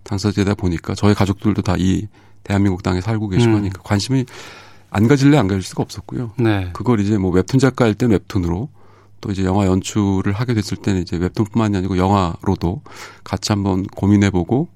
당사자다 0.04 0.56
보니까 0.56 0.94
저희 0.96 1.14
가족들도 1.14 1.62
다 1.62 1.76
이 1.78 2.08
대한민국 2.48 2.82
땅에 2.82 3.02
살고 3.02 3.28
계시고 3.30 3.52
음. 3.52 3.58
하니까 3.58 3.82
관심이 3.84 4.26
안 4.90 5.08
가질래 5.08 5.38
안 5.38 5.48
가질 5.48 5.62
수가 5.64 5.84
없었고요. 5.84 6.32
네. 6.40 6.70
그걸 6.74 7.02
이제 7.02 7.18
뭐 7.18 7.30
웹툰 7.32 7.60
작가일 7.60 7.94
땐 7.94 8.12
웹툰으로 8.12 8.70
또 9.22 9.32
이제 9.32 9.44
영화 9.44 9.66
연출을 9.66 10.34
하게 10.34 10.54
됐을 10.54 10.78
때는 10.78 11.02
이제 11.02 11.18
웹툰뿐만이 11.18 11.78
아니고 11.78 11.98
영화로도 11.98 12.82
같이 13.24 13.52
한번 13.52 13.84
고민해보고 13.84 14.68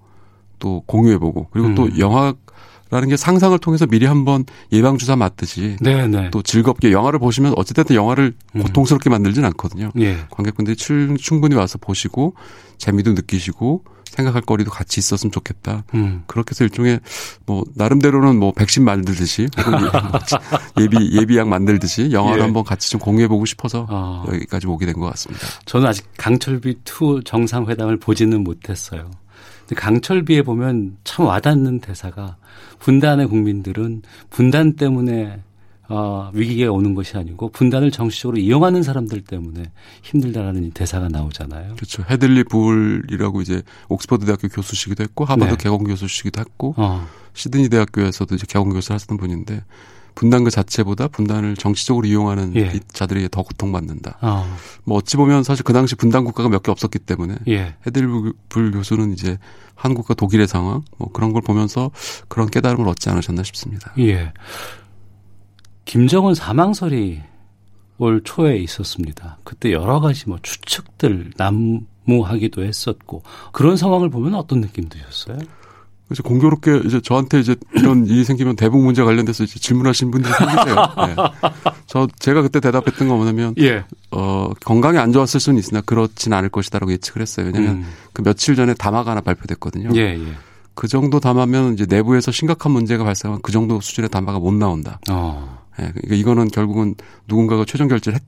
또 0.59 0.83
공유해보고 0.85 1.47
그리고 1.51 1.69
음. 1.69 1.75
또 1.75 1.89
영화라는 1.97 3.09
게 3.09 3.17
상상을 3.17 3.57
통해서 3.59 3.85
미리 3.85 4.05
한번 4.05 4.45
예방 4.71 4.97
주사 4.97 5.15
맞듯이 5.15 5.75
네네. 5.81 6.07
네. 6.07 6.29
또 6.31 6.41
즐겁게 6.41 6.91
영화를 6.91 7.19
보시면 7.19 7.53
어찌됐든 7.57 7.95
영화를 7.95 8.33
음. 8.55 8.61
고통스럽게 8.61 9.09
만들진 9.09 9.45
않거든요. 9.45 9.91
예. 9.99 10.17
관객분들이 10.29 10.75
충분히 10.75 11.55
와서 11.55 11.77
보시고 11.77 12.35
재미도 12.77 13.13
느끼시고 13.13 13.83
생각할 14.11 14.41
거리도 14.41 14.71
같이 14.71 14.99
있었으면 14.99 15.31
좋겠다. 15.31 15.83
음. 15.93 16.23
그렇게 16.27 16.51
해서 16.51 16.63
일종의 16.65 16.99
뭐 17.45 17.63
나름대로는 17.75 18.37
뭐 18.37 18.51
백신 18.51 18.83
만들듯이 18.83 19.47
예비 20.79 21.17
예비약 21.17 21.47
만들듯이 21.47 22.11
영화를 22.11 22.39
예. 22.39 22.43
한번 22.43 22.63
같이 22.63 22.91
좀 22.91 22.99
공유해 22.99 23.27
보고 23.27 23.45
싶어서 23.45 23.87
어. 23.89 24.25
여기까지 24.27 24.67
오게 24.67 24.85
된 24.85 24.91
것 24.95 25.09
같습니다. 25.11 25.47
저는 25.65 25.87
아직 25.87 26.05
강철비 26.17 26.69
2 26.85 27.21
정상회담을 27.23 27.97
보지는 27.97 28.43
못했어요. 28.43 29.09
강철비에 29.75 30.41
보면 30.41 30.97
참 31.05 31.25
와닿는 31.27 31.79
대사가 31.79 32.35
분단의 32.79 33.27
국민들은 33.27 34.01
분단 34.29 34.75
때문에 34.75 35.41
어, 35.91 36.31
위기가 36.33 36.71
오는 36.71 36.95
것이 36.95 37.17
아니고 37.17 37.49
분단을 37.49 37.91
정치적으로 37.91 38.37
이용하는 38.39 38.81
사람들 38.83 39.21
때문에 39.21 39.71
힘들다라는 40.03 40.71
대사가 40.71 41.07
나오잖아요. 41.09 41.75
그렇죠. 41.75 42.03
헤들리 42.09 42.45
불이라고 42.45 43.41
이제 43.41 43.61
옥스퍼드 43.89 44.25
대학교 44.25 44.47
교수시기도 44.47 45.03
했고 45.03 45.25
하버드 45.25 45.51
네. 45.51 45.57
개공 45.57 45.83
교수시기도 45.83 46.39
했고 46.39 46.73
어. 46.77 47.05
시드니 47.33 47.69
대학교에서도 47.69 48.35
이제 48.35 48.45
개공 48.47 48.69
교수를 48.69 48.95
하셨던 48.95 49.17
분인데 49.17 49.63
분단 50.15 50.43
그 50.43 50.51
자체보다 50.51 51.07
분단을 51.07 51.55
정치적으로 51.55 52.05
이용하는 52.05 52.53
예. 52.57 52.79
자들이 52.89 53.29
더 53.29 53.43
고통받는다. 53.43 54.17
어. 54.21 54.57
뭐 54.83 54.97
어찌 54.97 55.15
보면 55.15 55.43
사실 55.43 55.63
그 55.63 55.71
당시 55.71 55.95
분단 55.95 56.25
국가가 56.25 56.49
몇 56.49 56.63
개 56.63 56.71
없었기 56.71 56.99
때문에 56.99 57.37
예. 57.47 57.75
헤들불 57.87 58.71
교수는 58.73 59.13
이제 59.13 59.37
한국과 59.75 60.13
독일의 60.13 60.47
상황 60.47 60.83
뭐 60.97 61.09
그런 61.11 61.31
걸 61.33 61.41
보면서 61.41 61.91
그런 62.27 62.49
깨달음을 62.49 62.87
얻지 62.89 63.09
않으셨나 63.09 63.43
싶습니다. 63.43 63.93
예. 63.99 64.33
김정은 65.91 66.33
사망설이 66.33 67.19
올 67.97 68.21
초에 68.23 68.55
있었습니다. 68.59 69.39
그때 69.43 69.73
여러 69.73 69.99
가지 69.99 70.29
뭐 70.29 70.39
추측들 70.41 71.31
난무하기도 71.35 72.63
했었고 72.63 73.23
그런 73.51 73.75
상황을 73.75 74.09
보면 74.09 74.35
어떤 74.35 74.61
느낌 74.61 74.87
드셨어요? 74.87 75.39
그래서 76.07 76.23
공교롭게 76.23 76.83
이제 76.85 77.01
저한테 77.01 77.41
이제 77.41 77.57
이런 77.75 78.05
일이 78.07 78.23
생기면 78.23 78.55
대북 78.55 78.81
문제 78.81 79.03
관련돼서 79.03 79.43
이제 79.43 79.59
질문하신 79.59 80.11
분들이 80.11 80.33
생기세요. 80.33 80.75
네. 81.07 81.15
저 81.87 82.07
제가 82.19 82.41
그때 82.41 82.61
대답했던 82.61 83.09
거 83.09 83.17
뭐냐면 83.17 83.53
예. 83.59 83.83
어 84.11 84.49
건강이 84.63 84.97
안 84.97 85.11
좋았을 85.11 85.41
수는 85.41 85.59
있으나 85.59 85.81
그렇진 85.81 86.31
않을 86.31 86.47
것이다라고 86.47 86.93
예측을 86.93 87.21
했어요. 87.21 87.47
왜냐하면 87.47 87.79
음. 87.79 87.85
그 88.13 88.23
며칠 88.23 88.55
전에 88.55 88.75
담화가 88.75 89.11
하나 89.11 89.19
발표됐거든요. 89.19 89.89
예, 89.95 90.17
예. 90.17 90.33
그 90.73 90.87
정도 90.87 91.19
담화면 91.19 91.73
이제 91.73 91.85
내부에서 91.85 92.31
심각한 92.31 92.71
문제가 92.71 93.03
발생하면 93.03 93.41
그 93.41 93.51
정도 93.51 93.81
수준의 93.81 94.09
담화가 94.09 94.39
못 94.39 94.53
나온다. 94.53 95.01
어. 95.09 95.60
예, 95.79 95.91
그러니까 95.91 96.15
이거는 96.15 96.47
결국은 96.49 96.95
누군가가 97.27 97.65
최종 97.65 97.87
결제를 97.87 98.19
했, 98.19 98.23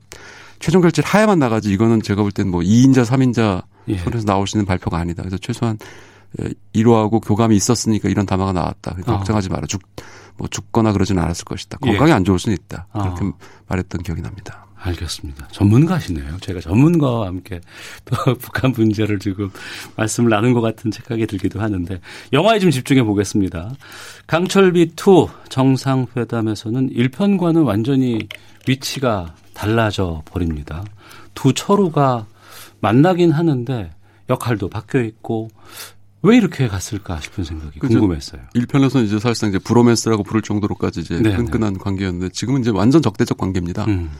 최종 0.58 0.80
결제를 0.80 1.08
하야만 1.08 1.38
나가지 1.38 1.70
이거는 1.72 2.02
제가 2.02 2.22
볼 2.22 2.32
때는 2.32 2.50
뭐 2.50 2.60
2인자, 2.60 3.04
3인자 3.04 3.64
예. 3.88 3.98
손에서 3.98 4.24
나올 4.24 4.46
수 4.46 4.56
있는 4.56 4.66
발표가 4.66 4.98
아니다. 4.98 5.22
그래서 5.22 5.36
최소한 5.38 5.78
이로하고 6.72 7.20
교감이 7.20 7.54
있었으니까 7.54 8.08
이런 8.08 8.26
담화가 8.26 8.52
나왔다. 8.52 8.92
그러니까 8.92 9.14
어. 9.14 9.16
걱정하지 9.18 9.50
마라. 9.50 9.66
죽, 9.66 9.82
뭐 10.36 10.48
죽거나 10.48 10.92
그러지는 10.92 11.22
않았을 11.22 11.44
것이다. 11.44 11.78
건강이 11.78 12.10
예. 12.10 12.14
안 12.14 12.24
좋을 12.24 12.38
수는 12.38 12.56
있다. 12.56 12.86
그렇게 12.92 13.24
어. 13.24 13.32
말했던 13.68 14.02
기억이 14.02 14.22
납니다. 14.22 14.63
알겠습니다. 14.84 15.48
전문가시네요. 15.50 16.36
제가 16.40 16.60
전문가와 16.60 17.26
함께 17.26 17.60
또 18.04 18.16
북한 18.38 18.72
문제를 18.72 19.18
지금 19.18 19.50
말씀을 19.96 20.30
나눈 20.30 20.52
것 20.52 20.60
같은 20.60 20.90
착각이 20.90 21.26
들기도 21.26 21.60
하는데 21.60 22.00
영화에 22.32 22.58
좀 22.58 22.70
집중해 22.70 23.02
보겠습니다. 23.02 23.74
강철비 24.26 24.82
2 24.82 25.26
정상회담에서는 25.48 26.90
1편과는 26.90 27.64
완전히 27.64 28.28
위치가 28.68 29.34
달라져 29.54 30.22
버립니다. 30.26 30.84
두 31.34 31.54
철우가 31.54 32.26
만나긴 32.80 33.30
하는데 33.30 33.90
역할도 34.28 34.68
바뀌어 34.68 35.02
있고 35.02 35.48
왜 36.22 36.36
이렇게 36.36 36.68
갔을까 36.68 37.20
싶은 37.20 37.44
생각이 37.44 37.78
그죠? 37.78 37.98
궁금했어요. 37.98 38.40
1편에서는 38.54 39.04
이제 39.04 39.18
사실상 39.18 39.50
이제 39.50 39.58
브로맨스라고 39.58 40.22
부를 40.22 40.40
정도로까지 40.40 41.00
이제 41.00 41.20
네네. 41.20 41.36
끈끈한 41.36 41.78
관계였는데 41.78 42.30
지금은 42.30 42.62
이제 42.62 42.70
완전 42.70 43.02
적대적 43.02 43.36
관계입니다. 43.36 43.84
음. 43.84 44.10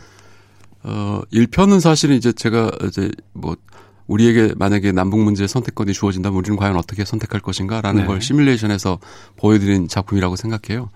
어, 0.85 1.23
1편은 1.33 1.81
사실은 1.81 2.17
이제 2.17 2.33
제가 2.33 2.71
이제 2.87 3.11
뭐 3.33 3.57
우리에게 4.07 4.55
만약에 4.57 4.93
남북 4.93 5.21
문제 5.21 5.47
선택권이 5.47 5.93
주어진다면 5.95 6.39
우리는 6.39 6.57
과연 6.57 6.77
어떻게 6.77 7.05
선택할 7.05 7.41
것인가라는 7.41 8.03
네. 8.03 8.07
걸 8.07 8.21
시뮬레이션에서 8.21 8.99
보여드린 9.37 9.89
작품이라고 9.89 10.37
생각해요. 10.37 10.91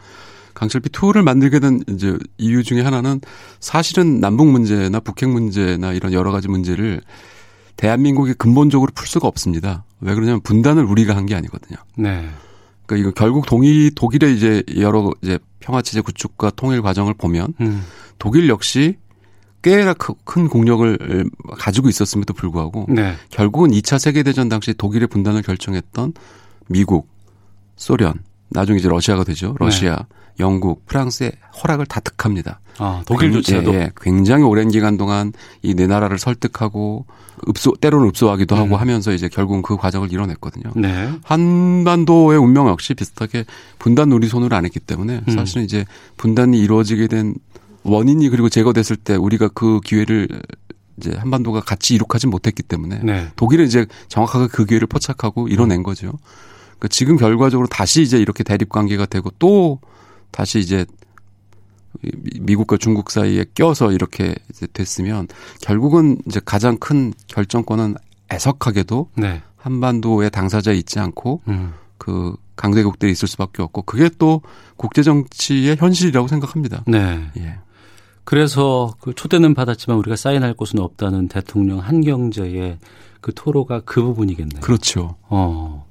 강철비 0.53 0.91
2를 0.91 1.23
만들게 1.23 1.61
된 1.61 1.83
이제 1.89 2.19
이유 2.37 2.63
중에 2.65 2.83
하나는 2.83 3.21
사실은 3.61 4.21
남북 4.21 4.49
문제나 4.49 5.01
북핵 5.01 5.29
문제나 5.31 5.93
이런 5.93 6.13
여러 6.13 6.33
가지 6.33 6.49
문제를 6.49 7.01
대한민국이 7.77 8.35
근본적으로 8.35 8.91
풀 8.95 9.07
수가 9.07 9.29
없습니다. 9.29 9.85
왜 10.01 10.15
그러냐면 10.15 10.41
분단을 10.43 10.85
우리가 10.85 11.17
한 11.17 11.27
게 11.27 11.35
아니거든요. 11.35 11.79
네. 11.97 12.29
그러니까 12.87 13.09
이거 13.09 13.11
결국 13.13 13.47
동의 13.47 13.91
독일의 13.95 14.37
이제 14.37 14.63
여러 14.79 15.11
이제 15.23 15.39
평화 15.61 15.81
체제 15.81 16.01
구축과 16.01 16.51
통일 16.57 16.83
과정을 16.83 17.15
보면 17.15 17.55
음. 17.61 17.83
독일 18.19 18.49
역시 18.49 18.97
꽤나 19.63 19.95
큰 19.95 20.49
공력을 20.49 21.31
가지고 21.59 21.89
있었음에도 21.89 22.33
불구하고 22.35 22.87
네. 22.89 23.15
결국은 23.31 23.71
2차 23.71 23.99
세계 23.99 24.23
대전 24.23 24.49
당시 24.49 24.73
독일의 24.75 25.09
분단을 25.09 25.43
결정했던 25.43 26.13
미국, 26.69 27.09
소련, 27.77 28.15
나중에 28.51 28.79
이제 28.79 28.89
러시아가 28.89 29.25
되죠. 29.25 29.55
러시아, 29.59 29.97
네. 29.97 30.05
영국, 30.41 30.87
프랑스의 30.87 31.33
허락을 31.63 31.87
다 31.87 31.99
득합니다. 32.01 32.61
아, 32.79 33.03
독일조차도 33.07 33.75
예, 33.75 33.91
굉장히 34.01 34.45
오랜 34.45 34.69
기간 34.69 34.97
동안 34.97 35.33
이 35.63 35.75
네 35.75 35.89
나라를 35.89 36.19
설득하고 36.19 37.07
읍소 37.49 37.75
때로는 37.81 38.09
읍소하기도 38.09 38.55
하고 38.55 38.77
음. 38.77 38.81
하면서 38.81 39.13
이제 39.13 39.29
결국은 39.29 39.63
그 39.63 39.77
과정을 39.77 40.13
이뤄냈거든요. 40.13 40.73
네. 40.77 41.11
한반도의 41.25 42.39
운명 42.39 42.69
역시 42.69 42.95
비슷하게 42.95 43.45
분단 43.81 44.13
우리 44.13 44.29
손으로 44.29 44.55
안 44.55 44.65
했기 44.65 44.79
때문에 44.81 45.23
음. 45.27 45.33
사실은 45.35 45.65
이제 45.65 45.85
분단이 46.17 46.59
이루어지게 46.61 47.09
된 47.09 47.35
원인이 47.85 48.29
그리고 48.29 48.49
제거됐을 48.49 48.97
때 48.97 49.15
우리가 49.15 49.49
그 49.49 49.81
기회를 49.81 50.29
이제 50.99 51.13
한반도가 51.17 51.61
같이 51.61 51.95
이룩하지 51.95 52.27
못했기 52.27 52.63
때문에 52.65 53.01
네. 53.03 53.29
독일은 53.37 53.67
이제 53.67 53.87
정확하게 54.09 54.49
그 54.49 54.65
기회를 54.65 54.87
포착하고 54.89 55.49
이뤄낸 55.49 55.83
거죠. 55.83 56.13
그러니까 56.79 56.89
지금 56.89 57.17
결과적으로 57.17 57.69
다시 57.69 58.03
이제 58.03 58.19
이렇게 58.19 58.43
대립 58.43 58.69
관계가 58.69 59.07
되고 59.07 59.31
또 59.39 59.81
다시 60.31 60.59
이제 60.59 60.85
미국과 62.41 62.77
중국 62.77 63.11
사이에 63.11 63.45
껴서 63.55 63.93
이렇게 63.93 64.35
이제 64.51 64.67
됐으면 64.73 65.29
결국은 65.63 66.19
이제 66.27 66.41
가장 66.45 66.77
큰 66.79 67.13
결정권은 67.27 67.95
애석하게도 68.33 69.11
네. 69.17 69.43
한반도의 69.57 70.31
당사자에 70.31 70.77
있지 70.77 70.99
않고 70.99 71.43
음. 71.49 71.75
그 71.97 72.37
강대국들이 72.57 73.11
있을 73.13 73.29
수밖에 73.29 73.63
없고 73.63 73.83
그게 73.83 74.11
또 74.19 74.43
국제 74.77 75.03
정치의 75.03 75.77
현실이라고 75.77 76.29
생각합니다. 76.29 76.85
네. 76.87 77.31
예. 77.39 77.59
그래서 78.29 78.95
그 79.01 79.15
초대는 79.15 79.55
받았지만 79.55 79.97
우리가 80.01 80.15
사인할 80.15 80.53
곳은 80.53 80.81
없다는 80.81 81.29
대통령 81.29 81.79
한경제의 81.79 82.77
그 83.23 83.33
토로가 83.35 83.81
그 83.87 84.03
부분이겠네요. 84.03 84.61
그렇죠. 84.61 85.17
어. 85.31 85.87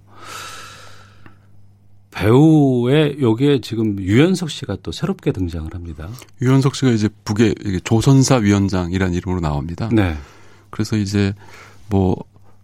배우의 2.12 3.24
여기에 3.24 3.62
지금 3.62 4.00
유현석 4.00 4.52
씨가 4.52 4.78
또 4.84 4.92
새롭게 4.92 5.32
등장을 5.32 5.74
합니다. 5.74 6.10
유현석 6.40 6.76
씨가 6.76 6.92
이제 6.92 7.10
북의 7.26 7.56
조선사 7.84 8.36
위원장이라는 8.36 9.16
이름으로 9.16 9.42
나옵니다. 9.42 9.90
네. 9.92 10.16
그래서 10.70 10.96
이제 10.96 11.34
뭐 11.90 12.16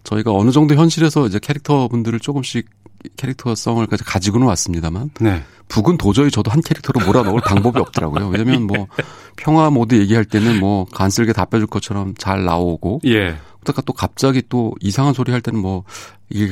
저희가 0.03 0.31
어느 0.31 0.51
정도 0.51 0.75
현실에서 0.75 1.25
이제 1.25 1.39
캐릭터 1.39 1.87
분들을 1.87 2.19
조금씩 2.19 2.69
캐릭터성을 3.17 3.85
가지고는 3.87 4.47
왔습니다만 4.47 5.11
네. 5.19 5.43
북은 5.67 5.97
도저히 5.97 6.29
저도 6.29 6.51
한 6.51 6.61
캐릭터로 6.61 7.05
몰아넣을 7.05 7.41
방법이 7.45 7.79
없더라고요. 7.79 8.27
왜냐면 8.27 8.63
뭐 8.63 8.87
평화 9.35 9.69
모드 9.69 9.95
얘기할 9.95 10.25
때는 10.25 10.59
뭐 10.59 10.85
간쓸게 10.85 11.33
답해줄 11.33 11.67
것처럼 11.67 12.13
잘 12.17 12.43
나오고 12.45 13.01
예. 13.05 13.37
그러다가 13.63 13.81
또 13.83 13.93
갑자기 13.93 14.43
또 14.49 14.73
이상한 14.81 15.13
소리 15.13 15.31
할 15.31 15.41
때는 15.41 15.59
뭐 15.61 15.83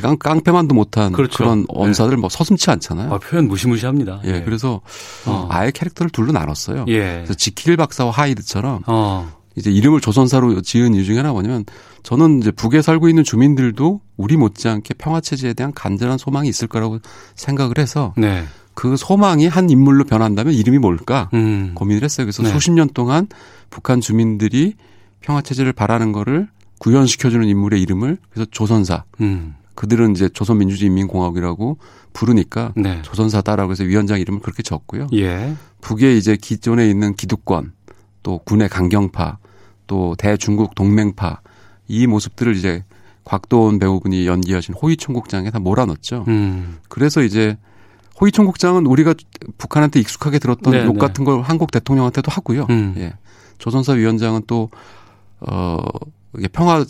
깡, 0.01 0.17
깡패만도 0.17 0.73
못한 0.73 1.11
그렇죠. 1.11 1.37
그런 1.37 1.65
언사들 1.67 2.15
네. 2.15 2.21
뭐 2.21 2.29
서슴치 2.29 2.69
않잖아요. 2.71 3.13
아, 3.13 3.19
표현 3.19 3.47
무시무시합니다. 3.47 4.21
예, 4.25 4.35
예. 4.35 4.41
그래서 4.41 4.81
어. 5.25 5.47
아예 5.51 5.71
캐릭터를 5.71 6.09
둘로 6.09 6.31
나눴어요. 6.31 6.85
예. 6.87 6.99
그래서 7.17 7.33
지킬 7.33 7.77
박사와 7.77 8.11
하이드처럼 8.11 8.83
어. 8.87 9.40
이제 9.55 9.71
이름을 9.71 10.01
조선사로 10.01 10.61
지은 10.61 10.93
이유 10.93 11.03
중에 11.03 11.17
하나 11.17 11.31
뭐냐면 11.31 11.65
저는 12.03 12.39
이제 12.39 12.51
북에 12.51 12.81
살고 12.81 13.09
있는 13.09 13.23
주민들도 13.23 14.01
우리 14.17 14.37
못지않게 14.37 14.95
평화 14.97 15.19
체제에 15.21 15.53
대한 15.53 15.73
간절한 15.73 16.17
소망이 16.17 16.47
있을 16.49 16.67
거라고 16.67 16.99
생각을 17.35 17.77
해서 17.77 18.13
네. 18.17 18.43
그 18.73 18.95
소망이 18.95 19.47
한 19.47 19.69
인물로 19.69 20.05
변한다면 20.05 20.53
이름이 20.53 20.77
뭘까 20.77 21.29
음. 21.33 21.73
고민을 21.75 22.03
했어요. 22.03 22.25
그래서 22.25 22.43
네. 22.43 22.49
수십 22.49 22.71
년 22.71 22.89
동안 22.93 23.27
북한 23.69 23.99
주민들이 23.99 24.75
평화 25.19 25.41
체제를 25.41 25.73
바라는 25.73 26.13
거를 26.13 26.47
구현시켜주는 26.79 27.47
인물의 27.47 27.81
이름을 27.81 28.17
그래서 28.31 28.49
조선사. 28.49 29.03
음. 29.19 29.55
그들은 29.75 30.11
이제 30.11 30.29
조선민주주의인민공화국이라고 30.29 31.77
부르니까 32.13 32.73
네. 32.75 33.01
조선사다라고 33.03 33.71
해서 33.71 33.83
위원장 33.83 34.19
이름을 34.19 34.41
그렇게 34.41 34.63
적고요. 34.63 35.07
예. 35.13 35.55
북에 35.81 36.15
이제 36.17 36.35
기존에 36.35 36.89
있는 36.89 37.15
기득권 37.15 37.73
또 38.23 38.39
군의 38.39 38.69
강경파 38.69 39.37
또 39.87 40.15
대중국 40.17 40.75
동맹파 40.75 41.41
이 41.87 42.07
모습들을 42.07 42.55
이제 42.55 42.83
곽도원 43.23 43.79
배우분이 43.79 44.27
연기하신 44.27 44.75
호위 44.75 44.97
총국장에 44.97 45.51
다 45.51 45.59
몰아넣었죠. 45.59 46.25
음. 46.27 46.79
그래서 46.89 47.21
이제 47.21 47.57
호위 48.19 48.31
총국장은 48.31 48.85
우리가 48.85 49.13
북한한테 49.57 49.99
익숙하게 49.99 50.39
들었던 50.39 50.73
네, 50.73 50.85
욕 50.85 50.93
네. 50.93 50.99
같은 50.99 51.25
걸 51.25 51.41
한국 51.41 51.71
대통령한테도 51.71 52.31
하고요. 52.31 52.67
음. 52.69 52.93
예. 52.97 53.13
조선사 53.57 53.93
위원장은 53.93 54.43
또 54.47 54.69
어, 55.39 55.77
이게 56.37 56.47
평화 56.47 56.83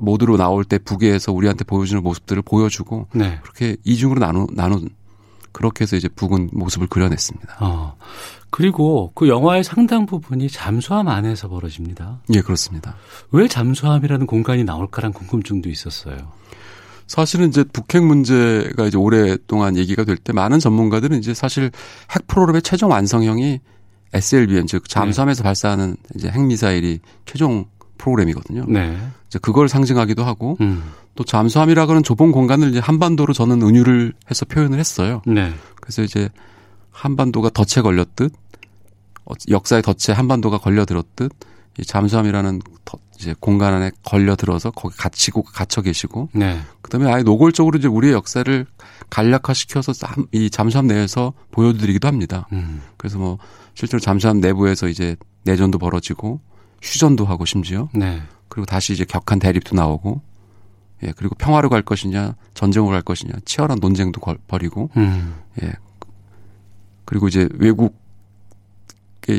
모드로 0.00 0.36
나올 0.36 0.64
때 0.64 0.78
북에서 0.78 1.32
우리한테 1.32 1.64
보여주는 1.64 2.02
모습들을 2.02 2.42
보여주고 2.42 3.08
네. 3.14 3.38
그렇게 3.42 3.76
이중으로 3.84 4.20
나누 4.20 4.46
나눈 4.52 4.88
그렇게 5.52 5.82
해서 5.82 5.96
이제 5.96 6.08
북은 6.08 6.50
모습을 6.52 6.86
그려냈습니다. 6.88 7.56
어. 7.60 7.96
그리고 8.50 9.12
그 9.14 9.28
영화의 9.28 9.64
상당 9.64 10.04
부분이 10.06 10.48
잠수함 10.50 11.08
안에서 11.08 11.48
벌어집니다. 11.48 12.20
예, 12.34 12.40
그렇습니다. 12.42 12.96
왜 13.30 13.48
잠수함이라는 13.48 14.26
공간이 14.26 14.64
나올까란 14.64 15.12
궁금증도 15.12 15.70
있었어요. 15.70 16.16
사실은 17.06 17.48
이제 17.48 17.64
북핵 17.64 18.04
문제가 18.04 18.86
이제 18.86 18.96
오랫동안 18.96 19.76
얘기가 19.76 20.04
될 20.04 20.16
때 20.16 20.32
많은 20.32 20.58
전문가들은 20.60 21.18
이제 21.18 21.34
사실 21.34 21.70
핵 22.14 22.26
프로그램의 22.26 22.62
최종 22.62 22.90
완성형이 22.90 23.60
SLBM 24.14 24.66
즉 24.66 24.88
잠수함에서 24.88 25.42
네. 25.42 25.44
발사하는 25.44 25.96
이제 26.14 26.28
핵 26.28 26.40
미사일이 26.42 27.00
최종 27.24 27.66
프로그램이거든요. 27.98 28.64
네. 28.68 28.96
이제 29.28 29.38
그걸 29.40 29.68
상징하기도 29.68 30.24
하고 30.24 30.56
음. 30.60 30.82
또 31.14 31.24
잠수함이라고는 31.24 32.02
좁은 32.02 32.32
공간을 32.32 32.70
이제 32.70 32.78
한반도로 32.78 33.32
저는 33.32 33.62
은유를 33.62 34.14
해서 34.30 34.44
표현을 34.46 34.78
했어요. 34.78 35.22
네. 35.26 35.52
그래서 35.80 36.02
이제 36.02 36.30
한반도가 36.90 37.50
덫에 37.50 37.82
걸렸듯 37.82 38.32
어, 39.24 39.32
역사의 39.48 39.82
덫에 39.82 40.14
한반도가 40.14 40.58
걸려들었듯 40.58 41.32
이 41.78 41.84
잠수함이라는 41.84 42.60
이제 43.18 43.34
공간 43.40 43.72
안에 43.74 43.92
걸려들어서 44.04 44.72
거기 44.72 44.96
갇히고 44.96 45.42
갇혀 45.42 45.80
계시고 45.80 46.30
네. 46.32 46.60
그다음에 46.82 47.10
아예 47.10 47.22
노골적으로 47.22 47.78
이제 47.78 47.88
우리의 47.88 48.12
역사를 48.12 48.66
간략화시켜서 49.10 49.92
이 50.32 50.50
잠수함 50.50 50.86
내에서 50.86 51.32
보여드리기도 51.50 52.08
합니다. 52.08 52.48
음. 52.52 52.82
그래서 52.96 53.18
뭐 53.18 53.38
실제로 53.74 54.00
잠수함 54.00 54.40
내부에서 54.40 54.88
이제 54.88 55.16
내전도 55.44 55.78
벌어지고 55.78 56.40
휴전도 56.82 57.24
하고 57.24 57.44
심지어 57.44 57.88
네. 57.94 58.22
그리고 58.48 58.66
다시 58.66 58.92
이제 58.92 59.04
격한 59.04 59.38
대립도 59.38 59.76
나오고 59.76 60.20
예 61.04 61.12
그리고 61.16 61.34
평화로 61.36 61.68
갈 61.68 61.82
것이냐 61.82 62.34
전쟁으로 62.54 62.92
갈 62.92 63.02
것이냐 63.02 63.32
치열한 63.44 63.78
논쟁도 63.80 64.20
걸, 64.20 64.38
벌이고 64.46 64.90
음. 64.96 65.34
예 65.62 65.72
그리고 67.04 67.28
이제 67.28 67.48
외국의 67.54 67.90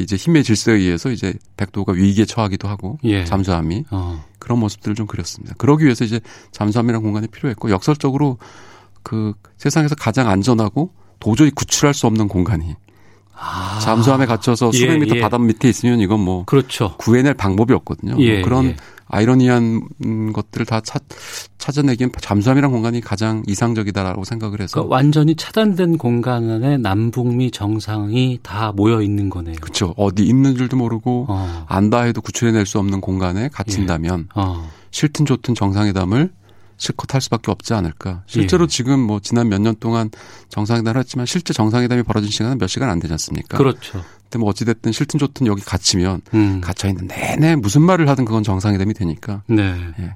이제 0.02 0.16
힘의 0.16 0.44
질서에 0.44 0.76
의해서 0.76 1.12
이제 1.12 1.34
백도가 1.58 1.94
위기에 1.94 2.26
처하기도 2.26 2.68
하고 2.68 3.00
예. 3.04 3.26
잠수함이 3.26 3.86
어. 3.92 4.24
그런 4.40 4.60
모습들을 4.60 4.96
좀 4.96 5.08
그렸습니다. 5.08 5.56
그러기 5.58 5.86
위해서 5.86 6.04
이제 6.04 6.20
잠수함이라는 6.52 7.02
공간이 7.02 7.28
필요했고 7.28 7.70
역설적으로 7.70 8.38
그 9.02 9.34
세상에서 9.58 9.96
가장 9.96 10.30
안전하고 10.30 10.92
도저히 11.20 11.52
구출할 11.52 11.94
수 11.94 12.08
없는 12.08 12.28
공간이 12.28 12.76
아. 13.36 13.80
잠수함에 13.80 14.26
갇혀서 14.26 14.72
예, 14.74 14.78
수백 14.78 15.00
미터 15.00 15.16
예. 15.16 15.22
바다 15.22 15.38
밑에 15.38 15.70
있으면 15.70 16.00
이건 16.00 16.20
뭐 16.20 16.46
그렇죠. 16.46 16.96
구해낼 16.98 17.34
방법이 17.34 17.74
없거든요. 17.74 18.16
예, 18.20 18.36
뭐 18.36 18.44
그런 18.44 18.66
예. 18.66 18.76
아이러니한 19.14 20.34
것들을 20.34 20.66
다 20.66 20.82
찾, 20.82 21.04
찾아내기엔 21.58 22.12
잠수함이란 22.20 22.72
공간이 22.72 23.00
가장 23.02 23.44
이상적이다라고 23.48 24.24
생각을 24.24 24.60
해서 24.62 24.74
그러니까 24.74 24.96
완전히 24.96 25.36
차단된 25.36 25.98
공간 25.98 26.50
안에 26.50 26.78
남북미 26.78 27.52
정상이 27.52 28.40
다 28.42 28.72
모여 28.72 29.02
있는 29.02 29.30
거네요. 29.30 29.56
그렇죠. 29.62 29.94
어디 29.98 30.24
있는 30.24 30.56
줄도 30.56 30.78
모르고 30.78 31.28
어. 31.30 31.66
안다 31.68 32.02
해도 32.02 32.22
구출해낼 32.22 32.66
수 32.66 32.80
없는 32.80 33.02
공간에 33.02 33.50
갇힌다면 33.50 34.20
예. 34.22 34.26
어. 34.36 34.70
싫든 34.92 35.26
좋든 35.26 35.56
정상회담을 35.56 36.32
실컷 36.78 37.14
할 37.14 37.22
수밖에 37.22 37.52
없지 37.52 37.74
않을까. 37.76 38.24
실제로 38.26 38.64
예. 38.64 38.68
지금 38.68 39.00
뭐 39.00 39.20
지난 39.20 39.48
몇 39.48 39.62
년 39.62 39.76
동안 39.80 40.10
정상회담을 40.50 41.00
했지만 41.00 41.26
실제 41.26 41.54
정상회담이 41.54 42.04
벌어진 42.04 42.30
시간은 42.30 42.58
몇 42.58 42.68
시간 42.68 42.90
안 42.90 43.00
되지 43.00 43.14
않습니까? 43.14 43.58
그렇죠. 43.58 44.04
근데 44.34 44.40
뭐 44.40 44.50
어찌됐든 44.50 44.92
싫든 44.92 45.20
좋든 45.20 45.46
여기 45.46 45.62
갇히면 45.62 46.22
음. 46.34 46.60
갇혀있는 46.60 47.06
내내 47.06 47.56
무슨 47.56 47.84
말을 47.84 48.10
하든 48.10 48.26
그건 48.26 48.42
정상회담이 48.42 48.96
되니까. 48.96 49.44
네. 49.46 49.76
예. 50.00 50.16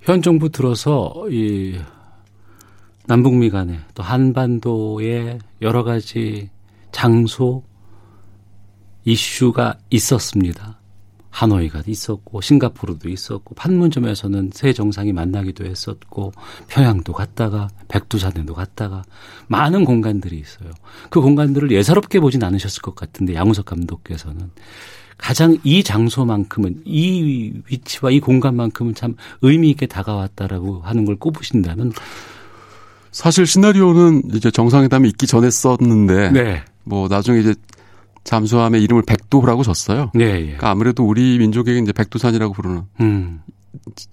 현 0.00 0.20
정부 0.20 0.48
들어서 0.48 1.14
이 1.30 1.78
남북미 3.06 3.50
간에 3.50 3.78
또 3.94 4.02
한반도에 4.02 5.38
여러 5.62 5.84
가지 5.84 6.50
장소 6.90 7.62
이슈가 9.04 9.78
있었습니다. 9.90 10.80
하노이가 11.34 11.82
있었고 11.86 12.40
싱가포르도 12.40 13.08
있었고 13.08 13.56
판문점에서는 13.56 14.50
새 14.54 14.72
정상이 14.72 15.12
만나기도 15.12 15.64
했었고 15.64 16.32
평양도 16.68 17.12
갔다가 17.12 17.68
백두산에도 17.88 18.54
갔다가 18.54 19.02
많은 19.48 19.84
공간들이 19.84 20.38
있어요. 20.38 20.70
그 21.10 21.20
공간들을 21.20 21.72
예사롭게 21.72 22.20
보진 22.20 22.44
않으셨을 22.44 22.82
것 22.82 22.94
같은데 22.94 23.34
양우석 23.34 23.66
감독께서는 23.66 24.50
가장 25.18 25.58
이 25.64 25.82
장소만큼은 25.82 26.82
이 26.84 27.52
위치와 27.68 28.12
이 28.12 28.20
공간만큼은 28.20 28.94
참 28.94 29.16
의미 29.42 29.70
있게 29.70 29.86
다가왔다라고 29.86 30.82
하는 30.82 31.04
걸 31.04 31.16
꼽으신다면 31.16 31.92
사실 33.10 33.46
시나리오는 33.46 34.22
이제 34.34 34.50
정상회담이 34.52 35.08
있기 35.08 35.26
전에 35.26 35.50
썼는데 35.50 36.30
네. 36.30 36.62
뭐 36.84 37.08
나중에 37.08 37.40
이제 37.40 37.54
잠수함의 38.24 38.82
이름을 38.82 39.02
백도라고 39.06 39.62
줬어요. 39.62 40.10
네, 40.14 40.24
예. 40.24 40.40
그러니까 40.40 40.70
아무래도 40.70 41.04
우리 41.04 41.38
민족에게 41.38 41.78
이제 41.78 41.92
백두산이라고 41.92 42.52
부르는. 42.54 42.82
음. 43.00 43.42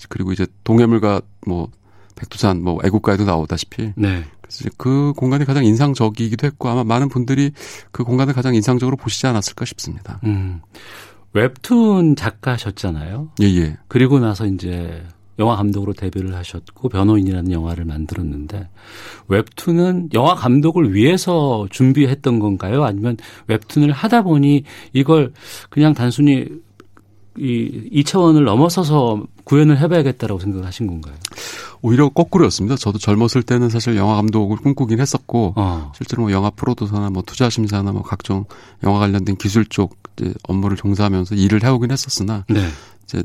그리고 0.10 0.32
이제 0.34 0.46
동해물과 0.64 1.22
뭐 1.48 1.70
백두산 2.16 2.62
뭐 2.62 2.80
애국가에도 2.84 3.26
나오다시피 3.26 3.94
네. 3.96 4.24
그래서 4.42 4.70
그 4.78 5.14
공간이 5.16 5.46
가장 5.46 5.64
인상적이기도 5.64 6.46
했고 6.46 6.70
아마 6.70 6.84
많은 6.84 7.10
분들이 7.10 7.52
그 7.92 8.04
공간을 8.04 8.34
가장 8.34 8.54
인상적으로 8.54 8.98
보시지 8.98 9.28
않았을까 9.28 9.66
싶습니다. 9.66 10.20
음. 10.26 10.62
웹툰 11.34 12.18
작가셨잖아요. 12.18 13.30
예, 13.42 13.46
예. 13.46 13.78
그리고 13.88 14.20
나서 14.20 14.46
이제 14.46 15.04
영화 15.40 15.56
감독으로 15.56 15.94
데뷔를 15.94 16.36
하셨고 16.36 16.90
변호인이라는 16.90 17.52
영화를 17.52 17.86
만들었는데 17.86 18.70
웹툰은 19.28 20.10
영화 20.14 20.36
감독을 20.36 20.94
위해서 20.94 21.68
준비했던 21.70 22.40
건가요? 22.40 22.84
아니면 22.84 23.18
웹툰을 23.48 23.92
하다 23.92 24.24
보니 24.24 24.64
이걸 24.94 25.34
그냥 25.70 25.94
단순히 25.94 26.48
이 27.38 28.04
2차원을 28.04 28.44
넘어서서 28.44 29.24
구현을 29.46 29.80
해봐야겠다라고 29.80 30.40
생각하신 30.40 30.88
건가요? 30.88 31.16
오히려 31.82 32.10
거꾸로였습니다. 32.10 32.76
저도 32.76 33.00
젊었을 33.00 33.42
때는 33.44 33.70
사실 33.70 33.96
영화 33.96 34.16
감독을 34.16 34.58
꿈꾸긴 34.58 35.00
했었고 35.00 35.54
어. 35.56 35.92
실제로 35.96 36.24
뭐 36.24 36.32
영화 36.32 36.50
프로듀서나 36.50 37.10
뭐 37.10 37.24
투자 37.26 37.50
심사나 37.50 37.92
뭐 37.92 38.04
각종 38.04 38.46
영화 38.84 39.00
관련된 39.00 39.38
기술 39.38 39.66
쪽 39.66 39.96
업무를 40.44 40.78
종사하면서 40.78 41.36
일을 41.36 41.64
해오긴 41.64 41.92
했었으나 41.92 42.46
네. 42.50 42.68
이제 43.12 43.24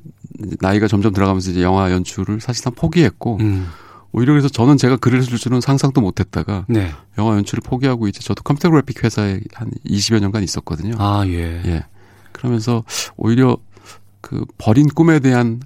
나이가 0.61 0.89
점점 0.89 1.13
들어가면서 1.13 1.51
이제 1.51 1.63
영화 1.63 1.91
연출을 1.93 2.41
사실상 2.41 2.73
포기했고 2.75 3.39
음. 3.41 3.69
오히려 4.13 4.33
그래서 4.33 4.49
저는 4.49 4.77
제가 4.77 4.97
글을 4.97 5.23
쓸 5.23 5.37
줄은 5.37 5.61
상상도 5.61 6.01
못했다가 6.01 6.65
네. 6.69 6.91
영화 7.19 7.37
연출을 7.37 7.63
포기하고 7.63 8.09
이제 8.09 8.21
저도 8.21 8.43
컴퓨터 8.43 8.71
그래픽 8.71 9.05
회사에 9.05 9.41
한 9.53 9.71
20여 9.87 10.21
년간 10.21 10.43
있었거든요. 10.43 10.95
아 10.99 11.25
예. 11.27 11.63
예. 11.67 11.85
그러면서 12.33 12.85
오히려 13.17 13.57
그 14.21 14.45
버린 14.59 14.89
꿈에 14.89 15.21
대한 15.21 15.61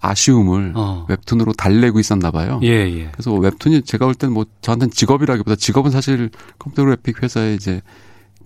아쉬움을 0.00 0.72
어. 0.76 1.06
웹툰으로 1.08 1.54
달래고 1.54 1.98
있었나 1.98 2.30
봐요. 2.30 2.60
예, 2.62 2.68
예. 2.68 3.08
그래서 3.10 3.32
웹툰이 3.32 3.82
제가 3.82 4.04
볼 4.04 4.14
때는 4.14 4.34
뭐 4.34 4.44
저한테는 4.60 4.90
직업이라기보다 4.90 5.56
직업은 5.56 5.90
사실 5.90 6.30
컴퓨터 6.58 6.84
그래픽 6.84 7.22
회사에 7.22 7.54
이제 7.54 7.80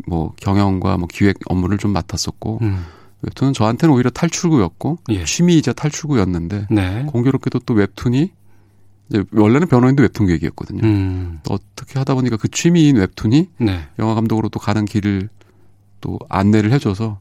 뭐 0.06 0.32
경영과 0.36 0.96
뭐 0.96 1.08
기획 1.10 1.38
업무를 1.46 1.78
좀 1.78 1.92
맡았었고 1.92 2.60
음. 2.62 2.84
웹툰은 3.22 3.52
저한테는 3.52 3.94
오히려 3.94 4.10
탈출구였고 4.10 4.98
예. 5.10 5.24
취미이자 5.24 5.72
탈출구였는데 5.72 6.68
네. 6.70 7.04
공교롭게도 7.08 7.60
또 7.60 7.74
웹툰이 7.74 8.30
이제 9.10 9.24
원래는 9.32 9.68
변호인도 9.68 10.02
웹툰 10.02 10.26
계획이었거든요. 10.26 10.82
음. 10.84 11.40
어떻게 11.48 11.98
하다 11.98 12.14
보니까 12.14 12.36
그 12.36 12.48
취미인 12.48 12.96
웹툰이 12.96 13.48
네. 13.58 13.88
영화 13.98 14.14
감독으로 14.14 14.48
또 14.50 14.60
가는 14.60 14.84
길을 14.84 15.28
또 16.00 16.18
안내를 16.28 16.72
해줘서 16.72 17.18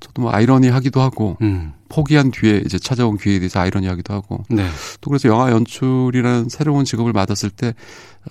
저도 0.00 0.22
뭐 0.22 0.32
아이러니하기도 0.32 1.00
하고 1.00 1.36
음. 1.42 1.72
포기한 1.88 2.30
뒤에 2.30 2.62
이제 2.64 2.78
찾아온 2.78 3.18
기회에 3.18 3.38
대해서 3.38 3.60
아이러니하기도 3.60 4.12
하고 4.12 4.44
네. 4.48 4.66
또 5.00 5.10
그래서 5.10 5.28
영화 5.28 5.50
연출이라는 5.50 6.48
새로운 6.48 6.84
직업을 6.84 7.12
맡았을 7.12 7.50
때 7.50 7.74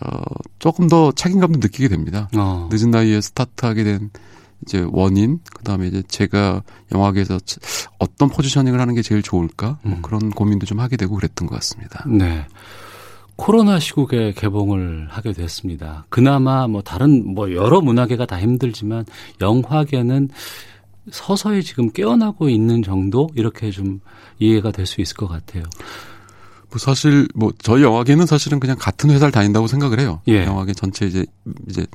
어, 0.01 0.21
조금 0.59 0.87
더 0.87 1.11
책임감도 1.11 1.59
느끼게 1.59 1.87
됩니다. 1.87 2.29
어. 2.35 2.69
늦은 2.71 2.91
나이에 2.91 3.21
스타트하게 3.21 3.83
된 3.83 4.09
이제 4.65 4.85
원인 4.91 5.39
그다음에 5.55 5.87
이제 5.87 6.01
제가 6.07 6.63
영화계에서 6.91 7.37
어떤 7.99 8.29
포지셔닝을 8.29 8.79
하는 8.79 8.95
게 8.95 9.01
제일 9.01 9.21
좋을까 9.21 9.77
뭐 9.83 9.97
음. 9.97 10.01
그런 10.01 10.29
고민도 10.31 10.65
좀 10.65 10.79
하게 10.79 10.97
되고 10.97 11.15
그랬던 11.15 11.47
것 11.47 11.55
같습니다. 11.55 12.03
네. 12.07 12.45
코로나 13.35 13.79
시국에 13.79 14.33
개봉을 14.33 15.07
하게 15.09 15.33
됐습니다. 15.33 16.05
그나마 16.09 16.67
뭐 16.67 16.81
다른 16.81 17.33
뭐 17.33 17.51
여러 17.53 17.81
문화계가 17.81 18.25
다 18.25 18.39
힘들지만 18.39 19.05
영화계는 19.41 20.29
서서히 21.11 21.63
지금 21.63 21.91
깨어나고 21.91 22.47
있는 22.49 22.81
정도 22.83 23.29
이렇게 23.35 23.71
좀 23.71 23.99
이해가 24.39 24.71
될 24.71 24.85
수 24.85 25.01
있을 25.01 25.17
것 25.17 25.27
같아요. 25.27 25.63
뭐 26.69 26.79
사실 26.79 27.27
뭐 27.35 27.51
저희 27.59 27.83
영화계는 27.83 28.25
사실은 28.25 28.59
그냥 28.59 28.77
같은 28.79 29.09
회사를 29.09 29.31
다닌다고 29.31 29.67
생각을 29.67 29.99
해요. 29.99 30.21
예. 30.27 30.45
영화계 30.45 30.73
전체 30.73 31.05
이제 31.05 31.25
이제 31.69 31.85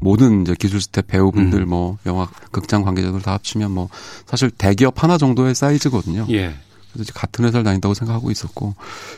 모든 0.00 0.42
이제 0.42 0.54
기술 0.58 0.80
스텝 0.80 1.06
배우분들 1.06 1.62
음. 1.62 1.68
뭐 1.68 1.98
영화 2.06 2.28
극장 2.50 2.82
관계자들 2.82 3.22
다 3.22 3.32
합치면 3.32 3.70
뭐 3.70 3.88
사실 4.26 4.50
대기업 4.50 5.02
하나 5.02 5.18
정도의 5.18 5.54
사이즈거든요. 5.54 6.26
예. 6.30 6.54
그래서 6.92 7.02
이제 7.02 7.12
같은 7.14 7.44
회사를 7.44 7.64
다닌다고 7.64 7.94
생각하고 7.94 8.30
있었고 8.30 8.74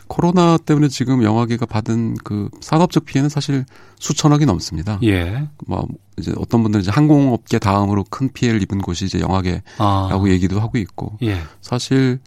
코로나 0.09 0.59
때문에 0.59 0.89
지금 0.89 1.23
영화계가 1.23 1.67
받은 1.67 2.17
그 2.25 2.49
산업적 2.61 3.05
피해는 3.05 3.29
사실 3.29 3.65
수천억이 3.99 4.45
넘습니다. 4.45 4.99
예. 5.05 5.47
뭐 5.67 5.87
이제 6.19 6.33
어떤 6.37 6.63
분들은 6.63 6.83
이제 6.83 6.91
항공업계 6.91 7.59
다음으로 7.59 8.05
큰 8.11 8.33
피해를 8.33 8.61
입은 8.63 8.79
곳이 8.79 9.05
이제 9.05 9.21
영화계라고 9.21 9.65
아. 9.79 10.25
얘기도 10.27 10.61
하고 10.61 10.79
있고 10.79 11.17
예. 11.23 11.41
사실 11.63 12.19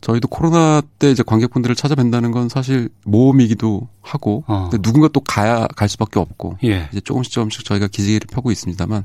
저희도 0.00 0.28
코로나 0.28 0.82
때 0.98 1.10
이제 1.10 1.22
관객분들을 1.22 1.74
찾아뵌다는 1.76 2.32
건 2.32 2.48
사실 2.48 2.88
모험이기도 3.04 3.88
하고 4.00 4.44
어. 4.46 4.68
근데 4.70 4.82
누군가 4.82 5.08
또 5.08 5.20
가야 5.20 5.66
갈 5.76 5.88
수밖에 5.88 6.18
없고 6.18 6.56
예. 6.64 6.88
이제 6.90 7.00
조금씩 7.00 7.32
조금씩 7.32 7.64
저희가 7.64 7.88
기지개를 7.88 8.26
펴고 8.30 8.50
있습니다만 8.50 9.04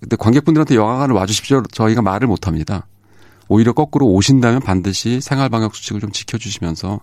근데 0.00 0.16
관객분들한테 0.16 0.76
영화관을 0.76 1.14
와주십시오 1.14 1.62
저희가 1.72 2.02
말을 2.02 2.28
못 2.28 2.46
합니다. 2.46 2.86
오히려 3.48 3.72
거꾸로 3.72 4.06
오신다면 4.06 4.60
반드시 4.60 5.20
생활 5.20 5.48
방역 5.48 5.74
수칙을 5.74 6.00
좀 6.00 6.10
지켜주시면서 6.10 7.00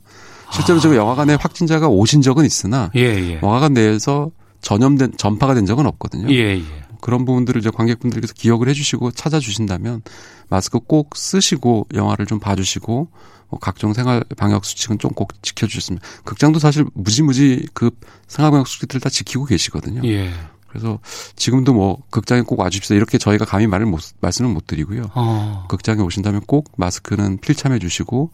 실제로 0.51 0.80
아. 0.80 0.82
제가 0.82 0.95
영화관에 0.95 1.36
확진자가 1.36 1.88
오신 1.88 2.22
적은 2.22 2.45
있으나 2.45 2.91
예, 2.95 3.01
예. 3.01 3.39
영화관 3.41 3.74
내에서 3.74 4.32
전염된 4.62 5.14
전파가 5.18 5.53
된 5.53 5.66
적은 5.66 5.86
없거든요. 5.86 6.32
예, 6.34 6.57
예. 6.57 6.64
그런 7.02 7.26
부분들을 7.26 7.60
이제 7.60 7.70
관객분들께서 7.70 8.34
기억을 8.34 8.70
해주시고 8.70 9.12
찾아주신다면 9.12 10.02
마스크 10.49 10.80
꼭 10.80 11.16
쓰시고 11.16 11.88
영화를 11.93 12.26
좀 12.26 12.39
봐주시고 12.39 13.10
뭐 13.49 13.60
각종 13.60 13.93
생활 13.93 14.24
방역 14.38 14.64
수칙은 14.64 14.97
좀 14.99 15.12
꼭 15.14 15.34
지켜주셨으면 15.41 15.99
극장도 16.24 16.60
사실 16.60 16.86
무지무지 16.93 17.68
그 17.74 17.91
생활 18.28 18.52
방역 18.52 18.68
수칙들 18.68 18.99
다 19.02 19.10
지키고 19.10 19.45
계시거든요. 19.45 20.02
예. 20.06 20.32
그래서 20.70 20.99
지금도 21.36 21.74
뭐 21.74 22.02
극장에 22.12 22.43
꼭 22.43 22.60
와주십시오 22.60 22.95
이렇게 22.95 23.18
저희가 23.18 23.43
감히 23.43 23.68
말을 23.68 23.86
못 23.86 23.99
말씀을 24.22 24.49
못 24.52 24.68
드리고요. 24.68 25.10
어. 25.16 25.66
극장에 25.68 26.02
오신다면 26.02 26.41
꼭 26.47 26.72
마스크는 26.78 27.39
필참해 27.39 27.80
주시고 27.80 28.32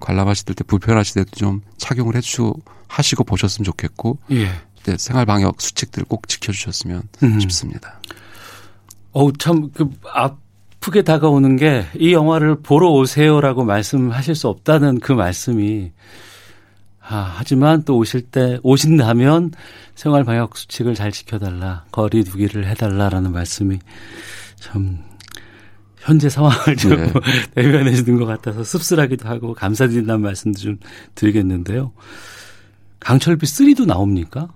관람하실 0.00 0.54
때 0.54 0.64
불편하실 0.64 1.14
때도 1.14 1.30
좀 1.34 1.62
착용을 1.78 2.14
해주 2.14 2.52
하시고 2.88 3.24
보셨으면 3.24 3.64
좋겠고 3.64 4.18
예. 4.32 4.50
네, 4.90 4.96
생활 4.98 5.26
방역 5.26 5.60
수칙들 5.60 6.04
꼭 6.04 6.28
지켜주셨으면 6.28 7.02
음. 7.22 7.40
싶습니다. 7.40 8.00
어우 9.12 9.32
참그 9.38 9.90
아프게 10.12 11.02
다가오는 11.02 11.56
게 11.56 11.86
이 11.96 12.12
영화를 12.12 12.60
보러 12.62 12.88
오세요라고 12.90 13.64
말씀하실 13.64 14.34
수 14.34 14.48
없다는 14.48 15.00
그 15.00 15.12
말씀이 15.12 15.92
아, 17.10 17.32
하지만 17.36 17.84
또 17.84 17.96
오실 17.96 18.20
때, 18.20 18.58
오신다면 18.62 19.52
생활 19.94 20.24
방역 20.24 20.58
수칙을 20.58 20.94
잘 20.94 21.10
지켜달라, 21.10 21.84
거리 21.90 22.22
두기를 22.22 22.66
해달라라는 22.66 23.32
말씀이 23.32 23.78
참, 24.56 24.98
현재 25.96 26.28
상황을 26.28 26.76
좀 26.76 26.96
네. 26.96 27.12
대변해 27.54 27.94
주는 27.94 28.18
것 28.18 28.26
같아서 28.26 28.62
씁쓸하기도 28.62 29.26
하고 29.26 29.54
감사드린다는 29.54 30.20
말씀도 30.20 30.58
좀 30.58 30.78
드리겠는데요. 31.14 31.92
강철비 33.00 33.46
3도 33.46 33.86
나옵니까? 33.86 34.48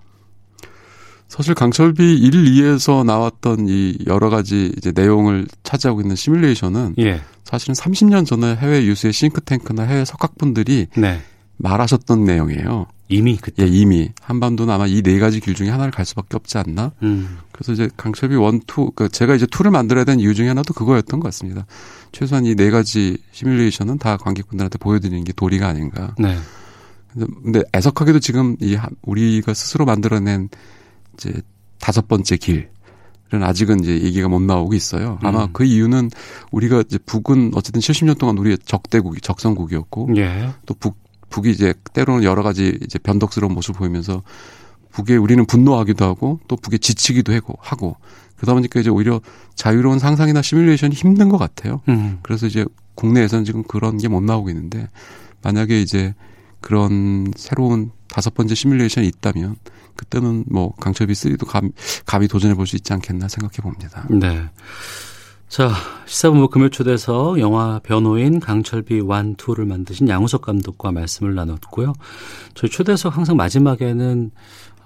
사실 1.33 1.55
강철비 1.55 2.19
1, 2.19 2.31
2에서 2.31 3.07
나왔던 3.07 3.67
이 3.67 3.97
여러 4.07 4.29
가지 4.29 4.71
이제 4.77 4.93
내용을 4.95 5.47
차지하고 5.63 6.03
있는 6.03 6.15
시뮬레이션은 6.15 6.97
예. 6.99 7.23
사실은 7.45 7.75
30년 7.75 8.27
전에 8.27 8.55
해외 8.57 8.85
유수의 8.85 9.15
싱크탱크나 9.15 9.85
해외 9.85 10.05
석학분들이 10.05 10.89
네. 10.95 11.23
말하셨던 11.57 12.25
내용이에요. 12.27 12.85
이미 13.09 13.39
그때 13.39 13.63
예, 13.63 13.67
이미 13.67 14.11
한반도는 14.21 14.75
아마 14.75 14.87
이 14.87 15.01
네 15.03 15.19
가지 15.19 15.41
길 15.41 15.55
중에 15.55 15.71
하나를 15.71 15.91
갈 15.91 16.05
수밖에 16.05 16.37
없지 16.37 16.59
않나. 16.59 16.93
음. 17.03 17.39
그래서 17.51 17.73
이제 17.73 17.89
강철비 17.97 18.37
one, 18.37 18.61
two, 18.67 18.91
그 18.95 19.09
제가 19.09 19.35
이제 19.35 19.47
two를 19.47 19.71
만들어야 19.71 20.05
된 20.05 20.21
이유 20.21 20.35
중에 20.35 20.49
하나도 20.49 20.75
그거였던 20.75 21.19
것 21.19 21.29
같습니다. 21.29 21.65
최소한 22.13 22.45
이 22.45 22.55
네 22.55 22.69
가지 22.71 23.17
시뮬레이션은 23.33 23.97
다 23.97 24.19
관객분들한테 24.19 24.77
보여드리는 24.77 25.25
게 25.25 25.33
도리가 25.33 25.67
아닌가. 25.67 26.15
네. 26.19 26.37
근데 27.15 27.63
애석하게도 27.75 28.19
지금 28.21 28.57
이 28.61 28.77
우리가 29.03 29.55
스스로 29.55 29.87
만들어낸 29.87 30.51
이제 31.31 31.41
다섯 31.81 32.09
번째 32.09 32.37
길. 32.37 32.71
은 33.35 33.43
아직은 33.43 33.81
이제 33.81 34.03
얘기가 34.03 34.29
못 34.29 34.43
나오고 34.43 34.75
있어요. 34.75 35.19
아마 35.23 35.45
음. 35.45 35.53
그 35.55 35.65
이유는 35.65 36.11
우리가 36.51 36.83
이제 36.83 36.99
북은 36.99 37.53
어쨌든 37.55 37.81
70년 37.81 38.19
동안 38.19 38.37
우리의 38.37 38.59
적대국이 38.63 39.23
적성국이었고 39.23 40.11
예. 40.19 40.51
또 40.67 40.75
북, 40.75 40.99
북이 41.31 41.51
이제 41.51 41.73
때로는 41.95 42.25
여러 42.25 42.43
가지 42.43 42.79
이제 42.83 42.99
변덕스러운 42.99 43.55
모습을 43.55 43.79
보이면서 43.79 44.23
북에 44.91 45.17
우리는 45.17 45.47
분노하기도 45.47 46.05
하고 46.05 46.41
또 46.47 46.57
북에 46.57 46.77
지치기도 46.77 47.33
하고 47.33 47.55
하고 47.63 47.97
그러다 48.37 48.53
보니까 48.53 48.81
이제 48.81 48.91
오히려 48.91 49.23
자유로운 49.55 49.99
상상이나 49.99 50.43
시뮬레이션이 50.43 50.95
힘든 50.95 51.31
것 51.31 51.39
같아요. 51.39 51.81
음. 51.89 52.19
그래서 52.23 52.47
이제 52.47 52.67
국내에서는 52.97 53.47
지금 53.47 53.63
그런 53.63 53.97
게 53.97 54.09
못 54.09 54.23
나오고 54.23 54.51
있는데 54.51 54.91
만약에 55.43 55.81
이제 55.81 56.15
그런 56.61 57.33
새로운 57.35 57.93
다섯 58.09 58.35
번째 58.35 58.55
시뮬레이션이 58.55 59.07
있다면 59.09 59.57
그때는 59.97 60.45
뭐 60.51 60.75
강철비 60.77 61.13
3도 61.13 61.47
감, 61.47 61.71
감히 62.07 62.29
도전해 62.29 62.55
볼 62.55 62.67
수 62.67 62.77
있지 62.77 62.93
않겠나 62.93 63.29
생각해 63.29 63.57
봅니다. 63.63 64.07
네. 64.11 64.49
자, 65.49 65.71
시사본부 66.07 66.49
금요 66.49 66.71
초대에서 66.71 67.39
영화 67.39 67.79
변호인 67.81 68.41
강철비 68.41 69.01
완, 69.01 69.35
투를 69.35 69.67
만드신 69.67 70.09
양우석 70.09 70.43
감독과 70.43 70.93
말씀을 70.93 71.35
나눴고요. 71.35 71.93
저희 72.55 72.71
초대석 72.71 73.17
항상 73.17 73.37
마지막에는 73.37 74.31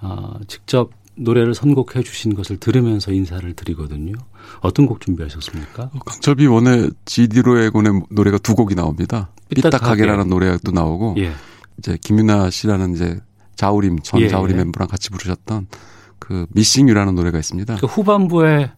어, 0.01 0.33
직접 0.47 0.91
노래를 1.15 1.55
선곡해 1.55 2.03
주신 2.03 2.35
것을 2.35 2.57
들으면서 2.57 3.11
인사를 3.11 3.51
드리거든요. 3.53 4.13
어떤 4.59 4.85
곡 4.85 4.99
준비하셨습니까? 5.01 5.83
어, 5.93 5.99
강철비 6.05 6.47
원의 6.47 6.91
지디로의군의 7.05 8.03
노래가 8.11 8.37
두 8.37 8.53
곡이 8.53 8.75
나옵니다. 8.75 9.29
삐딱하게라는 9.55 10.27
노래도 10.27 10.71
나오고 10.71 11.15
예. 11.19 11.31
이제 11.79 11.97
김윤아 12.01 12.49
씨라는 12.49 12.93
이제 12.93 13.19
자우림 13.57 13.99
전 13.99 14.21
예, 14.21 14.29
자우림 14.29 14.55
예. 14.57 14.63
멤버랑 14.63 14.87
같이 14.87 15.09
부르셨던 15.09 15.67
그 16.19 16.45
미싱유라는 16.51 17.15
노래가 17.15 17.37
있습니다. 17.37 17.75
그 17.75 17.85
후반부에 17.85 18.71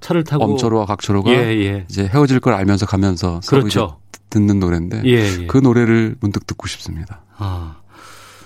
차를 0.00 0.24
타고 0.24 0.44
엄철호와 0.44 0.86
각철호가 0.86 1.30
예, 1.30 1.36
예. 1.36 1.86
이제 1.88 2.06
헤어질 2.06 2.40
걸 2.40 2.54
알면서 2.54 2.86
가면서 2.86 3.40
그렇죠. 3.46 3.98
듣는 4.30 4.58
노래인데 4.58 5.02
예, 5.04 5.42
예, 5.42 5.46
그 5.46 5.58
노래를 5.58 6.16
문득 6.20 6.46
듣고 6.46 6.66
싶습니다. 6.68 7.20
아. 7.36 7.76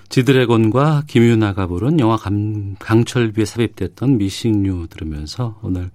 지드래곤과 0.08 1.02
김윤아가 1.08 1.66
부른 1.66 1.98
영화 1.98 2.16
강, 2.16 2.76
강철비에 2.78 3.44
삽입됐던 3.44 4.18
미싱류 4.18 4.86
들으면서 4.88 5.58
오늘 5.62 5.90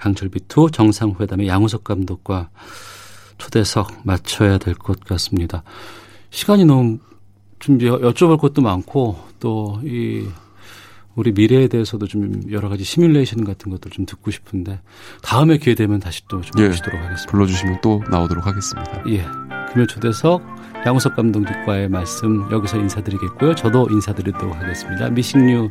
강철비 0.00 0.40
2 0.48 0.72
정상회담의 0.72 1.46
양우석 1.46 1.84
감독과 1.84 2.50
초대석 3.38 4.00
맞춰야 4.04 4.58
될 4.58 4.74
것 4.74 4.98
같습니다. 5.04 5.62
시간이 6.30 6.64
너무 6.64 6.98
좀 7.62 7.78
여쭤볼 7.78 8.38
것도 8.38 8.60
많고 8.62 9.16
또 9.40 9.80
이 9.84 10.26
우리 11.14 11.32
미래에 11.32 11.68
대해서도 11.68 12.06
좀 12.06 12.40
여러 12.50 12.68
가지 12.68 12.84
시뮬레이션 12.84 13.44
같은 13.44 13.70
것도 13.70 13.90
좀 13.90 14.06
듣고 14.06 14.30
싶은데 14.30 14.80
다음에 15.22 15.58
기회 15.58 15.74
되면 15.74 16.00
다시 16.00 16.26
또좀 16.28 16.52
예, 16.58 16.68
모시도록 16.68 17.00
하겠습니다. 17.00 17.30
불러주시면 17.30 17.80
또 17.82 18.02
나오도록 18.10 18.46
하겠습니다. 18.46 19.02
예. 19.08 19.26
금요 19.72 19.86
초대석 19.86 20.42
양우석 20.86 21.16
감독님과의 21.16 21.88
말씀 21.88 22.50
여기서 22.50 22.78
인사드리겠고요. 22.78 23.54
저도 23.54 23.88
인사드리도록 23.90 24.56
하겠습니다. 24.56 25.10
미식류 25.10 25.70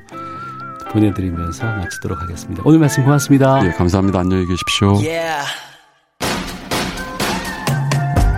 보내드리면서 0.91 1.65
마치도록 1.65 2.21
하겠습니다. 2.21 2.61
오늘 2.65 2.79
말씀 2.79 3.03
고맙습니다. 3.03 3.65
예, 3.65 3.71
감사합니다. 3.71 4.19
안녕히 4.19 4.45
계십시오. 4.45 4.93
Yeah. 4.97 5.47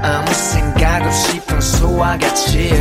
아무 0.01 0.33
생각 0.33 1.05
없이 1.05 1.39
평소와 1.45 2.17
같이 2.17 2.71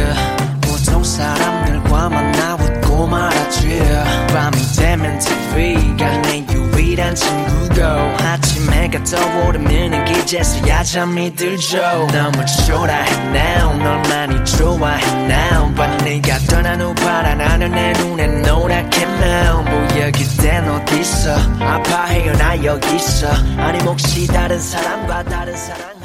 보통 0.93 1.03
사람들과 1.03 2.11
만나 2.11 2.55
웃고 2.55 3.07
말았지. 3.07 3.81
밤이 4.29 4.57
되면 4.77 5.19
TV가 5.19 6.19
내 6.23 6.45
유일한 6.53 7.15
친구고 7.15 7.83
아침 8.21 8.71
해가 8.71 9.03
떠오르면 9.03 10.05
기제서야 10.05 10.85
잠이 10.85 11.35
들죠. 11.35 11.79
너무 12.13 12.45
초라해 12.67 13.11
now 13.31 13.79
널 13.79 14.03
많이 14.03 14.45
좋아해 14.45 15.03
now 15.25 15.75
but 15.75 16.05
네가 16.05 16.39
떠난 16.51 16.83
후 16.83 16.95
하늘 17.03 17.71
내 17.71 17.93
눈에 17.95 18.27
노랗게 18.27 19.03
now 19.03 19.65
뭐야 19.65 20.11
그댄 20.11 20.69
어딨어? 20.69 21.37
아파해요 21.59 22.33
나 22.35 22.63
여기 22.65 22.97
있어. 22.97 23.29
아니 23.57 23.79
혹시 23.83 24.27
다른 24.27 24.61
사람과 24.61 25.23
다른 25.25 25.57
사랑 25.57 26.02